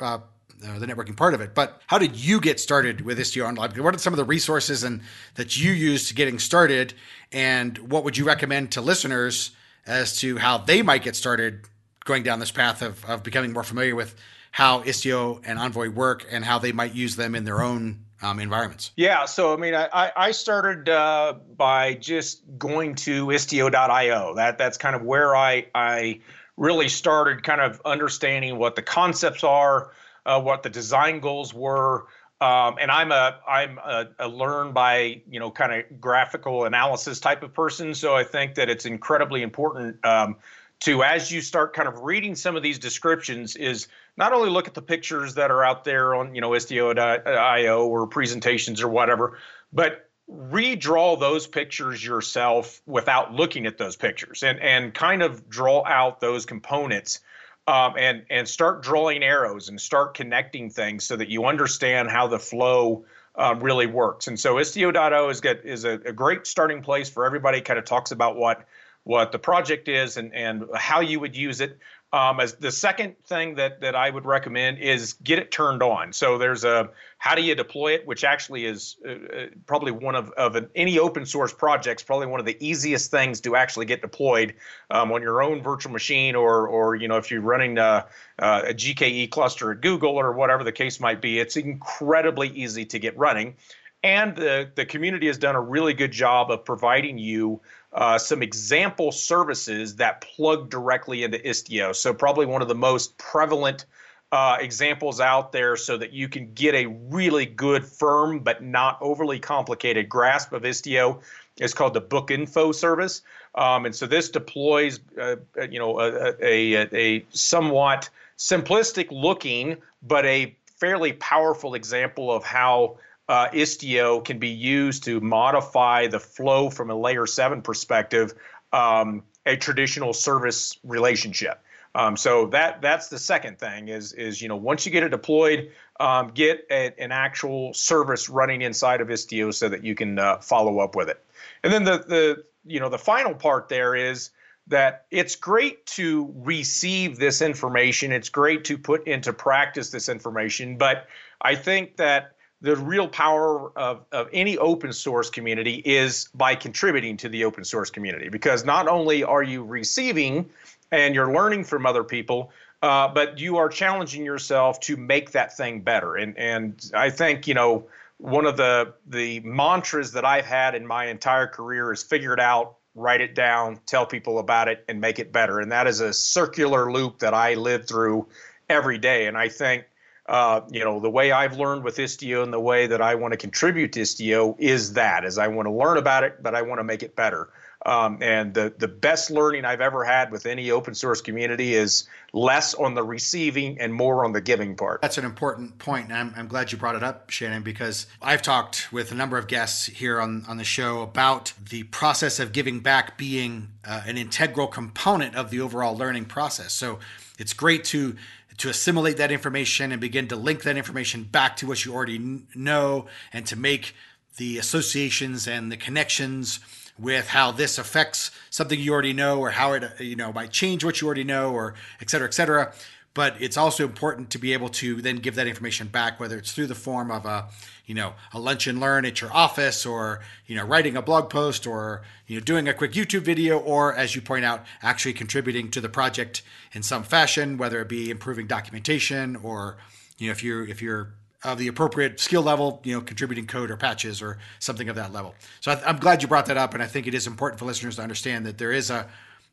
Uh, 0.00 0.18
uh, 0.66 0.76
the 0.80 0.86
networking 0.88 1.16
part 1.16 1.34
of 1.34 1.40
it, 1.40 1.54
but 1.54 1.80
how 1.86 1.98
did 1.98 2.16
you 2.16 2.40
get 2.40 2.58
started 2.58 3.02
with 3.02 3.16
Istio 3.16 3.46
Online? 3.46 3.70
What 3.80 3.94
are 3.94 3.98
some 3.98 4.12
of 4.12 4.16
the 4.16 4.24
resources 4.24 4.82
and 4.82 5.02
that 5.36 5.56
you 5.56 5.70
use 5.70 6.08
to 6.08 6.14
getting 6.14 6.40
started, 6.40 6.94
and 7.30 7.78
what 7.78 8.02
would 8.02 8.16
you 8.16 8.24
recommend 8.24 8.72
to 8.72 8.80
listeners 8.80 9.52
as 9.86 10.18
to 10.18 10.36
how 10.36 10.58
they 10.58 10.82
might 10.82 11.04
get 11.04 11.14
started 11.14 11.60
going 12.04 12.24
down 12.24 12.40
this 12.40 12.50
path 12.50 12.82
of, 12.82 13.04
of 13.04 13.22
becoming 13.22 13.52
more 13.52 13.62
familiar 13.62 13.94
with 13.94 14.16
how 14.58 14.82
Istio 14.82 15.40
and 15.44 15.56
Envoy 15.56 15.88
work 15.88 16.26
and 16.28 16.44
how 16.44 16.58
they 16.58 16.72
might 16.72 16.92
use 16.92 17.14
them 17.14 17.36
in 17.36 17.44
their 17.44 17.62
own 17.62 18.04
um, 18.20 18.40
environments. 18.40 18.90
Yeah, 18.96 19.24
so 19.26 19.54
I 19.54 19.56
mean, 19.56 19.72
I, 19.72 20.10
I 20.16 20.32
started 20.32 20.88
uh, 20.88 21.34
by 21.56 21.94
just 21.94 22.42
going 22.58 22.96
to 22.96 23.26
Istio.io. 23.26 24.34
That 24.34 24.58
that's 24.58 24.76
kind 24.76 24.96
of 24.96 25.02
where 25.02 25.36
I 25.36 25.66
I 25.76 26.22
really 26.56 26.88
started 26.88 27.44
kind 27.44 27.60
of 27.60 27.80
understanding 27.84 28.58
what 28.58 28.74
the 28.74 28.82
concepts 28.82 29.44
are, 29.44 29.92
uh, 30.26 30.40
what 30.40 30.64
the 30.64 30.70
design 30.70 31.20
goals 31.20 31.54
were. 31.54 32.06
Um, 32.40 32.78
and 32.80 32.90
I'm 32.90 33.12
a 33.12 33.38
I'm 33.46 33.78
a, 33.78 34.06
a 34.18 34.26
learn 34.26 34.72
by 34.72 35.22
you 35.30 35.38
know 35.38 35.52
kind 35.52 35.72
of 35.72 36.00
graphical 36.00 36.64
analysis 36.64 37.20
type 37.20 37.44
of 37.44 37.54
person. 37.54 37.94
So 37.94 38.16
I 38.16 38.24
think 38.24 38.56
that 38.56 38.68
it's 38.68 38.86
incredibly 38.86 39.42
important 39.42 40.04
um, 40.04 40.34
to 40.80 41.02
as 41.02 41.30
you 41.30 41.40
start 41.40 41.74
kind 41.74 41.88
of 41.88 42.00
reading 42.00 42.34
some 42.34 42.56
of 42.56 42.62
these 42.62 42.78
descriptions 42.78 43.56
is 43.56 43.88
not 44.16 44.32
only 44.32 44.50
look 44.50 44.68
at 44.68 44.74
the 44.74 44.82
pictures 44.82 45.34
that 45.34 45.50
are 45.50 45.64
out 45.64 45.84
there 45.84 46.14
on 46.14 46.34
you 46.34 46.40
know 46.40 46.50
Istio.io 46.50 47.86
or 47.86 48.06
presentations 48.06 48.82
or 48.82 48.88
whatever, 48.88 49.38
but 49.72 50.08
redraw 50.30 51.18
those 51.18 51.46
pictures 51.46 52.04
yourself 52.04 52.82
without 52.86 53.32
looking 53.32 53.66
at 53.66 53.78
those 53.78 53.96
pictures 53.96 54.42
and 54.42 54.60
and 54.60 54.94
kind 54.94 55.22
of 55.22 55.48
draw 55.48 55.82
out 55.86 56.20
those 56.20 56.46
components 56.46 57.20
um, 57.66 57.94
and 57.98 58.24
and 58.30 58.48
start 58.48 58.82
drawing 58.82 59.22
arrows 59.22 59.68
and 59.68 59.80
start 59.80 60.14
connecting 60.14 60.70
things 60.70 61.04
so 61.04 61.16
that 61.16 61.28
you 61.28 61.46
understand 61.46 62.10
how 62.10 62.26
the 62.26 62.38
flow 62.38 63.04
um, 63.34 63.60
really 63.60 63.86
works. 63.86 64.26
And 64.26 64.38
so 64.38 64.56
Istio.io 64.56 65.28
is 65.28 65.40
get 65.40 65.64
is 65.64 65.84
a, 65.84 65.92
a 65.92 66.12
great 66.12 66.46
starting 66.46 66.82
place 66.82 67.08
for 67.08 67.24
everybody. 67.24 67.60
Kind 67.60 67.78
of 67.78 67.84
talks 67.84 68.10
about 68.10 68.36
what 68.36 68.66
what 69.08 69.32
the 69.32 69.38
project 69.38 69.88
is 69.88 70.18
and, 70.18 70.34
and 70.34 70.64
how 70.74 71.00
you 71.00 71.18
would 71.18 71.34
use 71.34 71.62
it. 71.62 71.78
Um, 72.12 72.40
as 72.40 72.54
the 72.56 72.70
second 72.70 73.16
thing 73.24 73.54
that 73.54 73.80
that 73.80 73.94
I 73.94 74.10
would 74.10 74.26
recommend 74.26 74.78
is 74.78 75.14
get 75.14 75.38
it 75.38 75.50
turned 75.50 75.82
on. 75.82 76.12
So 76.12 76.36
there's 76.36 76.64
a 76.64 76.90
how 77.16 77.34
do 77.34 77.42
you 77.42 77.54
deploy 77.54 77.94
it, 77.94 78.06
which 78.06 78.22
actually 78.22 78.66
is 78.66 78.96
uh, 79.06 79.10
uh, 79.10 79.46
probably 79.66 79.92
one 79.92 80.14
of 80.14 80.30
of 80.32 80.56
an, 80.56 80.68
any 80.74 80.98
open 80.98 81.24
source 81.24 81.54
projects, 81.54 82.02
probably 82.02 82.26
one 82.26 82.40
of 82.40 82.46
the 82.46 82.56
easiest 82.60 83.10
things 83.10 83.40
to 83.42 83.56
actually 83.56 83.86
get 83.86 84.02
deployed 84.02 84.54
um, 84.90 85.10
on 85.12 85.22
your 85.22 85.42
own 85.42 85.62
virtual 85.62 85.92
machine, 85.92 86.34
or 86.34 86.66
or 86.68 86.94
you 86.94 87.08
know 87.08 87.16
if 87.16 87.30
you're 87.30 87.40
running 87.40 87.78
a, 87.78 87.82
uh, 87.82 88.02
uh, 88.40 88.62
a 88.68 88.74
GKE 88.74 89.30
cluster 89.30 89.72
at 89.72 89.80
Google 89.80 90.16
or 90.16 90.32
whatever 90.32 90.64
the 90.64 90.72
case 90.72 91.00
might 91.00 91.22
be, 91.22 91.38
it's 91.38 91.56
incredibly 91.56 92.48
easy 92.48 92.84
to 92.84 92.98
get 92.98 93.16
running. 93.16 93.54
And 94.02 94.36
the, 94.36 94.70
the 94.74 94.86
community 94.86 95.26
has 95.26 95.38
done 95.38 95.56
a 95.56 95.60
really 95.60 95.92
good 95.92 96.12
job 96.12 96.50
of 96.50 96.64
providing 96.64 97.18
you 97.18 97.60
uh, 97.92 98.18
some 98.18 98.42
example 98.42 99.12
services 99.12 99.96
that 99.96 100.20
plug 100.20 100.70
directly 100.70 101.22
into 101.22 101.38
Istio. 101.38 101.94
So, 101.94 102.12
probably 102.12 102.46
one 102.46 102.62
of 102.62 102.68
the 102.68 102.74
most 102.74 103.16
prevalent 103.18 103.86
uh, 104.30 104.58
examples 104.60 105.20
out 105.20 105.52
there 105.52 105.76
so 105.76 105.96
that 105.96 106.12
you 106.12 106.28
can 106.28 106.52
get 106.52 106.74
a 106.74 106.86
really 106.86 107.46
good, 107.46 107.84
firm, 107.84 108.40
but 108.40 108.62
not 108.62 108.98
overly 109.00 109.38
complicated 109.38 110.08
grasp 110.08 110.52
of 110.52 110.62
Istio 110.62 111.22
is 111.60 111.72
called 111.72 111.94
the 111.94 112.00
Book 112.00 112.30
Info 112.30 112.72
service. 112.72 113.22
Um, 113.54 113.86
and 113.86 113.94
so 113.94 114.06
this 114.06 114.28
deploys, 114.28 115.00
uh, 115.20 115.36
you 115.70 115.78
know, 115.78 115.98
a, 115.98 116.34
a, 116.42 116.88
a 116.92 117.26
somewhat 117.30 118.10
simplistic 118.36 119.08
looking, 119.10 119.76
but 120.02 120.24
a 120.26 120.54
fairly 120.78 121.14
powerful 121.14 121.74
example 121.74 122.30
of 122.30 122.44
how 122.44 122.98
uh, 123.28 123.48
Istio 123.50 124.24
can 124.24 124.38
be 124.38 124.48
used 124.48 125.04
to 125.04 125.20
modify 125.20 126.06
the 126.06 126.20
flow 126.20 126.70
from 126.70 126.90
a 126.90 126.94
layer 126.94 127.26
seven 127.26 127.62
perspective, 127.62 128.34
um, 128.72 129.22
a 129.44 129.56
traditional 129.56 130.12
service 130.12 130.78
relationship. 130.82 131.62
Um, 131.94 132.16
so 132.16 132.46
that 132.48 132.80
that's 132.82 133.08
the 133.08 133.18
second 133.18 133.58
thing 133.58 133.88
is 133.88 134.12
is 134.12 134.40
you 134.40 134.48
know 134.48 134.56
once 134.56 134.86
you 134.86 134.92
get 134.92 135.02
it 135.02 135.08
deployed, 135.08 135.70
um, 136.00 136.28
get 136.28 136.66
a, 136.70 136.92
an 136.98 137.12
actual 137.12 137.74
service 137.74 138.28
running 138.28 138.62
inside 138.62 139.00
of 139.00 139.08
Istio 139.08 139.52
so 139.52 139.68
that 139.68 139.84
you 139.84 139.94
can 139.94 140.18
uh, 140.18 140.38
follow 140.38 140.80
up 140.80 140.94
with 140.94 141.08
it. 141.08 141.22
And 141.64 141.72
then 141.72 141.84
the 141.84 141.98
the 141.98 142.44
you 142.66 142.78
know 142.78 142.88
the 142.88 142.98
final 142.98 143.34
part 143.34 143.68
there 143.68 143.94
is 143.94 144.30
that 144.68 145.06
it's 145.10 145.34
great 145.34 145.86
to 145.86 146.32
receive 146.36 147.18
this 147.18 147.40
information. 147.40 148.12
It's 148.12 148.28
great 148.28 148.64
to 148.64 148.76
put 148.76 149.06
into 149.08 149.32
practice 149.32 149.90
this 149.90 150.10
information, 150.10 150.76
but 150.76 151.06
I 151.40 151.54
think 151.54 151.96
that 151.96 152.34
the 152.60 152.76
real 152.76 153.08
power 153.08 153.70
of, 153.78 154.04
of 154.10 154.28
any 154.32 154.58
open 154.58 154.92
source 154.92 155.30
community 155.30 155.74
is 155.84 156.28
by 156.34 156.54
contributing 156.54 157.16
to 157.18 157.28
the 157.28 157.44
open 157.44 157.64
source 157.64 157.90
community. 157.90 158.28
Because 158.28 158.64
not 158.64 158.88
only 158.88 159.22
are 159.22 159.42
you 159.42 159.64
receiving 159.64 160.50
and 160.90 161.14
you're 161.14 161.32
learning 161.32 161.64
from 161.64 161.86
other 161.86 162.02
people 162.02 162.50
uh, 162.82 163.08
but 163.08 163.38
you 163.38 163.56
are 163.56 163.68
challenging 163.68 164.24
yourself 164.24 164.78
to 164.80 164.96
make 164.96 165.32
that 165.32 165.56
thing 165.56 165.80
better. 165.80 166.16
And 166.16 166.38
and 166.38 166.90
i 166.94 167.10
think 167.10 167.46
you 167.46 167.54
know 167.54 167.86
one 168.18 168.46
of 168.46 168.56
the 168.56 168.94
the 169.06 169.40
mantras 169.40 170.12
that 170.12 170.24
i've 170.24 170.44
had 170.44 170.74
in 170.74 170.86
my 170.86 171.06
entire 171.06 171.46
career 171.46 171.92
is 171.92 172.02
figure 172.02 172.32
it 172.32 172.40
out 172.40 172.76
write 172.94 173.20
it 173.20 173.34
down 173.34 173.78
tell 173.86 174.06
people 174.06 174.38
about 174.38 174.68
it 174.68 174.84
and 174.88 175.00
make 175.00 175.18
it 175.18 175.32
better. 175.32 175.60
And 175.60 175.72
that 175.72 175.86
is 175.86 176.00
a 176.00 176.12
circular 176.12 176.92
loop 176.92 177.20
that 177.20 177.34
i 177.34 177.54
live 177.54 177.86
through 177.88 178.28
every 178.68 178.98
day. 178.98 179.26
And 179.26 179.36
i 179.36 179.48
think 179.48 179.84
uh, 180.28 180.60
you 180.70 180.84
know, 180.84 181.00
the 181.00 181.10
way 181.10 181.32
I've 181.32 181.56
learned 181.56 181.82
with 181.84 181.96
Istio 181.96 182.42
and 182.42 182.52
the 182.52 182.60
way 182.60 182.86
that 182.86 183.00
I 183.00 183.14
want 183.14 183.32
to 183.32 183.38
contribute 183.38 183.92
to 183.94 184.00
Istio 184.00 184.54
is 184.58 184.92
that, 184.92 185.24
is 185.24 185.38
I 185.38 185.48
want 185.48 185.66
to 185.66 185.72
learn 185.72 185.96
about 185.96 186.22
it, 186.22 186.42
but 186.42 186.54
I 186.54 186.62
want 186.62 186.80
to 186.80 186.84
make 186.84 187.02
it 187.02 187.16
better. 187.16 187.48
Um, 187.86 188.18
and 188.20 188.52
the, 188.52 188.74
the 188.76 188.88
best 188.88 189.30
learning 189.30 189.64
I've 189.64 189.80
ever 189.80 190.04
had 190.04 190.30
with 190.30 190.44
any 190.46 190.70
open 190.70 190.94
source 190.94 191.22
community 191.22 191.74
is 191.74 192.08
less 192.32 192.74
on 192.74 192.94
the 192.94 193.04
receiving 193.04 193.78
and 193.80 193.94
more 193.94 194.24
on 194.24 194.32
the 194.32 194.40
giving 194.40 194.76
part. 194.76 195.00
That's 195.00 195.16
an 195.16 195.24
important 195.24 195.78
point, 195.78 196.08
and 196.08 196.14
I'm, 196.14 196.34
I'm 196.36 196.48
glad 196.48 196.72
you 196.72 196.76
brought 196.76 196.96
it 196.96 197.04
up, 197.04 197.30
Shannon, 197.30 197.62
because 197.62 198.06
I've 198.20 198.42
talked 198.42 198.92
with 198.92 199.12
a 199.12 199.14
number 199.14 199.38
of 199.38 199.46
guests 199.46 199.86
here 199.86 200.20
on, 200.20 200.44
on 200.48 200.58
the 200.58 200.64
show 200.64 201.00
about 201.00 201.54
the 201.70 201.84
process 201.84 202.38
of 202.38 202.52
giving 202.52 202.80
back 202.80 203.16
being 203.16 203.68
uh, 203.86 204.02
an 204.06 204.18
integral 204.18 204.66
component 204.66 205.36
of 205.36 205.50
the 205.50 205.60
overall 205.60 205.96
learning 205.96 206.26
process. 206.26 206.72
So 206.72 206.98
it's 207.38 207.52
great 207.52 207.84
to 207.84 208.16
to 208.58 208.68
assimilate 208.68 209.16
that 209.16 209.32
information 209.32 209.92
and 209.92 210.00
begin 210.00 210.28
to 210.28 210.36
link 210.36 210.62
that 210.64 210.76
information 210.76 211.22
back 211.22 211.56
to 211.56 211.66
what 211.66 211.84
you 211.84 211.94
already 211.94 212.42
know 212.54 213.06
and 213.32 213.46
to 213.46 213.56
make 213.56 213.94
the 214.36 214.58
associations 214.58 215.46
and 215.48 215.70
the 215.72 215.76
connections 215.76 216.60
with 216.98 217.28
how 217.28 217.52
this 217.52 217.78
affects 217.78 218.30
something 218.50 218.78
you 218.78 218.92
already 218.92 219.12
know 219.12 219.38
or 219.38 219.50
how 219.50 219.72
it 219.72 219.84
uh, 219.84 219.88
you 220.02 220.16
know 220.16 220.32
might 220.32 220.50
change 220.50 220.84
what 220.84 221.00
you 221.00 221.06
already 221.06 221.24
know 221.24 221.52
or 221.52 221.74
et 222.00 222.10
cetera 222.10 222.26
et 222.26 222.34
cetera. 222.34 222.72
But 223.14 223.40
it's 223.40 223.56
also 223.56 223.84
important 223.84 224.30
to 224.30 224.38
be 224.38 224.52
able 224.52 224.68
to 224.70 225.00
then 225.00 225.16
give 225.16 225.34
that 225.36 225.46
information 225.46 225.88
back 225.88 226.20
whether 226.20 226.36
it's 226.36 226.52
through 226.52 226.66
the 226.66 226.74
form 226.74 227.10
of 227.10 227.24
a 227.24 227.46
you 227.88 227.94
know 227.94 228.12
a 228.32 228.38
lunch 228.38 228.68
and 228.68 228.78
learn 228.78 229.04
at 229.04 229.20
your 229.20 229.32
office 229.32 229.84
or 229.84 230.20
you 230.46 230.54
know 230.54 230.64
writing 230.64 230.96
a 230.96 231.02
blog 231.02 231.28
post 231.28 231.66
or 231.66 232.02
you 232.28 232.36
know 232.36 232.44
doing 232.44 232.68
a 232.68 232.74
quick 232.74 232.92
youtube 232.92 233.22
video 233.22 233.58
or 233.58 233.92
as 233.94 234.14
you 234.14 234.22
point 234.22 234.44
out 234.44 234.64
actually 234.82 235.12
contributing 235.12 235.68
to 235.70 235.80
the 235.80 235.88
project 235.88 236.42
in 236.72 236.82
some 236.82 237.02
fashion 237.02 237.56
whether 237.56 237.80
it 237.80 237.88
be 237.88 238.10
improving 238.10 238.46
documentation 238.46 239.34
or 239.36 239.78
you 240.18 240.26
know 240.26 240.32
if 240.32 240.44
you're 240.44 240.64
if 240.68 240.80
you're 240.80 241.14
of 241.44 241.56
the 241.56 241.68
appropriate 241.68 242.18
skill 242.18 242.42
level, 242.42 242.80
you 242.82 242.92
know, 242.92 243.00
contributing 243.00 243.46
code 243.46 243.70
or 243.70 243.76
patches 243.76 244.20
or 244.20 244.38
something 244.58 244.88
of 244.88 244.96
that 244.96 245.12
level. 245.12 245.36
So 245.60 245.70
I, 245.70 245.88
am 245.88 245.98
glad 245.98 246.20
you 246.20 246.26
brought 246.26 246.46
that 246.46 246.56
up, 246.56 246.74
and 246.74 246.82
I 246.82 246.86
think 246.86 247.06
it 247.06 247.14
is 247.14 247.28
important 247.28 247.60
for 247.60 247.64
listeners 247.64 247.94
to 247.94 248.02
understand 248.02 248.44
that 248.46 248.58
there 248.58 248.72
is 248.72 248.90
a 248.90 249.06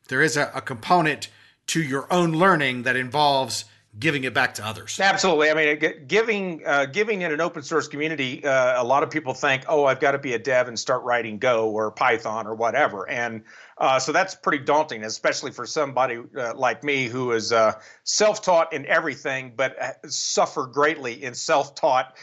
there 0.08 0.20
is 0.20 0.36
a, 0.36 0.50
a 0.54 0.60
component 0.60 1.28
to 1.68 1.82
your 1.82 2.12
own 2.12 2.32
learning 2.32 2.82
that 2.84 2.96
involves 2.96 3.66
giving 3.98 4.24
it 4.24 4.34
back 4.34 4.54
to 4.54 4.64
others. 4.64 4.98
Absolutely. 5.00 5.50
I 5.50 5.54
mean, 5.54 6.06
giving 6.06 6.62
uh, 6.66 6.86
giving 6.86 7.22
in 7.22 7.32
an 7.32 7.40
open 7.40 7.62
source 7.62 7.88
community, 7.88 8.44
uh, 8.44 8.82
a 8.82 8.84
lot 8.84 9.02
of 9.02 9.10
people 9.10 9.32
think, 9.32 9.64
oh, 9.68 9.84
I've 9.84 10.00
got 10.00 10.12
to 10.12 10.18
be 10.18 10.34
a 10.34 10.38
dev 10.38 10.68
and 10.68 10.78
start 10.78 11.02
writing 11.02 11.38
Go 11.38 11.70
or 11.70 11.90
Python 11.90 12.46
or 12.46 12.54
whatever, 12.54 13.08
and 13.08 13.42
uh, 13.78 13.98
so 13.98 14.10
that's 14.10 14.34
pretty 14.34 14.64
daunting, 14.64 15.04
especially 15.04 15.50
for 15.50 15.66
somebody 15.66 16.18
uh, 16.38 16.54
like 16.54 16.82
me 16.82 17.06
who 17.06 17.32
is 17.32 17.52
uh, 17.52 17.72
self-taught 18.04 18.72
in 18.72 18.86
everything, 18.86 19.52
but 19.54 19.80
uh, 19.80 19.92
suffer 20.06 20.66
greatly 20.66 21.22
in 21.22 21.34
self-taught 21.34 22.16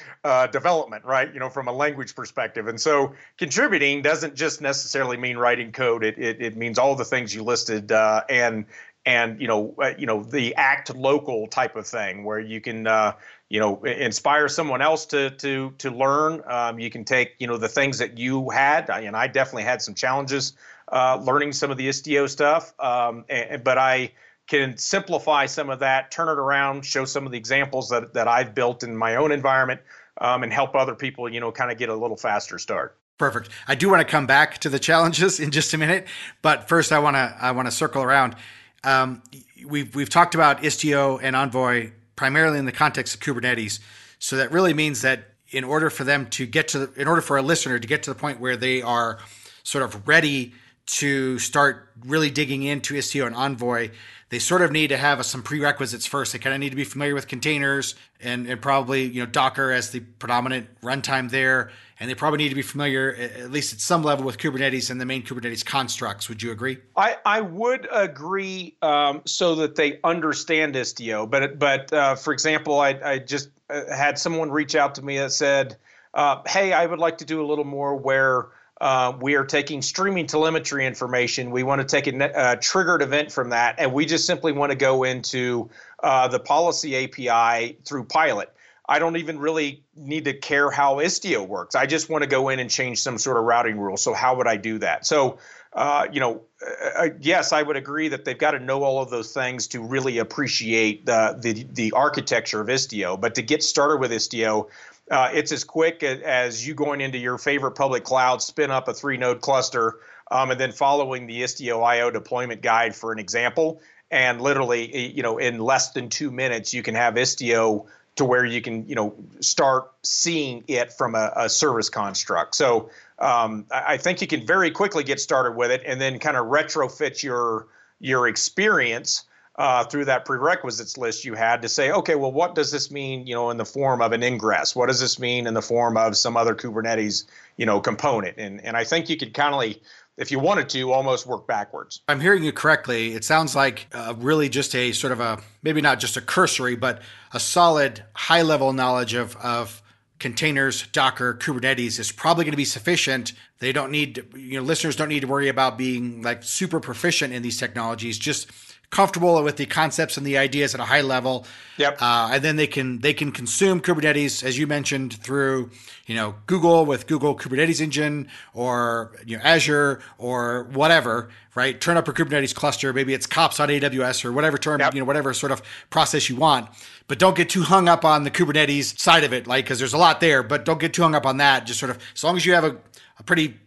development, 0.52 1.06
right? 1.06 1.32
You 1.32 1.40
know, 1.40 1.50
from 1.50 1.68
a 1.68 1.72
language 1.72 2.16
perspective, 2.16 2.68
and 2.68 2.80
so 2.80 3.14
contributing 3.38 4.02
doesn't 4.02 4.36
just 4.36 4.62
necessarily 4.62 5.18
mean 5.18 5.38
writing 5.38 5.72
code. 5.72 6.04
It 6.04 6.18
it, 6.18 6.42
it 6.42 6.58
means 6.58 6.78
all 6.78 6.96
the 6.96 7.06
things 7.06 7.34
you 7.34 7.44
listed, 7.44 7.92
and 7.92 8.66
and 9.06 9.40
you 9.42 9.48
know 9.48 9.76
uh, 9.82 9.94
you 9.98 10.06
know 10.06 10.24
the 10.24 10.56
act 10.56 10.96
local 10.96 11.48
type 11.48 11.76
of 11.76 11.86
thing 11.86 12.24
where 12.24 12.40
you 12.40 12.62
can 12.62 12.88
uh, 12.88 13.14
you 13.50 13.60
know 13.60 13.84
inspire 13.84 14.48
someone 14.48 14.82
else 14.82 15.06
to 15.08 15.30
to 15.32 15.74
to 15.78 15.92
learn. 15.92 16.42
Um, 16.48 16.80
you 16.80 16.90
can 16.90 17.04
take 17.04 17.36
you 17.40 17.48
know 17.48 17.58
the 17.58 17.70
things 17.70 17.98
that 18.00 18.18
you 18.18 18.50
had. 18.50 18.90
And 18.90 19.16
i 19.16 19.28
definitely 19.28 19.64
had 19.64 19.82
some 19.82 19.94
challenges 19.94 20.54
uh, 20.92 21.22
learning 21.24 21.54
some 21.54 21.72
of 21.72 21.78
the 21.78 21.88
istio 21.88 22.30
stuff. 22.30 22.74
Um, 22.80 23.26
and, 23.30 23.64
but 23.64 23.78
i 23.78 24.12
can 24.46 24.78
simplify 24.78 25.46
some 25.46 25.70
of 25.70 25.80
that 25.80 26.12
turn 26.12 26.28
it 26.28 26.38
around 26.38 26.84
show 26.86 27.06
some 27.06 27.26
of 27.26 27.32
the 27.32 27.38
examples 27.38 27.88
that, 27.90 28.14
that 28.14 28.28
i've 28.28 28.54
built 28.54 28.84
in 28.84 28.96
my 28.96 29.16
own 29.16 29.32
environment 29.32 29.80
um, 30.20 30.44
and 30.44 30.52
help 30.52 30.76
other 30.76 30.96
people 30.96 31.32
you 31.32 31.40
know 31.40 31.52
kind 31.52 31.72
of 31.72 31.78
get 31.78 31.90
a 31.90 31.96
little 31.96 32.18
faster 32.18 32.60
start. 32.60 32.98
Perfect. 33.18 33.50
I 33.68 33.76
do 33.76 33.90
want 33.90 34.02
to 34.02 34.12
come 34.12 34.26
back 34.26 34.58
to 34.60 34.70
the 34.70 34.80
challenges 34.80 35.40
in 35.40 35.52
just 35.52 35.74
a 35.74 35.78
minute 35.78 36.08
but 36.42 36.68
first 36.68 36.92
i 36.92 37.00
want 37.00 37.16
to 37.16 37.36
i 37.40 37.52
want 37.52 37.68
to 37.68 37.72
circle 37.72 38.02
around 38.02 38.36
um, 38.84 39.22
we've 39.66 39.94
we've 39.96 40.10
talked 40.10 40.36
about 40.36 40.62
Istio 40.64 41.20
and 41.22 41.36
Envoy 41.36 41.92
primarily 42.16 42.60
in 42.60 42.66
the 42.66 42.72
context 42.72 43.16
of 43.16 43.22
Kubernetes. 43.22 43.80
So 44.20 44.38
that 44.38 44.52
really 44.52 44.74
means 44.74 45.02
that 45.02 45.30
in 45.50 45.64
order 45.64 45.90
for 45.90 46.04
them 46.04 46.28
to 46.32 46.46
get 46.46 46.68
to, 46.70 46.80
the, 46.80 47.02
in 47.02 47.08
order 47.08 47.22
for 47.22 47.38
a 47.38 47.42
listener 47.42 47.80
to 47.80 47.88
get 47.88 48.04
to 48.04 48.10
the 48.10 48.20
point 48.20 48.40
where 48.40 48.58
they 48.58 48.82
are 48.82 49.20
sort 49.64 49.84
of 49.84 50.08
ready 50.08 50.54
to 50.86 51.40
start 51.40 51.90
really 52.06 52.30
digging 52.30 52.64
into 52.64 52.96
Istio 52.96 53.26
and 53.26 53.36
Envoy, 53.36 53.90
they 54.34 54.40
sort 54.40 54.64
of 54.64 54.72
need 54.72 54.88
to 54.88 54.98
have 54.98 55.24
some 55.28 55.44
prerequisites 55.44 56.08
first. 56.08 56.34
They 56.34 56.40
kind 56.40 56.56
of 56.56 56.60
need 56.60 56.72
to 56.72 56.76
be 56.76 56.86
familiar 56.86 57.14
with 57.14 57.28
containers 57.28 57.94
and, 58.20 58.48
and 58.48 58.60
probably 58.60 59.04
you 59.04 59.20
know 59.20 59.28
Docker 59.28 59.70
as 59.70 59.92
the 59.92 60.00
predominant 60.00 60.70
runtime 60.82 61.30
there, 61.30 61.70
and 62.00 62.10
they 62.10 62.16
probably 62.16 62.40
need 62.40 62.50
to 62.50 62.56
be 62.56 62.64
familiar 62.64 63.14
at 63.14 63.52
least 63.52 63.74
at 63.74 63.80
some 63.80 64.02
level 64.02 64.26
with 64.26 64.40
Kubernetes 64.40 64.90
and 64.90 65.00
the 65.00 65.06
main 65.06 65.22
Kubernetes 65.22 65.64
constructs. 65.64 66.30
Would 66.30 66.42
you 66.42 66.52
agree? 66.52 66.80
I, 66.98 67.18
I 67.24 67.42
would 67.42 67.88
agree, 67.92 68.76
um, 68.82 69.22
so 69.26 69.54
that 69.54 69.76
they 69.76 70.00
understand 70.04 70.74
Istio. 70.74 71.30
But 71.30 71.60
but 71.60 71.94
uh, 71.94 72.16
for 72.16 72.34
example, 72.34 72.80
I 72.80 73.00
I 73.06 73.20
just 73.20 73.50
uh, 73.70 73.96
had 73.96 74.18
someone 74.18 74.50
reach 74.50 74.74
out 74.74 74.96
to 74.96 75.04
me 75.04 75.20
that 75.20 75.32
said, 75.32 75.78
uh, 76.16 76.42
"Hey, 76.48 76.74
I 76.74 76.88
would 76.88 76.98
like 76.98 77.20
to 77.20 77.26
do 77.26 77.40
a 77.40 77.46
little 77.46 77.66
more 77.66 77.96
where." 77.96 78.48
Uh, 78.84 79.18
we 79.22 79.36
are 79.36 79.46
taking 79.46 79.82
streaming 79.82 80.28
telemetry 80.28 80.86
information. 80.86 81.52
We 81.52 81.64
want 81.64 81.80
to 81.80 81.88
take 81.88 82.06
a 82.06 82.38
uh, 82.38 82.56
triggered 82.58 83.02
event 83.02 83.32
from 83.32 83.52
that, 83.52 83.76
and 83.78 83.94
we 83.94 84.06
just 84.06 84.26
simply 84.26 84.52
want 84.52 84.72
to 84.72 84.76
go 84.76 85.06
into 85.06 85.70
uh, 86.04 86.28
the 86.28 86.42
policy 86.42 87.06
API 87.06 87.78
through 87.86 88.04
Pilot. 88.04 88.54
I 88.90 89.00
don't 89.00 89.16
even 89.16 89.40
really 89.40 89.84
need 89.96 90.26
to 90.26 90.34
care 90.34 90.70
how 90.70 90.98
Istio 90.98 91.48
works. 91.48 91.76
I 91.76 91.86
just 91.86 92.10
want 92.10 92.24
to 92.24 92.30
go 92.30 92.50
in 92.50 92.60
and 92.60 92.70
change 92.70 93.00
some 93.00 93.18
sort 93.18 93.38
of 93.38 93.46
routing 93.46 93.80
rule. 93.80 93.96
So 93.96 94.14
how 94.14 94.36
would 94.36 94.48
I 94.48 94.58
do 94.58 94.80
that? 94.80 95.06
So, 95.06 95.38
uh, 95.76 96.08
you 96.12 96.20
know, 96.20 96.42
uh, 96.62 97.04
uh 97.04 97.10
yes, 97.20 97.52
I 97.52 97.62
would 97.62 97.76
agree 97.76 98.08
that 98.10 98.26
they've 98.26 98.38
got 98.38 98.52
to 98.52 98.60
know 98.60 98.84
all 98.84 99.02
of 99.02 99.10
those 99.10 99.34
things 99.34 99.68
to 99.68 99.82
really 99.82 100.18
appreciate 100.20 101.06
the 101.06 101.38
the, 101.40 101.66
the 101.74 101.92
architecture 101.94 102.62
of 102.62 102.68
Istio. 102.68 103.20
But 103.20 103.36
to 103.36 103.42
get 103.42 103.64
started 103.64 104.00
with 104.00 104.12
Istio, 104.12 104.70
uh, 105.12 105.30
it's 105.34 105.52
as 105.52 105.64
quick 105.64 106.04
as 106.04 106.66
you 106.66 106.74
going 106.74 107.02
into 107.02 107.18
your 107.18 107.38
favorite 107.38 107.72
public 107.72 108.04
cloud, 108.04 108.42
spin 108.42 108.72
up 108.72 108.88
a 108.88 108.94
three 108.94 109.18
node 109.18 109.42
cluster, 109.42 110.00
um, 110.32 110.52
and 110.52 110.60
then 110.60 110.72
following 110.72 111.28
the 111.28 111.42
Istio 111.42 111.84
IO 111.84 112.12
deployment 112.12 112.62
guide 112.62 112.96
for 112.96 113.12
an 113.12 113.20
example. 113.20 113.82
And 114.12 114.42
literally, 114.42 115.12
you 115.12 115.24
know, 115.24 115.40
in 115.40 115.60
less 115.60 115.92
than 115.92 116.10
two 116.10 116.30
minutes, 116.30 116.74
you 116.74 116.84
can 116.84 116.94
have 116.94 117.16
Istio 117.16 117.88
to 118.16 118.26
where 118.26 118.46
you 118.46 118.62
can, 118.62 118.88
you 118.88 118.96
know, 118.96 119.16
start 119.40 119.92
seeing 120.04 120.64
it 120.68 120.94
from 120.94 121.16
a, 121.16 121.34
a 121.36 121.50
service 121.50 121.90
construct. 121.90 122.54
So 122.56 122.90
um, 123.24 123.66
I 123.72 123.98
think 123.98 124.22
you 124.22 124.28
can 124.28 124.46
very 124.46 124.70
quickly 124.70 125.04
get 125.04 125.20
started 125.20 125.56
with 125.56 125.72
it, 125.72 125.82
and 125.86 126.00
then 126.00 126.20
kind 126.20 126.38
of 126.38 126.48
retrofit 126.48 127.24
your 127.24 127.68
your 128.00 128.28
experience 128.28 129.26
uh, 129.56 129.84
through 129.86 130.06
that 130.06 130.26
prerequisites 130.26 130.98
list 130.98 131.24
you 131.24 131.36
had 131.36 131.62
to 131.62 131.70
say, 131.70 131.92
okay, 131.92 132.16
well, 132.16 132.32
what 132.32 132.56
does 132.56 132.72
this 132.72 132.90
mean, 132.90 133.28
you 133.28 133.36
know, 133.36 133.52
in 133.52 133.58
the 133.58 133.66
form 133.66 134.02
of 134.02 134.12
an 134.12 134.24
ingress? 134.24 134.76
What 134.76 134.88
does 134.88 135.00
this 135.00 135.20
mean 135.20 135.46
in 135.46 135.54
the 135.54 135.62
form 135.62 135.96
of 135.96 136.18
some 136.18 136.36
other 136.36 136.56
Kubernetes, 136.56 137.26
you 137.58 137.66
know, 137.66 137.80
component? 137.80 138.38
And 138.38 138.64
and 138.66 138.76
I 138.76 138.84
think 138.84 139.10
you 139.10 139.18
could 139.18 139.34
kind 139.34 139.54
of, 139.54 139.78
if 140.18 140.32
you 140.32 140.40
wanted 140.40 140.70
to, 140.70 140.92
almost 140.92 141.28
work 141.28 141.48
backwards. 141.48 142.02
I'm 142.08 142.20
hearing 142.20 142.44
you 142.44 142.52
correctly. 142.52 143.14
It 143.14 143.24
sounds 143.24 143.56
like 143.56 143.88
uh, 143.94 144.16
really 144.18 144.50
just 144.50 144.76
a 144.76 144.92
sort 144.92 145.14
of 145.14 145.20
a 145.20 145.40
maybe 145.62 145.82
not 145.82 146.00
just 146.00 146.18
a 146.18 146.22
cursory, 146.22 146.76
but 146.76 147.02
a 147.32 147.40
solid 147.40 148.04
high 148.14 148.42
level 148.42 148.74
knowledge 148.74 149.14
of 149.14 149.36
of 149.38 149.83
containers, 150.20 150.88
Docker, 150.88 151.34
Kubernetes 151.34 152.00
is 152.00 152.12
probably 152.12 152.46
going 152.46 152.54
to 152.54 152.58
be 152.58 152.66
sufficient. 152.66 153.34
They 153.60 153.72
don't 153.72 153.92
need, 153.92 154.26
you 154.36 154.60
know, 154.60 154.64
listeners 154.64 154.96
don't 154.96 155.10
need 155.10 155.22
to 155.22 155.28
worry 155.28 155.50
about 155.50 155.78
being 155.78 156.22
like 156.22 156.44
super 156.44 156.80
proficient 156.80 157.34
in 157.34 157.42
these 157.42 157.58
technologies. 157.58 158.18
Just 158.18 158.52
comfortable 158.94 159.42
with 159.44 159.58
the 159.58 159.66
concepts 159.66 160.18
and 160.18 160.26
the 160.26 160.38
ideas 160.38 160.76
at 160.76 160.80
a 160.80 160.86
high 160.86 161.02
level. 161.02 161.48
Yep. 161.78 162.00
Uh, 162.00 162.30
and 162.34 162.44
then 162.44 162.58
they 162.58 162.68
can 162.68 163.00
they 163.00 163.14
can 163.14 163.32
consume 163.32 163.82
Kubernetes 163.82 164.44
as 164.44 164.56
you 164.56 164.68
mentioned 164.68 165.14
through 165.14 165.72
you 166.06 166.14
know 166.14 166.36
Google 166.46 166.86
with 166.86 167.08
Google 167.08 167.36
Kubernetes 167.36 167.82
Engine 167.82 168.28
or 168.54 169.18
you 169.26 169.36
know 169.36 169.44
Azure 169.44 170.00
or 170.20 170.66
whatever. 170.74 171.30
Right. 171.56 171.80
Turn 171.82 171.98
up 171.98 172.08
a 172.08 172.14
Kubernetes 172.14 172.54
cluster. 172.54 172.94
Maybe 172.94 173.16
it's 173.16 173.26
Kops 173.26 173.60
on 173.60 173.70
AWS 173.70 174.26
or 174.26 174.32
whatever 174.32 174.60
term 174.60 174.80
yep. 174.80 174.94
you 174.94 175.00
know 175.00 175.06
whatever 175.06 175.34
sort 175.34 175.52
of 175.52 175.64
process 175.90 176.30
you 176.30 176.36
want. 176.36 176.70
But 177.08 177.18
don't 177.18 177.36
get 177.36 177.50
too 177.50 177.64
hung 177.64 177.90
up 177.90 178.06
on 178.06 178.24
the 178.24 178.32
Kubernetes 178.32 179.00
side 179.00 179.24
of 179.24 179.34
it, 179.34 179.48
like 179.48 179.66
because 179.66 179.80
there's 179.80 179.94
a 179.94 179.98
lot 179.98 180.20
there. 180.20 180.44
But 180.44 180.66
don't 180.66 180.80
get 180.80 180.94
too 180.94 181.02
hung 181.02 181.16
up 181.16 181.26
on 181.26 181.38
that. 181.38 181.66
Just 181.66 181.80
sort 181.80 181.90
of 181.90 181.98
as 182.14 182.24
long 182.24 182.38
as 182.38 182.46
you 182.46 182.54
have 182.54 182.64
a, 182.64 182.78
a 183.18 183.24
pretty 183.24 183.58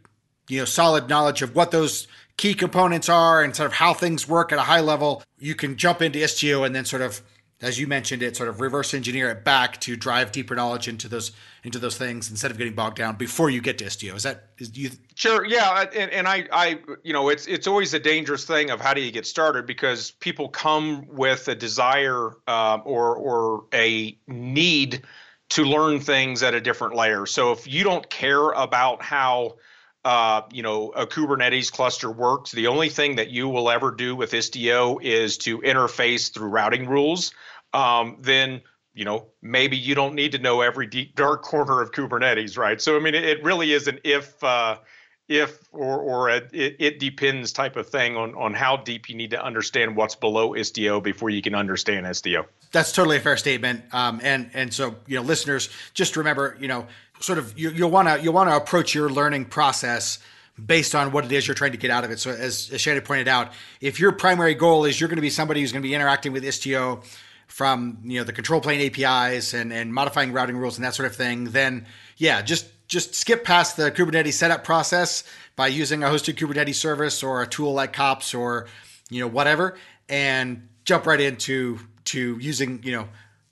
you 0.48 0.60
know 0.60 0.64
solid 0.64 1.08
knowledge 1.08 1.42
of 1.42 1.56
what 1.56 1.72
those 1.72 2.06
key 2.36 2.54
components 2.54 3.08
are 3.08 3.42
and 3.42 3.54
sort 3.56 3.66
of 3.66 3.72
how 3.72 3.94
things 3.94 4.28
work 4.28 4.52
at 4.52 4.58
a 4.58 4.62
high 4.62 4.80
level, 4.80 5.22
you 5.38 5.54
can 5.54 5.76
jump 5.76 6.02
into 6.02 6.18
Istio 6.18 6.66
and 6.66 6.74
then 6.74 6.84
sort 6.84 7.02
of, 7.02 7.22
as 7.62 7.80
you 7.80 7.86
mentioned, 7.86 8.22
it 8.22 8.36
sort 8.36 8.50
of 8.50 8.60
reverse 8.60 8.92
engineer 8.92 9.30
it 9.30 9.42
back 9.42 9.80
to 9.80 9.96
drive 9.96 10.32
deeper 10.32 10.54
knowledge 10.54 10.88
into 10.88 11.08
those 11.08 11.32
into 11.64 11.78
those 11.78 11.96
things 11.96 12.30
instead 12.30 12.50
of 12.50 12.58
getting 12.58 12.74
bogged 12.74 12.96
down 12.96 13.16
before 13.16 13.48
you 13.48 13.62
get 13.62 13.78
to 13.78 13.84
Istio. 13.84 14.14
Is 14.14 14.24
that 14.24 14.50
is 14.58 14.76
you? 14.76 14.90
Sure. 15.14 15.44
Yeah. 15.46 15.86
And, 15.94 16.10
and 16.10 16.28
I, 16.28 16.46
I, 16.52 16.78
you 17.02 17.14
know, 17.14 17.30
it's 17.30 17.46
it's 17.46 17.66
always 17.66 17.94
a 17.94 17.98
dangerous 17.98 18.44
thing 18.44 18.70
of 18.70 18.80
how 18.80 18.92
do 18.92 19.00
you 19.00 19.10
get 19.10 19.26
started 19.26 19.66
because 19.66 20.10
people 20.10 20.50
come 20.50 21.06
with 21.08 21.48
a 21.48 21.54
desire 21.54 22.32
um, 22.46 22.82
or 22.84 23.16
or 23.16 23.64
a 23.72 24.18
need 24.26 25.02
to 25.48 25.64
learn 25.64 26.00
things 26.00 26.42
at 26.42 26.54
a 26.54 26.60
different 26.60 26.94
layer. 26.94 27.24
So 27.24 27.52
if 27.52 27.66
you 27.66 27.84
don't 27.84 28.08
care 28.10 28.50
about 28.50 29.02
how 29.02 29.56
uh, 30.06 30.42
you 30.52 30.62
know, 30.62 30.90
a 30.90 31.04
Kubernetes 31.04 31.72
cluster 31.72 32.08
works. 32.08 32.52
The 32.52 32.68
only 32.68 32.88
thing 32.90 33.16
that 33.16 33.30
you 33.30 33.48
will 33.48 33.68
ever 33.68 33.90
do 33.90 34.14
with 34.14 34.30
Istio 34.30 35.02
is 35.02 35.36
to 35.38 35.58
interface 35.62 36.32
through 36.32 36.46
routing 36.50 36.86
rules. 36.86 37.32
Um, 37.74 38.18
then, 38.20 38.60
you 38.94 39.04
know, 39.04 39.26
maybe 39.42 39.76
you 39.76 39.96
don't 39.96 40.14
need 40.14 40.30
to 40.30 40.38
know 40.38 40.60
every 40.60 40.86
deep 40.86 41.16
dark 41.16 41.42
corner 41.42 41.82
of 41.82 41.90
Kubernetes, 41.90 42.56
right? 42.56 42.80
So, 42.80 42.94
I 42.94 43.00
mean, 43.00 43.16
it, 43.16 43.42
really 43.42 43.72
is 43.72 43.88
an 43.88 43.98
if, 44.04 44.44
uh, 44.44 44.78
if 45.28 45.58
or 45.72 45.98
or 45.98 46.28
a, 46.28 46.36
it, 46.52 46.76
it 46.78 47.00
depends 47.00 47.52
type 47.52 47.74
of 47.74 47.88
thing 47.88 48.16
on 48.16 48.32
on 48.36 48.54
how 48.54 48.76
deep 48.76 49.08
you 49.08 49.16
need 49.16 49.30
to 49.30 49.44
understand 49.44 49.96
what's 49.96 50.14
below 50.14 50.50
Istio 50.50 51.02
before 51.02 51.30
you 51.30 51.42
can 51.42 51.52
understand 51.52 52.06
Istio. 52.06 52.46
That's 52.70 52.92
totally 52.92 53.16
a 53.16 53.20
fair 53.20 53.36
statement. 53.36 53.82
Um, 53.92 54.20
and 54.22 54.50
and 54.54 54.72
so 54.72 54.94
you 55.08 55.16
know, 55.16 55.22
listeners, 55.22 55.68
just 55.94 56.16
remember, 56.16 56.56
you 56.60 56.68
know 56.68 56.86
sort 57.20 57.38
of 57.38 57.58
you, 57.58 57.72
will 57.84 57.90
want 57.90 58.08
to 58.08 58.22
you'll 58.22 58.34
want 58.34 58.50
to 58.50 58.56
approach 58.56 58.94
your 58.94 59.08
learning 59.10 59.46
process 59.46 60.18
based 60.64 60.94
on 60.94 61.12
what 61.12 61.24
it 61.24 61.32
is 61.32 61.46
you're 61.46 61.54
trying 61.54 61.72
to 61.72 61.78
get 61.78 61.90
out 61.90 62.04
of 62.04 62.10
it. 62.10 62.18
So 62.18 62.30
as, 62.30 62.70
as 62.72 62.80
Shannon 62.80 63.02
pointed 63.02 63.28
out, 63.28 63.52
if 63.80 64.00
your 64.00 64.12
primary 64.12 64.54
goal 64.54 64.84
is 64.84 64.98
you're 64.98 65.08
going 65.08 65.16
to 65.16 65.22
be 65.22 65.30
somebody 65.30 65.60
who's 65.60 65.72
going 65.72 65.82
to 65.82 65.88
be 65.88 65.94
interacting 65.94 66.32
with 66.32 66.44
Istio 66.44 67.04
from 67.46 67.98
you 68.04 68.18
know 68.18 68.24
the 68.24 68.32
control 68.32 68.60
plane 68.60 68.80
APIs 68.80 69.54
and 69.54 69.72
and 69.72 69.92
modifying 69.92 70.32
routing 70.32 70.56
rules 70.56 70.76
and 70.76 70.84
that 70.84 70.94
sort 70.94 71.06
of 71.06 71.16
thing, 71.16 71.44
then 71.44 71.86
yeah, 72.16 72.42
just 72.42 72.66
just 72.88 73.14
skip 73.14 73.44
past 73.44 73.76
the 73.76 73.90
Kubernetes 73.90 74.34
setup 74.34 74.64
process 74.64 75.24
by 75.56 75.68
using 75.68 76.02
a 76.02 76.06
hosted 76.06 76.36
Kubernetes 76.36 76.76
service 76.76 77.22
or 77.22 77.42
a 77.42 77.46
tool 77.46 77.72
like 77.72 77.92
Kops 77.92 78.34
or 78.34 78.66
you 79.10 79.20
know 79.20 79.28
whatever, 79.28 79.76
and 80.08 80.68
jump 80.84 81.06
right 81.06 81.20
into 81.20 81.78
to 82.06 82.38
using 82.38 82.82
you 82.82 82.92
know 82.92 83.08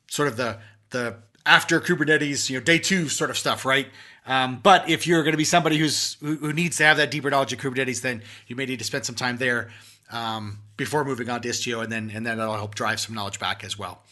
sort 0.08 0.28
of 0.28 0.36
the 0.36 0.58
the 0.90 1.16
after 1.46 1.80
Kubernetes, 1.80 2.48
you 2.48 2.58
know, 2.58 2.64
day 2.64 2.78
two 2.78 3.08
sort 3.08 3.30
of 3.30 3.36
stuff, 3.36 3.64
right? 3.64 3.88
Um, 4.26 4.60
but 4.62 4.88
if 4.88 5.06
you're 5.06 5.22
going 5.22 5.32
to 5.32 5.38
be 5.38 5.44
somebody 5.44 5.76
who's 5.76 6.14
who, 6.20 6.36
who, 6.36 6.52
needs 6.52 6.78
to 6.78 6.84
have 6.84 6.96
that 6.96 7.10
deeper 7.10 7.30
knowledge 7.30 7.52
of 7.52 7.58
Kubernetes, 7.58 8.00
then 8.00 8.22
you 8.46 8.56
may 8.56 8.64
need 8.64 8.78
to 8.78 8.84
spend 8.84 9.04
some 9.04 9.14
time 9.14 9.36
there 9.36 9.70
um, 10.10 10.58
before 10.76 11.04
moving 11.04 11.28
on 11.28 11.42
to 11.42 11.48
Istio, 11.48 11.82
and 11.82 11.92
then 11.92 12.10
and 12.14 12.24
then 12.24 12.38
that'll 12.38 12.54
help 12.54 12.74
drive 12.74 13.00
some 13.00 13.14
knowledge 13.14 13.38
back 13.38 13.64
as 13.64 13.78
well. 13.78 14.02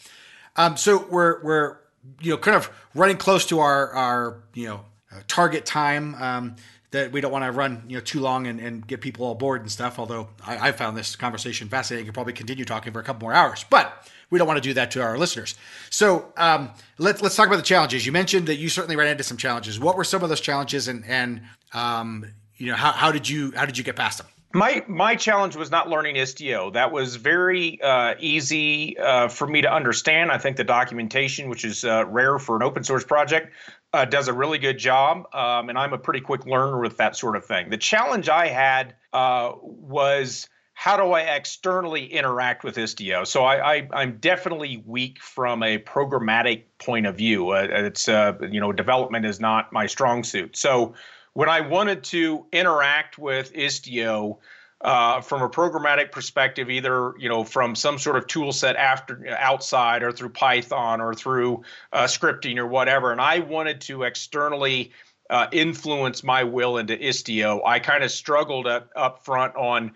Um, 0.55 0.77
so 0.77 1.07
we're 1.09 1.41
we're 1.43 1.77
you 2.21 2.31
know 2.31 2.37
kind 2.37 2.55
of 2.55 2.69
running 2.93 3.17
close 3.17 3.45
to 3.47 3.59
our 3.59 3.89
our 3.91 4.43
you 4.53 4.67
know 4.67 4.81
uh, 5.11 5.21
target 5.27 5.65
time 5.65 6.13
um, 6.15 6.55
that 6.91 7.11
we 7.11 7.19
don't 7.19 7.31
want 7.31 7.43
to 7.45 7.51
run 7.51 7.83
you 7.87 7.97
know 7.97 8.01
too 8.01 8.19
long 8.19 8.45
and, 8.45 8.59
and 8.59 8.85
get 8.85 9.01
people 9.01 9.25
all 9.25 9.33
bored 9.33 9.61
and 9.61 9.71
stuff. 9.71 9.97
Although 9.97 10.29
I, 10.45 10.69
I 10.69 10.71
found 10.73 10.95
this 10.95 11.15
conversation 11.15 11.69
fascinating, 11.69 12.05
could 12.05 12.13
probably 12.13 12.33
continue 12.33 12.65
talking 12.65 12.93
for 12.93 12.99
a 12.99 13.03
couple 13.03 13.25
more 13.25 13.33
hours, 13.33 13.65
but 13.67 14.07
we 14.29 14.39
don't 14.39 14.47
want 14.47 14.57
to 14.57 14.67
do 14.67 14.73
that 14.73 14.91
to 14.91 15.01
our 15.01 15.17
listeners. 15.17 15.55
So 15.89 16.33
um, 16.37 16.71
let's 16.97 17.21
let's 17.21 17.35
talk 17.35 17.47
about 17.47 17.57
the 17.57 17.63
challenges. 17.63 18.05
You 18.05 18.11
mentioned 18.11 18.47
that 18.47 18.55
you 18.55 18.69
certainly 18.69 18.95
ran 18.95 19.07
into 19.07 19.23
some 19.23 19.37
challenges. 19.37 19.79
What 19.79 19.95
were 19.95 20.03
some 20.03 20.23
of 20.23 20.29
those 20.29 20.41
challenges, 20.41 20.87
and 20.87 21.05
and 21.05 21.41
um, 21.73 22.25
you 22.57 22.67
know 22.67 22.75
how, 22.75 22.91
how 22.91 23.11
did 23.11 23.27
you 23.27 23.51
how 23.55 23.65
did 23.65 23.77
you 23.77 23.83
get 23.83 23.95
past 23.95 24.17
them? 24.19 24.27
My 24.55 24.83
my 24.87 25.15
challenge 25.15 25.55
was 25.55 25.71
not 25.71 25.89
learning 25.89 26.15
Istio. 26.15 26.73
That 26.73 26.91
was 26.91 27.15
very 27.15 27.81
uh, 27.81 28.13
easy 28.19 28.97
uh, 28.99 29.27
for 29.27 29.47
me 29.47 29.61
to 29.63 29.73
understand. 29.73 30.31
I 30.31 30.37
think 30.37 30.57
the 30.57 30.63
documentation, 30.63 31.49
which 31.49 31.65
is 31.65 31.83
uh, 31.83 32.05
rare 32.05 32.37
for 32.37 32.55
an 32.55 32.61
open 32.61 32.83
source 32.83 33.03
project, 33.03 33.51
uh, 33.93 34.05
does 34.05 34.27
a 34.27 34.33
really 34.33 34.59
good 34.59 34.77
job, 34.77 35.27
um, 35.33 35.69
and 35.69 35.77
I'm 35.77 35.93
a 35.93 35.97
pretty 35.97 36.21
quick 36.21 36.45
learner 36.45 36.79
with 36.79 36.97
that 36.97 37.15
sort 37.15 37.35
of 37.35 37.45
thing. 37.45 37.71
The 37.71 37.77
challenge 37.77 38.29
I 38.29 38.47
had 38.47 38.93
uh, 39.11 39.53
was 39.61 40.47
how 40.73 40.97
do 40.97 41.11
I 41.11 41.21
externally 41.21 42.05
interact 42.05 42.63
with 42.63 42.75
Istio? 42.75 43.25
So 43.25 43.43
I, 43.43 43.87
I 43.93 44.03
am 44.03 44.17
definitely 44.17 44.83
weak 44.85 45.21
from 45.21 45.63
a 45.63 45.77
programmatic 45.77 46.63
point 46.79 47.05
of 47.05 47.15
view. 47.15 47.51
Uh, 47.51 47.67
it's 47.69 48.09
uh, 48.09 48.33
you 48.51 48.59
know 48.59 48.71
development 48.71 49.25
is 49.25 49.39
not 49.39 49.71
my 49.71 49.85
strong 49.85 50.23
suit. 50.23 50.57
So 50.57 50.93
when 51.33 51.49
I 51.49 51.61
wanted 51.61 52.03
to 52.05 52.45
interact 52.51 53.17
with 53.17 53.53
Istio, 53.53 54.37
uh, 54.81 55.21
from 55.21 55.41
a 55.41 55.49
programmatic 55.49 56.11
perspective, 56.11 56.69
either 56.69 57.13
you 57.17 57.29
know 57.29 57.43
from 57.43 57.75
some 57.75 57.97
sort 57.97 58.17
of 58.17 58.27
tool 58.27 58.51
set 58.51 58.75
after 58.75 59.25
outside 59.37 60.03
or 60.03 60.11
through 60.11 60.29
Python 60.29 60.99
or 60.99 61.13
through 61.13 61.63
uh, 61.93 62.03
scripting 62.03 62.57
or 62.57 62.67
whatever. 62.67 63.11
And 63.11 63.21
I 63.21 63.39
wanted 63.39 63.79
to 63.81 64.03
externally 64.03 64.91
uh, 65.29 65.47
influence 65.51 66.23
my 66.23 66.43
will 66.43 66.77
into 66.77 66.97
Istio. 66.97 67.61
I 67.65 67.79
kind 67.79 68.03
of 68.03 68.11
struggled 68.11 68.67
up, 68.67 68.89
up 68.95 69.23
front 69.23 69.55
on, 69.55 69.93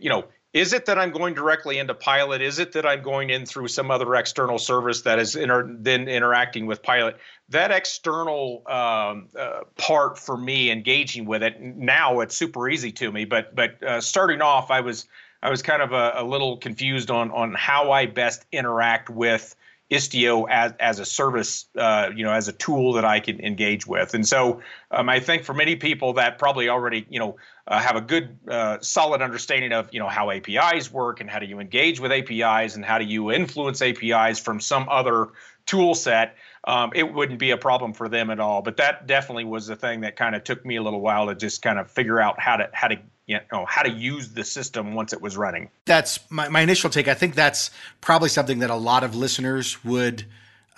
you 0.00 0.08
know, 0.08 0.24
is 0.54 0.72
it 0.72 0.86
that 0.86 0.98
I'm 0.98 1.10
going 1.10 1.34
directly 1.34 1.78
into 1.78 1.94
Pilot? 1.94 2.40
Is 2.40 2.58
it 2.58 2.72
that 2.72 2.86
I'm 2.86 3.02
going 3.02 3.28
in 3.28 3.44
through 3.44 3.68
some 3.68 3.90
other 3.90 4.14
external 4.14 4.58
service 4.58 5.02
that 5.02 5.18
is 5.18 5.36
inter- 5.36 5.70
then 5.78 6.08
interacting 6.08 6.66
with 6.66 6.82
Pilot? 6.82 7.18
That 7.50 7.70
external 7.70 8.62
um, 8.66 9.28
uh, 9.38 9.60
part 9.76 10.18
for 10.18 10.36
me, 10.38 10.70
engaging 10.70 11.26
with 11.26 11.42
it 11.42 11.60
now, 11.60 12.20
it's 12.20 12.34
super 12.34 12.68
easy 12.68 12.92
to 12.92 13.12
me. 13.12 13.26
But 13.26 13.54
but 13.54 13.82
uh, 13.82 14.00
starting 14.00 14.40
off, 14.40 14.70
I 14.70 14.80
was 14.80 15.06
I 15.42 15.50
was 15.50 15.62
kind 15.62 15.82
of 15.82 15.92
a, 15.92 16.12
a, 16.16 16.24
little 16.24 16.56
confused 16.56 17.10
on 17.10 17.30
on 17.30 17.54
how 17.54 17.92
I 17.92 18.06
best 18.06 18.46
interact 18.50 19.10
with 19.10 19.54
Istio 19.90 20.46
as 20.50 20.72
as 20.80 20.98
a 20.98 21.04
service, 21.04 21.66
uh, 21.76 22.10
you 22.14 22.24
know, 22.24 22.32
as 22.32 22.48
a 22.48 22.52
tool 22.52 22.92
that 22.94 23.04
I 23.04 23.20
can 23.20 23.40
engage 23.40 23.86
with. 23.86 24.14
And 24.14 24.26
so 24.26 24.60
um, 24.90 25.08
I 25.08 25.20
think 25.20 25.44
for 25.44 25.54
many 25.54 25.76
people 25.76 26.14
that 26.14 26.38
probably 26.38 26.68
already, 26.68 27.06
you 27.08 27.18
know, 27.18 27.36
uh, 27.68 27.78
have 27.78 27.96
a 27.96 28.00
good, 28.00 28.36
uh, 28.48 28.78
solid 28.80 29.22
understanding 29.22 29.72
of, 29.72 29.92
you 29.92 30.00
know, 30.00 30.08
how 30.08 30.30
APIs 30.30 30.90
work 30.90 31.20
and 31.20 31.30
how 31.30 31.38
do 31.38 31.46
you 31.46 31.60
engage 31.60 32.00
with 32.00 32.10
APIs 32.10 32.74
and 32.74 32.84
how 32.84 32.98
do 32.98 33.04
you 33.04 33.30
influence 33.30 33.82
APIs 33.82 34.40
from 34.40 34.58
some 34.58 34.88
other 34.88 35.28
tool 35.66 35.94
set. 35.94 36.34
Um, 36.64 36.90
it 36.94 37.12
wouldn't 37.12 37.38
be 37.38 37.50
a 37.50 37.56
problem 37.56 37.92
for 37.92 38.08
them 38.08 38.30
at 38.30 38.40
all. 38.40 38.62
But 38.62 38.78
that 38.78 39.06
definitely 39.06 39.44
was 39.44 39.66
the 39.66 39.76
thing 39.76 40.00
that 40.00 40.16
kind 40.16 40.34
of 40.34 40.42
took 40.42 40.64
me 40.64 40.76
a 40.76 40.82
little 40.82 41.00
while 41.00 41.26
to 41.26 41.34
just 41.34 41.62
kind 41.62 41.78
of 41.78 41.90
figure 41.90 42.20
out 42.20 42.40
how 42.40 42.56
to 42.56 42.68
how 42.72 42.88
to 42.88 42.98
you 43.26 43.38
know 43.52 43.66
how 43.66 43.82
to 43.82 43.90
use 43.90 44.30
the 44.30 44.42
system 44.42 44.94
once 44.94 45.12
it 45.12 45.20
was 45.20 45.36
running. 45.36 45.70
That's 45.84 46.18
my, 46.30 46.48
my 46.48 46.62
initial 46.62 46.90
take. 46.90 47.06
I 47.06 47.14
think 47.14 47.34
that's 47.34 47.70
probably 48.00 48.30
something 48.30 48.60
that 48.60 48.70
a 48.70 48.74
lot 48.74 49.04
of 49.04 49.14
listeners 49.14 49.84
would 49.84 50.24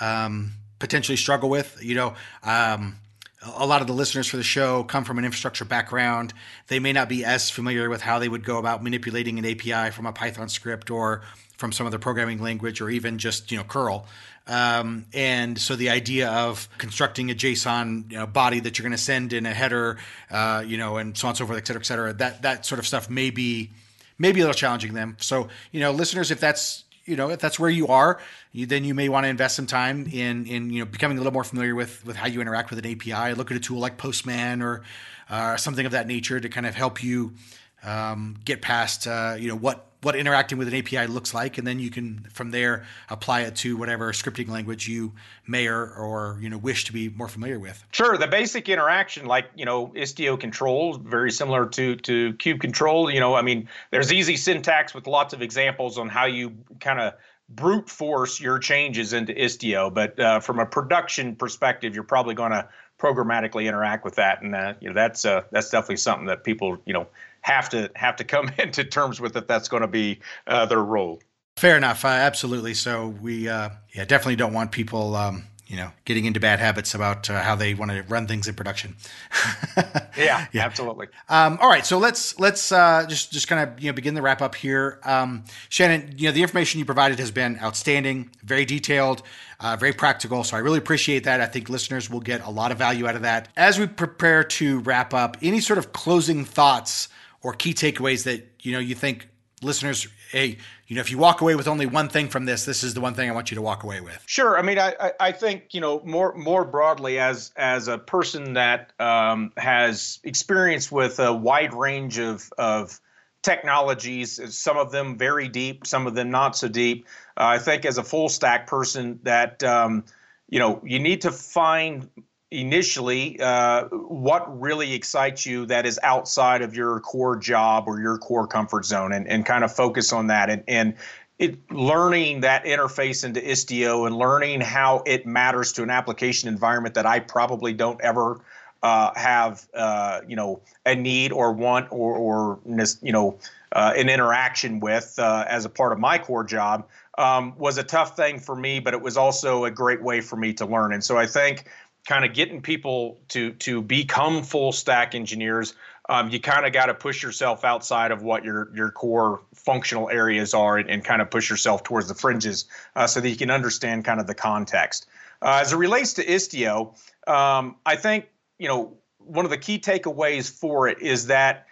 um, 0.00 0.52
potentially 0.80 1.16
struggle 1.16 1.48
with. 1.48 1.78
You 1.80 1.94
know, 1.94 2.14
um, 2.42 2.96
a 3.42 3.66
lot 3.66 3.80
of 3.80 3.86
the 3.86 3.92
listeners 3.92 4.26
for 4.26 4.36
the 4.36 4.42
show 4.42 4.84
come 4.84 5.04
from 5.04 5.18
an 5.18 5.24
infrastructure 5.24 5.64
background. 5.64 6.34
They 6.68 6.78
may 6.78 6.92
not 6.92 7.08
be 7.08 7.24
as 7.24 7.50
familiar 7.50 7.88
with 7.88 8.02
how 8.02 8.18
they 8.18 8.28
would 8.28 8.44
go 8.44 8.58
about 8.58 8.82
manipulating 8.82 9.38
an 9.38 9.46
API 9.46 9.92
from 9.92 10.06
a 10.06 10.12
Python 10.12 10.48
script 10.48 10.90
or 10.90 11.22
from 11.56 11.72
some 11.72 11.86
other 11.86 11.98
programming 11.98 12.42
language 12.42 12.80
or 12.80 12.90
even 12.90 13.18
just 13.18 13.50
you 13.50 13.58
know 13.58 13.64
curl 13.64 14.06
um, 14.50 15.06
and 15.14 15.58
so 15.58 15.76
the 15.76 15.90
idea 15.90 16.28
of 16.28 16.68
constructing 16.76 17.30
a 17.30 17.34
JSON 17.34 18.10
you 18.10 18.18
know, 18.18 18.26
body 18.26 18.58
that 18.60 18.78
you're 18.78 18.82
going 18.82 18.90
to 18.90 18.98
send 18.98 19.32
in 19.32 19.46
a 19.46 19.54
header, 19.54 19.98
uh, 20.28 20.64
you 20.66 20.76
know, 20.76 20.96
and 20.96 21.16
so 21.16 21.28
on 21.28 21.30
and 21.30 21.38
so 21.38 21.46
forth, 21.46 21.58
et 21.58 21.66
cetera, 21.66 21.80
et 21.80 21.84
cetera, 21.84 22.12
that, 22.14 22.42
that 22.42 22.66
sort 22.66 22.80
of 22.80 22.86
stuff 22.86 23.08
may 23.08 23.30
be, 23.30 23.70
maybe 24.18 24.40
a 24.40 24.42
little 24.42 24.54
challenging 24.54 24.94
them. 24.94 25.16
So, 25.20 25.48
you 25.70 25.78
know, 25.78 25.92
listeners, 25.92 26.32
if 26.32 26.40
that's, 26.40 26.84
you 27.10 27.16
know, 27.16 27.30
if 27.30 27.40
that's 27.40 27.58
where 27.58 27.68
you 27.68 27.88
are, 27.88 28.20
you, 28.52 28.66
then 28.66 28.84
you 28.84 28.94
may 28.94 29.08
want 29.08 29.24
to 29.24 29.28
invest 29.28 29.56
some 29.56 29.66
time 29.66 30.06
in, 30.10 30.46
in, 30.46 30.70
you 30.70 30.78
know, 30.78 30.84
becoming 30.84 31.18
a 31.18 31.20
little 31.20 31.32
more 31.32 31.44
familiar 31.44 31.74
with, 31.74 32.06
with 32.06 32.16
how 32.16 32.28
you 32.28 32.40
interact 32.40 32.70
with 32.70 32.78
an 32.78 32.90
API. 32.90 33.34
Look 33.34 33.50
at 33.50 33.56
a 33.56 33.60
tool 33.60 33.80
like 33.80 33.98
Postman 33.98 34.62
or 34.62 34.82
uh, 35.28 35.56
something 35.56 35.84
of 35.84 35.92
that 35.92 36.06
nature 36.06 36.38
to 36.38 36.48
kind 36.48 36.66
of 36.66 36.74
help 36.74 37.02
you 37.02 37.34
um, 37.82 38.36
get 38.44 38.62
past, 38.62 39.06
uh, 39.06 39.36
you 39.38 39.48
know, 39.48 39.56
what 39.56 39.89
what 40.02 40.16
interacting 40.16 40.58
with 40.58 40.68
an 40.68 40.74
API 40.74 41.06
looks 41.06 41.34
like, 41.34 41.58
and 41.58 41.66
then 41.66 41.78
you 41.78 41.90
can 41.90 42.26
from 42.32 42.50
there 42.50 42.84
apply 43.08 43.42
it 43.42 43.56
to 43.56 43.76
whatever 43.76 44.12
scripting 44.12 44.48
language 44.48 44.88
you 44.88 45.12
may 45.46 45.66
or, 45.66 45.86
or 45.86 46.38
you 46.40 46.48
know 46.48 46.58
wish 46.58 46.84
to 46.84 46.92
be 46.92 47.08
more 47.10 47.28
familiar 47.28 47.58
with. 47.58 47.84
Sure, 47.92 48.16
the 48.16 48.26
basic 48.26 48.68
interaction, 48.68 49.26
like 49.26 49.46
you 49.54 49.64
know 49.64 49.88
Istio 49.88 50.38
control, 50.38 50.96
very 50.98 51.30
similar 51.30 51.66
to 51.66 51.96
to 51.96 52.32
Kube 52.34 52.60
control. 52.60 53.10
You 53.10 53.20
know, 53.20 53.34
I 53.34 53.42
mean, 53.42 53.68
there's 53.90 54.12
easy 54.12 54.36
syntax 54.36 54.94
with 54.94 55.06
lots 55.06 55.34
of 55.34 55.42
examples 55.42 55.98
on 55.98 56.08
how 56.08 56.26
you 56.26 56.56
kind 56.80 57.00
of 57.00 57.14
brute 57.50 57.90
force 57.90 58.40
your 58.40 58.58
changes 58.58 59.12
into 59.12 59.32
Istio. 59.34 59.92
But 59.92 60.18
uh, 60.18 60.40
from 60.40 60.58
a 60.60 60.66
production 60.66 61.34
perspective, 61.34 61.94
you're 61.94 62.04
probably 62.04 62.34
going 62.34 62.52
to 62.52 62.68
programmatically 62.98 63.66
interact 63.66 64.04
with 64.04 64.14
that, 64.16 64.42
and 64.42 64.54
uh, 64.54 64.74
you 64.80 64.88
know 64.88 64.94
that's 64.94 65.24
uh, 65.24 65.42
that's 65.50 65.70
definitely 65.70 65.96
something 65.96 66.26
that 66.26 66.44
people 66.44 66.78
you 66.84 66.92
know 66.92 67.06
have 67.42 67.68
to 67.70 67.90
have 67.94 68.16
to 68.16 68.24
come 68.24 68.50
into 68.58 68.84
terms 68.84 69.20
with 69.20 69.34
that 69.34 69.48
that's 69.48 69.68
going 69.68 69.82
to 69.82 69.88
be 69.88 70.20
uh, 70.46 70.66
their 70.66 70.82
role. 70.82 71.20
Fair 71.56 71.76
enough, 71.76 72.04
uh, 72.04 72.08
absolutely. 72.08 72.74
So 72.74 73.08
we 73.08 73.48
uh, 73.48 73.70
yeah 73.94 74.04
definitely 74.04 74.36
don't 74.36 74.52
want 74.52 74.72
people 74.72 75.14
um, 75.16 75.44
you 75.66 75.76
know 75.76 75.90
getting 76.04 76.24
into 76.24 76.40
bad 76.40 76.58
habits 76.58 76.94
about 76.94 77.30
uh, 77.30 77.42
how 77.42 77.54
they 77.54 77.74
want 77.74 77.90
to 77.90 78.02
run 78.02 78.26
things 78.26 78.48
in 78.48 78.54
production. 78.54 78.96
yeah, 80.16 80.46
yeah, 80.52 80.64
absolutely. 80.64 81.06
Um, 81.28 81.58
all 81.60 81.68
right, 81.68 81.86
so 81.86 81.98
let's 81.98 82.38
let's 82.40 82.72
uh, 82.72 83.04
just 83.08 83.32
just 83.32 83.46
kind 83.46 83.68
of 83.68 83.80
you 83.80 83.90
know 83.90 83.94
begin 83.94 84.14
the 84.14 84.22
wrap 84.22 84.42
up 84.42 84.54
here. 84.54 84.98
Um, 85.04 85.44
Shannon, 85.68 86.14
you 86.16 86.28
know 86.28 86.32
the 86.32 86.42
information 86.42 86.78
you 86.78 86.84
provided 86.84 87.18
has 87.18 87.30
been 87.30 87.58
outstanding, 87.60 88.30
very 88.42 88.64
detailed. 88.64 89.22
Uh, 89.62 89.76
very 89.76 89.92
practical. 89.92 90.42
So 90.42 90.56
I 90.56 90.60
really 90.60 90.78
appreciate 90.78 91.24
that. 91.24 91.42
I 91.42 91.46
think 91.46 91.68
listeners 91.68 92.08
will 92.08 92.20
get 92.20 92.42
a 92.46 92.48
lot 92.48 92.72
of 92.72 92.78
value 92.78 93.06
out 93.06 93.14
of 93.14 93.20
that. 93.22 93.50
As 93.58 93.78
we 93.78 93.86
prepare 93.86 94.42
to 94.42 94.78
wrap 94.78 95.12
up, 95.12 95.36
any 95.42 95.60
sort 95.60 95.78
of 95.78 95.92
closing 95.92 96.46
thoughts 96.46 97.10
or 97.42 97.52
key 97.54 97.74
takeaways 97.74 98.24
that 98.24 98.46
you 98.60 98.72
know 98.72 98.78
you 98.78 98.94
think 98.94 99.28
listeners 99.62 100.08
hey 100.30 100.56
you 100.86 100.96
know 100.96 101.00
if 101.00 101.10
you 101.10 101.18
walk 101.18 101.40
away 101.40 101.54
with 101.54 101.68
only 101.68 101.86
one 101.86 102.08
thing 102.08 102.28
from 102.28 102.44
this 102.46 102.64
this 102.64 102.82
is 102.82 102.94
the 102.94 103.00
one 103.00 103.14
thing 103.14 103.28
i 103.28 103.32
want 103.32 103.50
you 103.50 103.54
to 103.54 103.62
walk 103.62 103.82
away 103.82 104.00
with. 104.00 104.22
Sure. 104.26 104.58
I 104.58 104.62
mean 104.62 104.78
i 104.78 105.12
i 105.18 105.32
think 105.32 105.74
you 105.74 105.80
know 105.80 106.00
more 106.04 106.34
more 106.34 106.64
broadly 106.64 107.18
as 107.18 107.52
as 107.56 107.88
a 107.88 107.98
person 107.98 108.54
that 108.54 108.92
um, 109.00 109.52
has 109.56 110.20
experience 110.24 110.90
with 110.90 111.18
a 111.18 111.32
wide 111.32 111.74
range 111.74 112.18
of 112.18 112.50
of 112.58 113.00
technologies 113.42 114.40
some 114.54 114.76
of 114.76 114.92
them 114.92 115.16
very 115.16 115.48
deep 115.48 115.86
some 115.86 116.06
of 116.06 116.14
them 116.14 116.30
not 116.30 116.56
so 116.56 116.68
deep 116.68 117.06
uh, 117.38 117.44
i 117.44 117.58
think 117.58 117.86
as 117.86 117.96
a 117.96 118.04
full 118.04 118.28
stack 118.28 118.66
person 118.66 119.18
that 119.22 119.62
um, 119.62 120.04
you 120.48 120.58
know 120.58 120.80
you 120.84 120.98
need 120.98 121.22
to 121.22 121.32
find 121.32 122.08
initially 122.50 123.38
uh, 123.40 123.84
what 123.84 124.60
really 124.60 124.92
excites 124.92 125.46
you 125.46 125.66
that 125.66 125.86
is 125.86 126.00
outside 126.02 126.62
of 126.62 126.74
your 126.74 126.98
core 127.00 127.36
job 127.36 127.84
or 127.86 128.00
your 128.00 128.18
core 128.18 128.46
comfort 128.46 128.84
zone 128.84 129.12
and, 129.12 129.28
and 129.28 129.46
kind 129.46 129.62
of 129.62 129.72
focus 129.72 130.12
on 130.12 130.26
that 130.26 130.50
and, 130.50 130.64
and 130.66 130.94
it 131.38 131.70
learning 131.70 132.40
that 132.40 132.64
interface 132.64 133.24
into 133.24 133.40
Istio 133.40 134.06
and 134.06 134.14
learning 134.14 134.60
how 134.60 135.02
it 135.06 135.26
matters 135.26 135.72
to 135.72 135.82
an 135.82 135.88
application 135.90 136.48
environment 136.48 136.94
that 136.96 137.06
I 137.06 137.20
probably 137.20 137.72
don't 137.72 138.00
ever 138.02 138.40
uh, 138.82 139.12
have 139.14 139.66
uh, 139.74 140.20
you 140.28 140.36
know 140.36 140.60
a 140.84 140.94
need 140.94 141.32
or 141.32 141.52
want 141.52 141.88
or 141.90 142.14
or 142.16 142.60
you 143.02 143.12
know 143.12 143.38
uh, 143.72 143.94
an 143.96 144.08
interaction 144.08 144.80
with 144.80 145.14
uh, 145.18 145.44
as 145.48 145.64
a 145.64 145.70
part 145.70 145.92
of 145.92 145.98
my 145.98 146.18
core 146.18 146.44
job 146.44 146.86
um, 147.16 147.54
was 147.56 147.78
a 147.78 147.84
tough 147.84 148.16
thing 148.16 148.38
for 148.38 148.56
me, 148.56 148.80
but 148.80 148.94
it 148.94 149.00
was 149.00 149.16
also 149.16 149.64
a 149.64 149.70
great 149.70 150.02
way 150.02 150.20
for 150.20 150.36
me 150.36 150.52
to 150.54 150.66
learn. 150.66 150.92
And 150.92 151.02
so 151.02 151.18
I 151.18 151.26
think 151.26 151.66
kind 152.10 152.24
of 152.24 152.34
getting 152.34 152.60
people 152.60 153.20
to 153.28 153.52
to 153.52 153.80
become 153.80 154.42
full 154.42 154.72
stack 154.72 155.14
engineers, 155.14 155.74
um, 156.08 156.28
you 156.28 156.40
kind 156.40 156.66
of 156.66 156.72
got 156.72 156.86
to 156.86 156.94
push 156.94 157.22
yourself 157.22 157.64
outside 157.64 158.10
of 158.10 158.20
what 158.20 158.42
your 158.44 158.68
your 158.74 158.90
core 158.90 159.42
functional 159.54 160.10
areas 160.10 160.52
are 160.52 160.76
and, 160.76 160.90
and 160.90 161.04
kind 161.04 161.22
of 161.22 161.30
push 161.30 161.48
yourself 161.48 161.84
towards 161.84 162.08
the 162.08 162.14
fringes 162.14 162.64
uh, 162.96 163.06
so 163.06 163.20
that 163.20 163.28
you 163.28 163.36
can 163.36 163.48
understand 163.48 164.04
kind 164.04 164.18
of 164.18 164.26
the 164.26 164.34
context. 164.34 165.06
Uh, 165.40 165.60
as 165.62 165.72
it 165.72 165.76
relates 165.76 166.14
to 166.14 166.24
Istio, 166.24 166.98
um, 167.28 167.76
I 167.86 167.94
think 167.94 168.26
you 168.58 168.66
know 168.66 168.96
one 169.18 169.44
of 169.44 169.52
the 169.52 169.58
key 169.58 169.78
takeaways 169.78 170.50
for 170.50 170.88
it 170.88 171.00
is 171.00 171.28
that 171.28 171.68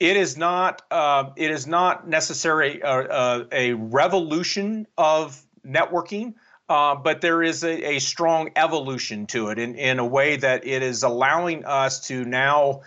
it 0.00 0.16
is 0.16 0.38
not 0.38 0.80
uh, 0.90 1.28
it 1.36 1.50
is 1.50 1.66
not 1.66 2.08
necessarily 2.08 2.80
a, 2.80 3.00
a, 3.10 3.46
a 3.52 3.72
revolution 3.74 4.86
of 4.96 5.38
networking 5.62 6.32
uh, 6.68 6.94
but 6.94 7.20
there 7.20 7.42
is 7.42 7.64
a, 7.64 7.94
a, 7.94 7.98
strong 7.98 8.50
evolution 8.56 9.26
to 9.26 9.48
it 9.48 9.58
in, 9.58 9.74
in 9.74 9.98
a 9.98 10.04
way 10.04 10.36
that 10.36 10.66
it 10.66 10.82
is 10.82 11.02
allowing 11.02 11.64
us 11.64 12.06
to 12.08 12.24
now 12.24 12.82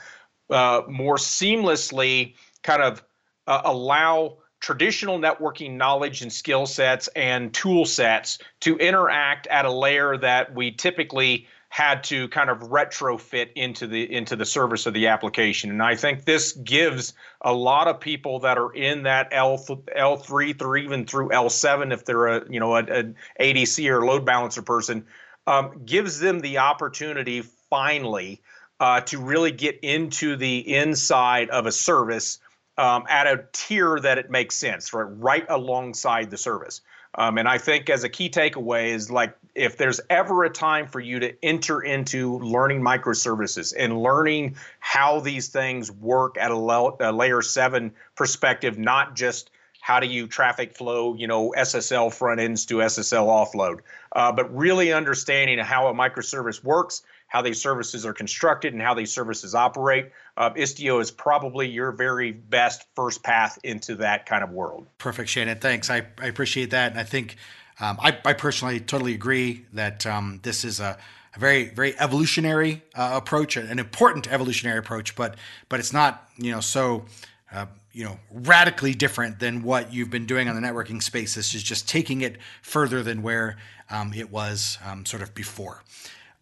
uh, 0.50 0.82
more 0.88 1.18
seamlessly 1.18 2.36
kind 2.62 2.84
of 2.84 3.04
uh, 3.48 3.62
allow 3.66 4.38
traditional 4.60 5.18
networking 5.18 5.76
knowledge 5.78 6.22
and 6.22 6.32
skill 6.32 6.68
sets 6.68 7.08
and 7.16 7.54
tool 7.54 7.86
sets 7.86 8.38
to 8.60 8.78
interact 8.78 9.48
at 9.48 9.66
a 9.66 9.72
layer 9.72 10.16
that 10.18 10.54
we 10.54 10.72
typically 10.72 11.48
had 11.72 12.04
to 12.04 12.28
kind 12.28 12.50
of 12.50 12.60
retrofit 12.60 13.48
into 13.56 13.88
the 13.88 14.14
into 14.14 14.36
the 14.36 14.46
service 14.46 14.86
of 14.88 14.94
the 14.94 15.08
application. 15.08 15.70
And 15.70 15.82
I 15.82 15.96
think 15.96 16.26
this 16.26 16.52
gives 16.52 17.14
a 17.40 17.54
lot 17.54 17.88
of 17.88 17.98
people 17.98 18.40
that 18.40 18.58
are 18.58 18.74
in 18.74 19.04
that 19.04 19.30
L 19.32 19.58
L3 19.58 20.60
through 20.60 20.76
even 20.76 21.06
through 21.06 21.30
L7 21.30 21.94
if 21.94 22.04
they're 22.04 22.28
a 22.28 22.52
you 22.52 22.60
know 22.60 22.76
an 22.76 23.16
ADC 23.40 23.90
or 23.90 24.06
load 24.06 24.26
balancer 24.26 24.62
person 24.62 25.06
um, 25.48 25.82
gives 25.86 26.20
them 26.20 26.42
the 26.42 26.58
opportunity 26.58 27.42
finally 27.70 28.42
uh, 28.82 29.00
to 29.02 29.18
really 29.18 29.54
get 29.54 29.80
into 29.82 30.36
the 30.36 30.76
inside 30.76 31.50
of 31.52 31.68
a 31.68 31.72
service 31.72 32.40
um, 32.78 33.06
at 33.08 33.28
a 33.28 33.46
tier 33.54 33.98
that 33.98 34.18
it 34.18 34.30
makes 34.30 34.56
sense, 34.56 34.94
right, 34.94 35.04
right 35.04 35.46
alongside 35.48 36.32
the 36.32 36.38
service. 36.38 36.82
Um, 37.16 37.38
and 37.38 37.48
I 37.48 37.58
think 37.58 37.90
as 37.90 38.04
a 38.04 38.10
key 38.10 38.30
takeaway 38.30 38.90
is 38.90 39.10
like 39.10 39.36
if 39.56 39.78
there's 39.78 40.00
ever 40.10 40.44
a 40.44 40.50
time 40.50 40.88
for 40.88 41.00
you 41.00 41.20
to 41.20 41.46
enter 41.46 41.82
into 41.82 42.40
learning 42.40 42.82
microservices 42.82 43.74
and 43.78 44.02
learning 44.02 44.56
how 44.80 45.20
these 45.20 45.50
things 45.50 45.92
work 45.92 46.38
at 46.38 46.52
a, 46.52 46.56
a 46.56 47.12
layer 47.12 47.42
seven 47.42 47.92
perspective, 48.16 48.78
not 48.78 49.16
just 49.16 49.52
how 49.82 50.00
do 50.00 50.08
you 50.08 50.28
traffic 50.28 50.78
flow, 50.78 51.16
you 51.16 51.28
know, 51.28 51.54
SSL 51.58 52.14
front 52.14 52.40
ends 52.40 52.66
to 52.68 52.76
SSL 52.76 53.28
offload, 53.28 53.80
uh, 54.16 54.32
but 54.32 54.56
really 54.56 54.94
understanding 54.94 55.58
how 55.58 55.88
a 55.88 55.94
microservice 55.94 56.64
works, 56.64 57.02
how 57.28 57.42
these 57.42 57.60
services 57.60 58.06
are 58.06 58.14
constructed, 58.14 58.74
and 58.74 58.82
how 58.82 58.94
these 58.94 59.12
services 59.12 59.56
operate. 59.56 60.12
Uh, 60.38 60.52
Istio 60.52 61.02
is 61.02 61.10
probably 61.10 61.68
your 61.68 61.92
very 61.92 62.32
best 62.32 62.86
first 62.96 63.24
path 63.24 63.58
into 63.64 63.96
that 63.96 64.28
kind 64.28 64.44
of 64.44 64.52
world. 64.52 64.86
Perfect, 65.00 65.30
Shannon. 65.30 65.58
Thanks. 65.58 65.90
I, 65.90 66.06
I 66.20 66.28
appreciate 66.28 66.70
that. 66.70 66.92
And 66.92 67.00
I 67.00 67.04
think 67.04 67.38
um, 67.82 67.98
I, 68.00 68.18
I, 68.24 68.34
personally 68.34 68.80
totally 68.80 69.16
agree 69.16 69.66
that 69.74 70.06
um, 70.06 70.40
this 70.44 70.64
is 70.64 70.80
a, 70.80 70.98
a, 71.36 71.40
very, 71.40 71.66
very 71.66 72.00
evolutionary 72.00 72.84
uh, 72.94 73.14
approach, 73.16 73.58
an 73.58 73.80
important 73.80 74.32
evolutionary 74.32 74.78
approach, 74.78 75.16
but 75.16 75.36
but 75.68 75.80
it's 75.80 75.92
not 75.92 76.30
you 76.38 76.52
know 76.52 76.62
so 76.62 77.06
uh, 77.52 77.66
you 77.92 78.06
know 78.06 78.20
radically 78.32 78.94
different 78.94 79.40
than 79.40 79.64
what 79.64 79.92
you've 79.92 80.12
been 80.12 80.28
doing 80.28 80.48
on 80.48 80.56
the 80.56 80.62
networking 80.62 81.02
space. 81.02 81.34
This 81.34 81.56
is 81.56 81.64
just 81.64 81.90
taking 81.90 82.22
it 82.22 82.38
further 82.62 83.02
than 83.02 83.24
where 83.24 83.58
um, 83.90 84.14
it 84.14 84.32
was 84.32 84.78
um, 84.86 85.04
sort 85.04 85.24
of 85.24 85.34
before. 85.34 85.84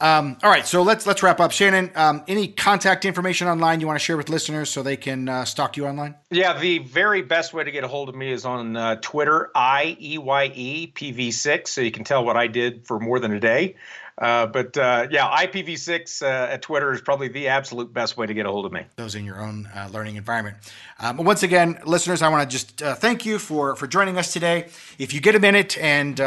Um, 0.01 0.37
all 0.43 0.49
right, 0.49 0.65
so 0.65 0.81
let's 0.81 1.05
let's 1.05 1.21
wrap 1.21 1.41
up. 1.41 1.51
Shannon, 1.51 1.91
um, 1.95 2.23
any 2.27 2.47
contact 2.47 3.03
information 3.03 3.49
online 3.49 3.81
you 3.81 3.87
want 3.87 3.99
to 3.99 4.03
share 4.03 4.15
with 4.15 4.29
listeners 4.29 4.69
so 4.69 4.81
they 4.81 4.95
can 4.95 5.27
uh, 5.27 5.43
stalk 5.43 5.75
you 5.75 5.87
online? 5.87 6.15
Yeah, 6.31 6.57
the 6.57 6.79
very 6.79 7.21
best 7.21 7.53
way 7.53 7.65
to 7.65 7.71
get 7.71 7.83
a 7.83 7.87
hold 7.89 8.07
of 8.07 8.15
me 8.15 8.31
is 8.31 8.45
on 8.45 8.77
uh, 8.77 8.95
Twitter, 9.01 9.51
I 9.53 9.97
E 9.99 10.17
Y 10.17 10.51
E 10.55 10.87
P 10.87 11.11
V 11.11 11.31
six, 11.31 11.71
so 11.71 11.81
you 11.81 11.91
can 11.91 12.05
tell 12.05 12.23
what 12.23 12.37
I 12.37 12.47
did 12.47 12.87
for 12.87 12.99
more 12.99 13.19
than 13.19 13.33
a 13.33 13.41
day. 13.41 13.75
Uh, 14.19 14.45
but 14.47 14.77
uh, 14.77 15.07
yeah, 15.09 15.29
IPv6 15.29 16.21
uh, 16.21 16.25
at 16.51 16.61
Twitter 16.61 16.91
is 16.91 16.99
probably 16.99 17.29
the 17.29 17.47
absolute 17.47 17.93
best 17.93 18.17
way 18.17 18.27
to 18.27 18.33
get 18.33 18.45
a 18.45 18.51
hold 18.51 18.65
of 18.65 18.71
me. 18.71 18.83
Those 18.97 19.15
in 19.15 19.23
your 19.23 19.41
own 19.41 19.69
uh, 19.73 19.87
learning 19.93 20.17
environment. 20.17 20.57
Um, 20.99 21.17
once 21.17 21.41
again, 21.41 21.79
listeners, 21.85 22.21
I 22.21 22.27
want 22.27 22.49
to 22.49 22.53
just 22.53 22.83
uh, 22.83 22.95
thank 22.95 23.25
you 23.25 23.39
for 23.39 23.77
for 23.77 23.87
joining 23.87 24.17
us 24.17 24.33
today. 24.33 24.67
If 24.97 25.13
you 25.13 25.21
get 25.21 25.35
a 25.35 25.39
minute 25.39 25.77
and 25.77 26.19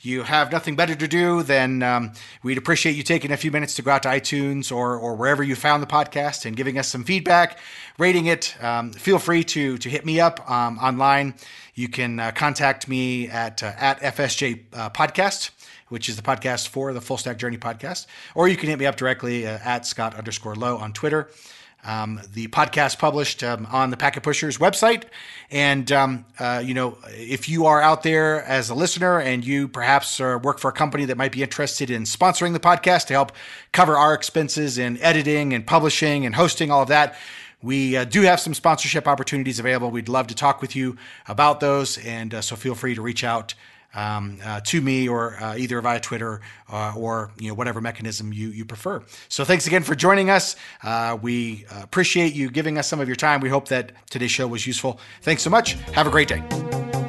you 0.00 0.22
have 0.22 0.52
nothing 0.52 0.76
better 0.76 0.94
to 0.94 1.08
do, 1.08 1.42
then 1.42 1.82
um, 1.82 2.12
we'd 2.42 2.58
appreciate 2.58 2.94
you 2.94 3.02
taking 3.02 3.32
a 3.32 3.36
few 3.36 3.50
minutes 3.50 3.74
to 3.74 3.82
go 3.82 3.92
out 3.92 4.02
to 4.02 4.08
iTunes 4.08 4.72
or 4.74 4.96
or 4.96 5.14
wherever 5.14 5.44
you 5.44 5.54
found 5.54 5.80
the 5.80 5.86
podcast 5.86 6.44
and 6.44 6.56
giving 6.56 6.76
us 6.76 6.88
some 6.88 7.04
feedback, 7.04 7.58
rating 7.98 8.26
it. 8.26 8.56
Um, 8.60 8.92
feel 8.92 9.20
free 9.20 9.44
to 9.44 9.78
to 9.78 9.88
hit 9.88 10.04
me 10.04 10.18
up 10.18 10.48
um, 10.50 10.78
online. 10.78 11.34
You 11.76 11.88
can 11.88 12.18
contact 12.32 12.88
me 12.88 13.28
at 13.28 13.62
at 13.62 14.00
FSJ 14.00 14.70
Podcast 14.90 15.50
which 15.88 16.08
is 16.08 16.16
the 16.16 16.22
podcast 16.22 16.68
for 16.68 16.92
the 16.92 17.00
Full 17.00 17.16
Stack 17.16 17.38
Journey 17.38 17.58
podcast. 17.58 18.06
Or 18.34 18.48
you 18.48 18.56
can 18.56 18.68
hit 18.68 18.78
me 18.78 18.86
up 18.86 18.96
directly 18.96 19.46
uh, 19.46 19.58
at 19.64 19.86
Scott 19.86 20.14
underscore 20.14 20.54
Lowe 20.54 20.76
on 20.76 20.92
Twitter. 20.92 21.30
Um, 21.84 22.20
the 22.32 22.48
podcast 22.48 22.98
published 22.98 23.44
um, 23.44 23.66
on 23.70 23.90
the 23.90 23.96
Packet 23.96 24.22
Pushers 24.22 24.58
website. 24.58 25.04
And, 25.50 25.90
um, 25.92 26.24
uh, 26.38 26.60
you 26.64 26.74
know, 26.74 26.98
if 27.08 27.48
you 27.48 27.66
are 27.66 27.80
out 27.80 28.02
there 28.02 28.42
as 28.44 28.68
a 28.68 28.74
listener 28.74 29.20
and 29.20 29.44
you 29.46 29.68
perhaps 29.68 30.20
uh, 30.20 30.38
work 30.42 30.58
for 30.58 30.68
a 30.68 30.72
company 30.72 31.04
that 31.04 31.16
might 31.16 31.32
be 31.32 31.42
interested 31.42 31.88
in 31.88 32.02
sponsoring 32.02 32.52
the 32.52 32.60
podcast 32.60 33.06
to 33.06 33.14
help 33.14 33.32
cover 33.72 33.96
our 33.96 34.12
expenses 34.12 34.76
in 34.76 34.98
editing 34.98 35.52
and 35.54 35.66
publishing 35.66 36.26
and 36.26 36.34
hosting, 36.34 36.70
all 36.70 36.82
of 36.82 36.88
that, 36.88 37.16
we 37.62 37.96
uh, 37.96 38.04
do 38.04 38.22
have 38.22 38.40
some 38.40 38.54
sponsorship 38.54 39.08
opportunities 39.08 39.58
available. 39.58 39.90
We'd 39.90 40.08
love 40.08 40.26
to 40.28 40.34
talk 40.34 40.60
with 40.60 40.76
you 40.76 40.96
about 41.26 41.60
those. 41.60 41.98
And 41.98 42.34
uh, 42.34 42.40
so 42.40 42.56
feel 42.56 42.74
free 42.74 42.94
to 42.94 43.02
reach 43.02 43.24
out 43.24 43.54
um, 43.98 44.38
uh, 44.44 44.60
to 44.60 44.80
me 44.80 45.08
or 45.08 45.36
uh, 45.42 45.56
either 45.56 45.80
via 45.80 45.98
Twitter 45.98 46.40
uh, 46.72 46.94
or 46.96 47.30
you 47.38 47.48
know 47.48 47.54
whatever 47.54 47.80
mechanism 47.80 48.32
you 48.32 48.48
you 48.50 48.64
prefer. 48.64 49.02
So 49.28 49.44
thanks 49.44 49.66
again 49.66 49.82
for 49.82 49.94
joining 49.94 50.30
us. 50.30 50.56
Uh, 50.82 51.18
we 51.20 51.66
appreciate 51.82 52.34
you 52.34 52.50
giving 52.50 52.78
us 52.78 52.86
some 52.86 53.00
of 53.00 53.08
your 53.08 53.16
time. 53.16 53.40
We 53.40 53.48
hope 53.48 53.68
that 53.68 53.92
today's 54.08 54.30
show 54.30 54.46
was 54.46 54.66
useful. 54.66 55.00
Thanks 55.22 55.42
so 55.42 55.50
much. 55.50 55.72
Have 55.92 56.06
a 56.06 56.10
great 56.10 56.28
day. 56.28 57.07